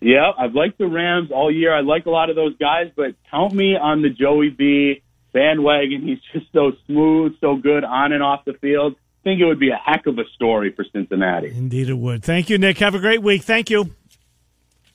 Yeah, 0.00 0.30
I've 0.38 0.54
liked 0.54 0.78
the 0.78 0.86
Rams 0.86 1.30
all 1.34 1.52
year. 1.52 1.74
I 1.74 1.80
like 1.80 2.06
a 2.06 2.10
lot 2.10 2.30
of 2.30 2.36
those 2.36 2.56
guys, 2.56 2.92
but 2.94 3.16
count 3.32 3.52
me 3.52 3.76
on 3.76 4.00
the 4.00 4.10
Joey 4.10 4.50
B 4.50 5.02
bandwagon. 5.32 6.06
He's 6.06 6.20
just 6.32 6.52
so 6.52 6.72
smooth, 6.86 7.34
so 7.40 7.56
good 7.56 7.82
on 7.82 8.12
and 8.12 8.22
off 8.22 8.44
the 8.44 8.52
field. 8.54 8.94
I 8.94 9.22
think 9.24 9.40
it 9.40 9.44
would 9.46 9.58
be 9.58 9.70
a 9.70 9.76
heck 9.76 10.06
of 10.06 10.18
a 10.18 10.24
story 10.36 10.72
for 10.72 10.84
Cincinnati. 10.92 11.48
Indeed, 11.48 11.88
it 11.88 11.98
would. 11.98 12.22
Thank 12.22 12.48
you, 12.48 12.58
Nick. 12.58 12.78
Have 12.78 12.94
a 12.94 13.00
great 13.00 13.22
week. 13.22 13.42
Thank 13.42 13.70
you. 13.70 13.90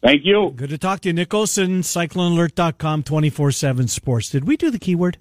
Thank 0.01 0.21
you. 0.23 0.53
Good 0.55 0.69
to 0.69 0.77
talk 0.77 1.01
to 1.01 1.09
you. 1.09 1.13
Nick 1.13 1.33
Olson, 1.33 1.81
CycloneAlert.com, 1.81 3.03
24 3.03 3.51
7 3.51 3.87
sports. 3.89 4.29
Did 4.29 4.45
we 4.45 4.55
do 4.55 4.71
the 4.71 4.79
keyword? 4.79 5.17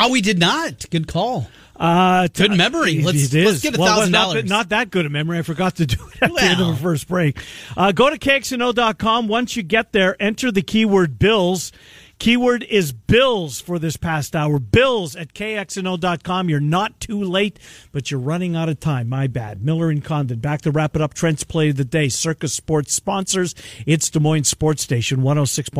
Oh, 0.00 0.10
we 0.10 0.20
did 0.20 0.38
not. 0.38 0.88
Good 0.90 1.06
call. 1.06 1.48
Uh, 1.76 2.28
good 2.28 2.56
memory. 2.56 3.02
Let's, 3.02 3.32
let's 3.32 3.62
get 3.62 3.74
a 3.74 3.78
thousand 3.78 4.12
well, 4.12 4.34
not, 4.34 4.44
not, 4.44 4.68
that 4.68 4.90
good 4.90 5.06
a 5.06 5.10
memory. 5.10 5.38
I 5.38 5.42
forgot 5.42 5.76
to 5.76 5.86
do 5.86 5.96
it 6.08 6.22
at 6.22 6.30
well. 6.30 6.44
the 6.44 6.50
end 6.50 6.60
of 6.60 6.66
the 6.68 6.76
first 6.76 7.08
break. 7.08 7.38
Uh, 7.76 7.92
go 7.92 8.10
to 8.10 8.18
KXNO.com. 8.18 9.28
Once 9.28 9.56
you 9.56 9.62
get 9.62 9.92
there, 9.92 10.14
enter 10.20 10.52
the 10.52 10.62
keyword 10.62 11.18
bills. 11.18 11.72
Keyword 12.18 12.64
is 12.64 12.92
bills 12.92 13.62
for 13.62 13.78
this 13.78 13.96
past 13.96 14.36
hour. 14.36 14.58
Bills 14.58 15.16
at 15.16 15.32
KXNO.com. 15.32 16.50
You're 16.50 16.60
not 16.60 17.00
too 17.00 17.24
late, 17.24 17.58
but 17.92 18.10
you're 18.10 18.20
running 18.20 18.54
out 18.54 18.68
of 18.68 18.78
time. 18.78 19.08
My 19.08 19.26
bad. 19.26 19.64
Miller 19.64 19.88
and 19.88 20.04
Condon. 20.04 20.38
Back 20.38 20.60
to 20.62 20.70
wrap 20.70 20.94
it 20.94 21.00
up. 21.00 21.14
Trent's 21.14 21.44
play 21.44 21.70
of 21.70 21.76
the 21.76 21.84
day. 21.84 22.10
Circa 22.10 22.48
Sports 22.48 22.92
sponsors. 22.92 23.54
It's 23.86 24.10
Des 24.10 24.20
Moines 24.20 24.44
Sports 24.44 24.82
Station 24.82 25.22
106. 25.22 25.70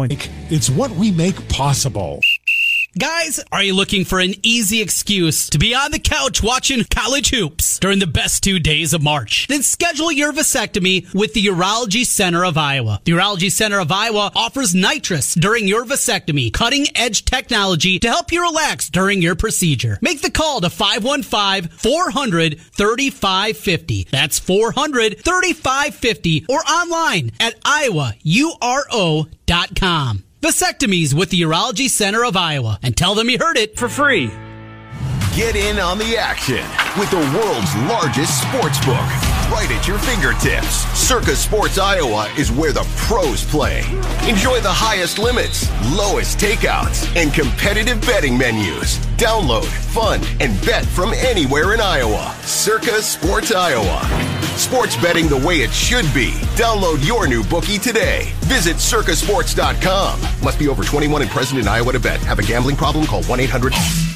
It's 0.50 0.70
what 0.70 0.92
we 0.92 1.10
make 1.10 1.46
possible. 1.50 2.20
Guys, 2.98 3.38
are 3.52 3.62
you 3.62 3.72
looking 3.72 4.04
for 4.04 4.18
an 4.18 4.34
easy 4.42 4.82
excuse 4.82 5.48
to 5.48 5.58
be 5.58 5.72
on 5.76 5.92
the 5.92 5.98
couch 6.00 6.42
watching 6.42 6.82
college 6.90 7.30
hoops 7.30 7.78
during 7.78 8.00
the 8.00 8.06
best 8.06 8.42
two 8.42 8.58
days 8.58 8.92
of 8.92 9.00
March? 9.00 9.46
Then 9.46 9.62
schedule 9.62 10.10
your 10.10 10.32
vasectomy 10.32 11.14
with 11.14 11.32
the 11.32 11.46
Urology 11.46 12.04
Center 12.04 12.44
of 12.44 12.58
Iowa. 12.58 13.00
The 13.04 13.12
Urology 13.12 13.48
Center 13.48 13.78
of 13.78 13.92
Iowa 13.92 14.32
offers 14.34 14.74
nitrous 14.74 15.34
during 15.36 15.68
your 15.68 15.84
vasectomy, 15.84 16.52
cutting 16.52 16.86
edge 16.96 17.24
technology 17.24 18.00
to 18.00 18.08
help 18.08 18.32
you 18.32 18.42
relax 18.42 18.90
during 18.90 19.22
your 19.22 19.36
procedure. 19.36 19.96
Make 20.02 20.22
the 20.22 20.30
call 20.32 20.60
to 20.60 20.68
515 20.68 21.70
400 21.70 22.60
3550. 22.60 24.08
That's 24.10 24.40
400 24.40 25.24
3550 25.24 26.46
or 26.48 26.58
online 26.58 27.30
at 27.38 27.60
iowauro.com. 27.60 28.24
Vasectomies 30.40 31.12
with 31.12 31.28
the 31.28 31.42
Urology 31.42 31.86
Center 31.90 32.24
of 32.24 32.34
Iowa 32.34 32.78
and 32.82 32.96
tell 32.96 33.14
them 33.14 33.28
you 33.28 33.36
heard 33.38 33.58
it 33.58 33.76
for 33.76 33.90
free. 33.90 34.28
Get 35.36 35.54
in 35.54 35.78
on 35.78 35.98
the 35.98 36.16
action 36.16 36.64
with 36.98 37.10
the 37.10 37.18
world's 37.18 37.76
largest 37.86 38.40
sports 38.40 38.78
book 38.78 39.04
right 39.52 39.68
at 39.70 39.86
your 39.86 39.98
fingertips. 39.98 40.86
Circa 40.98 41.36
Sports 41.36 41.76
Iowa 41.76 42.32
is 42.38 42.50
where 42.50 42.72
the 42.72 42.88
pros 42.96 43.44
play. 43.44 43.80
Enjoy 44.26 44.60
the 44.60 44.72
highest 44.72 45.18
limits, 45.18 45.68
lowest 45.94 46.38
takeouts, 46.38 47.14
and 47.16 47.34
competitive 47.34 48.00
betting 48.00 48.38
menus. 48.38 48.96
Download, 49.18 49.66
fund, 49.66 50.26
and 50.40 50.58
bet 50.64 50.86
from 50.86 51.12
anywhere 51.12 51.74
in 51.74 51.80
Iowa. 51.80 52.34
Circa 52.44 53.02
Sports 53.02 53.52
Iowa. 53.52 54.39
Sports 54.60 54.94
betting 54.98 55.26
the 55.26 55.38
way 55.38 55.62
it 55.62 55.72
should 55.72 56.04
be. 56.12 56.32
Download 56.54 57.04
your 57.04 57.26
new 57.26 57.42
bookie 57.42 57.78
today. 57.78 58.30
Visit 58.42 58.76
circasports.com. 58.76 60.20
Must 60.44 60.58
be 60.58 60.68
over 60.68 60.84
21 60.84 61.22
and 61.22 61.30
present 61.30 61.60
in 61.60 61.66
Iowa 61.66 61.92
to 61.92 61.98
bet. 61.98 62.20
Have 62.20 62.38
a 62.38 62.42
gambling 62.42 62.76
problem? 62.76 63.06
Call 63.06 63.24
1 63.24 63.40
800. 63.40 64.09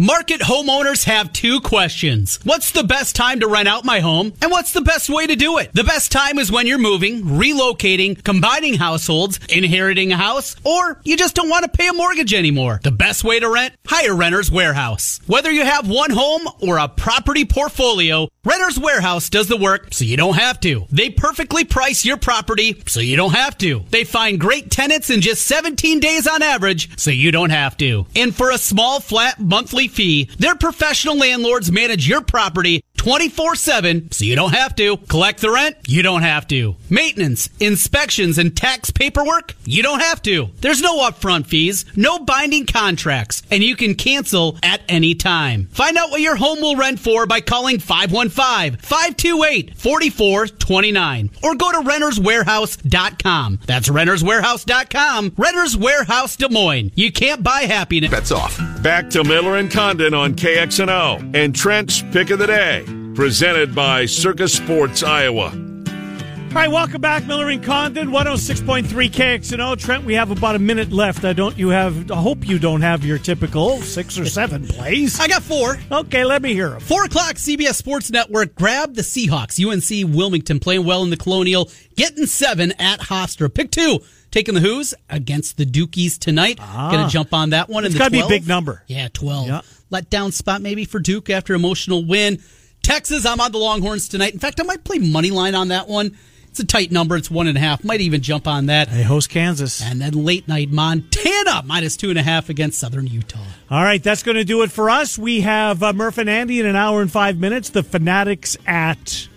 Market 0.00 0.40
homeowners 0.40 1.06
have 1.06 1.32
two 1.32 1.60
questions. 1.60 2.38
What's 2.44 2.70
the 2.70 2.84
best 2.84 3.16
time 3.16 3.40
to 3.40 3.48
rent 3.48 3.66
out 3.66 3.84
my 3.84 3.98
home? 3.98 4.32
And 4.40 4.52
what's 4.52 4.72
the 4.72 4.80
best 4.80 5.10
way 5.10 5.26
to 5.26 5.34
do 5.34 5.58
it? 5.58 5.72
The 5.72 5.82
best 5.82 6.12
time 6.12 6.38
is 6.38 6.52
when 6.52 6.68
you're 6.68 6.78
moving, 6.78 7.24
relocating, 7.24 8.22
combining 8.22 8.74
households, 8.74 9.40
inheriting 9.48 10.12
a 10.12 10.16
house, 10.16 10.54
or 10.62 11.00
you 11.02 11.16
just 11.16 11.34
don't 11.34 11.48
want 11.48 11.64
to 11.64 11.76
pay 11.76 11.88
a 11.88 11.92
mortgage 11.92 12.32
anymore. 12.32 12.78
The 12.84 12.92
best 12.92 13.24
way 13.24 13.40
to 13.40 13.50
rent? 13.50 13.74
Hire 13.88 14.14
Renter's 14.14 14.52
Warehouse. 14.52 15.18
Whether 15.26 15.50
you 15.50 15.64
have 15.64 15.88
one 15.88 16.10
home 16.10 16.42
or 16.60 16.78
a 16.78 16.86
property 16.86 17.44
portfolio, 17.44 18.28
Renter's 18.44 18.78
Warehouse 18.78 19.28
does 19.28 19.48
the 19.48 19.56
work 19.56 19.92
so 19.92 20.04
you 20.04 20.16
don't 20.16 20.38
have 20.38 20.60
to. 20.60 20.86
They 20.92 21.10
perfectly 21.10 21.64
price 21.64 22.04
your 22.04 22.18
property 22.18 22.80
so 22.86 23.00
you 23.00 23.16
don't 23.16 23.34
have 23.34 23.58
to. 23.58 23.84
They 23.90 24.04
find 24.04 24.38
great 24.38 24.70
tenants 24.70 25.10
in 25.10 25.22
just 25.22 25.44
17 25.46 25.98
days 25.98 26.28
on 26.28 26.40
average 26.40 27.00
so 27.00 27.10
you 27.10 27.32
don't 27.32 27.50
have 27.50 27.76
to. 27.78 28.06
And 28.14 28.32
for 28.32 28.52
a 28.52 28.58
small 28.58 29.00
flat 29.00 29.40
monthly 29.40 29.87
fee. 29.88 30.30
Their 30.38 30.54
professional 30.54 31.16
landlords 31.16 31.72
manage 31.72 32.08
your 32.08 32.20
property 32.20 32.84
24 32.98 33.54
7, 33.54 34.10
so 34.12 34.24
you 34.24 34.34
don't 34.36 34.54
have 34.54 34.74
to. 34.76 34.96
Collect 34.96 35.40
the 35.40 35.50
rent? 35.50 35.76
You 35.86 36.02
don't 36.02 36.22
have 36.22 36.46
to. 36.48 36.76
Maintenance, 36.90 37.48
inspections, 37.60 38.38
and 38.38 38.54
tax 38.56 38.90
paperwork? 38.90 39.54
You 39.64 39.82
don't 39.82 40.00
have 40.00 40.20
to. 40.22 40.50
There's 40.60 40.82
no 40.82 40.98
upfront 40.98 41.46
fees, 41.46 41.84
no 41.96 42.18
binding 42.18 42.66
contracts, 42.66 43.42
and 43.50 43.62
you 43.62 43.76
can 43.76 43.94
cancel 43.94 44.58
at 44.62 44.82
any 44.88 45.14
time. 45.14 45.68
Find 45.72 45.96
out 45.96 46.10
what 46.10 46.20
your 46.20 46.36
home 46.36 46.60
will 46.60 46.76
rent 46.76 46.98
for 46.98 47.24
by 47.26 47.40
calling 47.40 47.78
515 47.78 48.78
528 48.80 49.76
4429 49.76 51.30
or 51.42 51.54
go 51.54 51.72
to 51.72 51.78
renterswarehouse.com. 51.88 53.60
That's 53.66 53.88
renterswarehouse.com. 53.88 55.34
Renters 55.36 55.76
Warehouse 55.76 56.36
Des 56.36 56.48
Moines. 56.48 56.90
You 56.94 57.12
can't 57.12 57.42
buy 57.42 57.60
happiness. 57.62 58.10
Bets 58.10 58.32
off. 58.32 58.58
Back 58.88 59.10
to 59.10 59.22
Miller 59.22 59.58
and 59.58 59.70
Condon 59.70 60.14
on 60.14 60.32
KXNO 60.32 61.36
and 61.36 61.54
Trent's 61.54 62.00
Pick 62.10 62.30
of 62.30 62.38
the 62.38 62.46
Day 62.46 62.86
presented 63.14 63.74
by 63.74 64.06
Circa 64.06 64.48
Sports 64.48 65.02
Iowa. 65.02 65.48
All 65.48 66.54
right, 66.54 66.70
welcome 66.70 67.02
back, 67.02 67.26
Miller 67.26 67.50
and 67.50 67.62
Condon, 67.62 68.08
106.3 68.08 68.84
KXNO. 68.86 69.78
Trent, 69.78 70.04
we 70.04 70.14
have 70.14 70.30
about 70.30 70.56
a 70.56 70.58
minute 70.58 70.90
left. 70.90 71.26
I 71.26 71.34
don't 71.34 71.58
you 71.58 71.68
have 71.68 72.10
I 72.10 72.16
hope 72.16 72.48
you 72.48 72.58
don't 72.58 72.80
have 72.80 73.04
your 73.04 73.18
typical 73.18 73.76
six 73.82 74.18
or 74.18 74.24
seven 74.24 74.66
plays. 74.68 75.20
I 75.20 75.28
got 75.28 75.42
four. 75.42 75.78
Okay, 75.92 76.24
let 76.24 76.40
me 76.40 76.54
hear 76.54 76.70
them. 76.70 76.80
Four 76.80 77.04
o'clock, 77.04 77.34
CBS 77.34 77.74
Sports 77.74 78.10
Network. 78.10 78.54
Grab 78.54 78.94
the 78.94 79.02
Seahawks. 79.02 79.62
UNC 79.62 80.16
Wilmington 80.16 80.60
playing 80.60 80.86
well 80.86 81.02
in 81.02 81.10
the 81.10 81.18
Colonial. 81.18 81.70
Getting 81.94 82.24
seven 82.24 82.72
at 82.78 83.00
Hofstra. 83.00 83.52
Pick 83.52 83.70
two. 83.70 84.00
Taking 84.30 84.54
the 84.54 84.60
Hoos 84.60 84.94
against 85.08 85.56
the 85.56 85.64
Dukies 85.64 86.18
tonight. 86.18 86.58
Gonna 86.58 87.08
jump 87.08 87.32
on 87.32 87.50
that 87.50 87.68
one. 87.68 87.84
It's 87.84 87.94
the 87.94 87.98
gotta 87.98 88.10
be 88.10 88.20
a 88.20 88.28
big 88.28 88.46
number. 88.46 88.82
Yeah, 88.86 89.08
12. 89.12 89.46
Yeah. 89.48 89.60
Let 89.90 90.10
down 90.10 90.32
spot 90.32 90.60
maybe 90.60 90.84
for 90.84 90.98
Duke 90.98 91.30
after 91.30 91.54
emotional 91.54 92.04
win. 92.04 92.42
Texas, 92.82 93.26
I'm 93.26 93.40
on 93.40 93.52
the 93.52 93.58
Longhorns 93.58 94.08
tonight. 94.08 94.34
In 94.34 94.38
fact, 94.38 94.60
I 94.60 94.64
might 94.64 94.84
play 94.84 94.98
money 94.98 95.30
line 95.30 95.54
on 95.54 95.68
that 95.68 95.88
one. 95.88 96.16
It's 96.48 96.60
a 96.60 96.66
tight 96.66 96.90
number. 96.90 97.16
It's 97.16 97.30
one 97.30 97.46
and 97.46 97.56
a 97.56 97.60
half. 97.60 97.84
Might 97.84 98.00
even 98.00 98.20
jump 98.22 98.46
on 98.48 98.66
that. 98.66 98.90
They 98.90 99.02
host 99.02 99.30
Kansas. 99.30 99.82
And 99.82 100.00
then 100.00 100.12
late 100.12 100.48
night 100.48 100.70
Montana 100.70 101.62
minus 101.64 101.96
two 101.96 102.10
and 102.10 102.18
a 102.18 102.22
half 102.22 102.48
against 102.48 102.78
Southern 102.78 103.06
Utah. 103.06 103.38
All 103.70 103.82
right, 103.82 104.02
that's 104.02 104.22
going 104.22 104.36
to 104.36 104.44
do 104.44 104.62
it 104.62 104.70
for 104.70 104.90
us. 104.90 105.18
We 105.18 105.42
have 105.42 105.82
uh, 105.82 105.92
Murph 105.92 106.18
and 106.18 106.28
Andy 106.28 106.58
in 106.60 106.66
an 106.66 106.76
hour 106.76 107.02
and 107.02 107.12
five 107.12 107.38
minutes. 107.38 107.70
The 107.70 107.82
Fanatics 107.82 108.56
at 108.66 109.28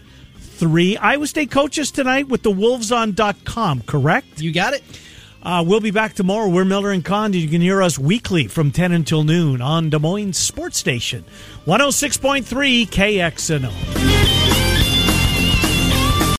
three. 0.62 0.96
Iowa 0.96 1.26
State 1.26 1.50
coaches 1.50 1.90
tonight 1.90 2.28
with 2.28 2.44
the 2.44 2.52
Wolves 2.52 2.92
Wolveson.com, 2.92 3.82
correct? 3.82 4.40
You 4.42 4.54
got 4.54 4.76
it? 4.76 4.84
Uh, 5.42 5.64
we'll 5.66 5.80
be 5.80 5.90
back 5.90 6.14
tomorrow. 6.14 6.48
We're 6.48 6.66
Miller 6.66 6.92
and 6.92 7.04
Condon. 7.04 7.42
You 7.42 7.48
can 7.48 7.62
hear 7.62 7.82
us 7.82 7.98
weekly 7.98 8.46
from 8.46 8.70
10 8.70 8.92
until 8.92 9.24
noon 9.24 9.60
on 9.60 9.90
Des 9.90 9.98
Moines 9.98 10.38
Sports 10.38 10.78
Station, 10.78 11.26
106.3 11.66 12.88
KXNO. 12.88 14.21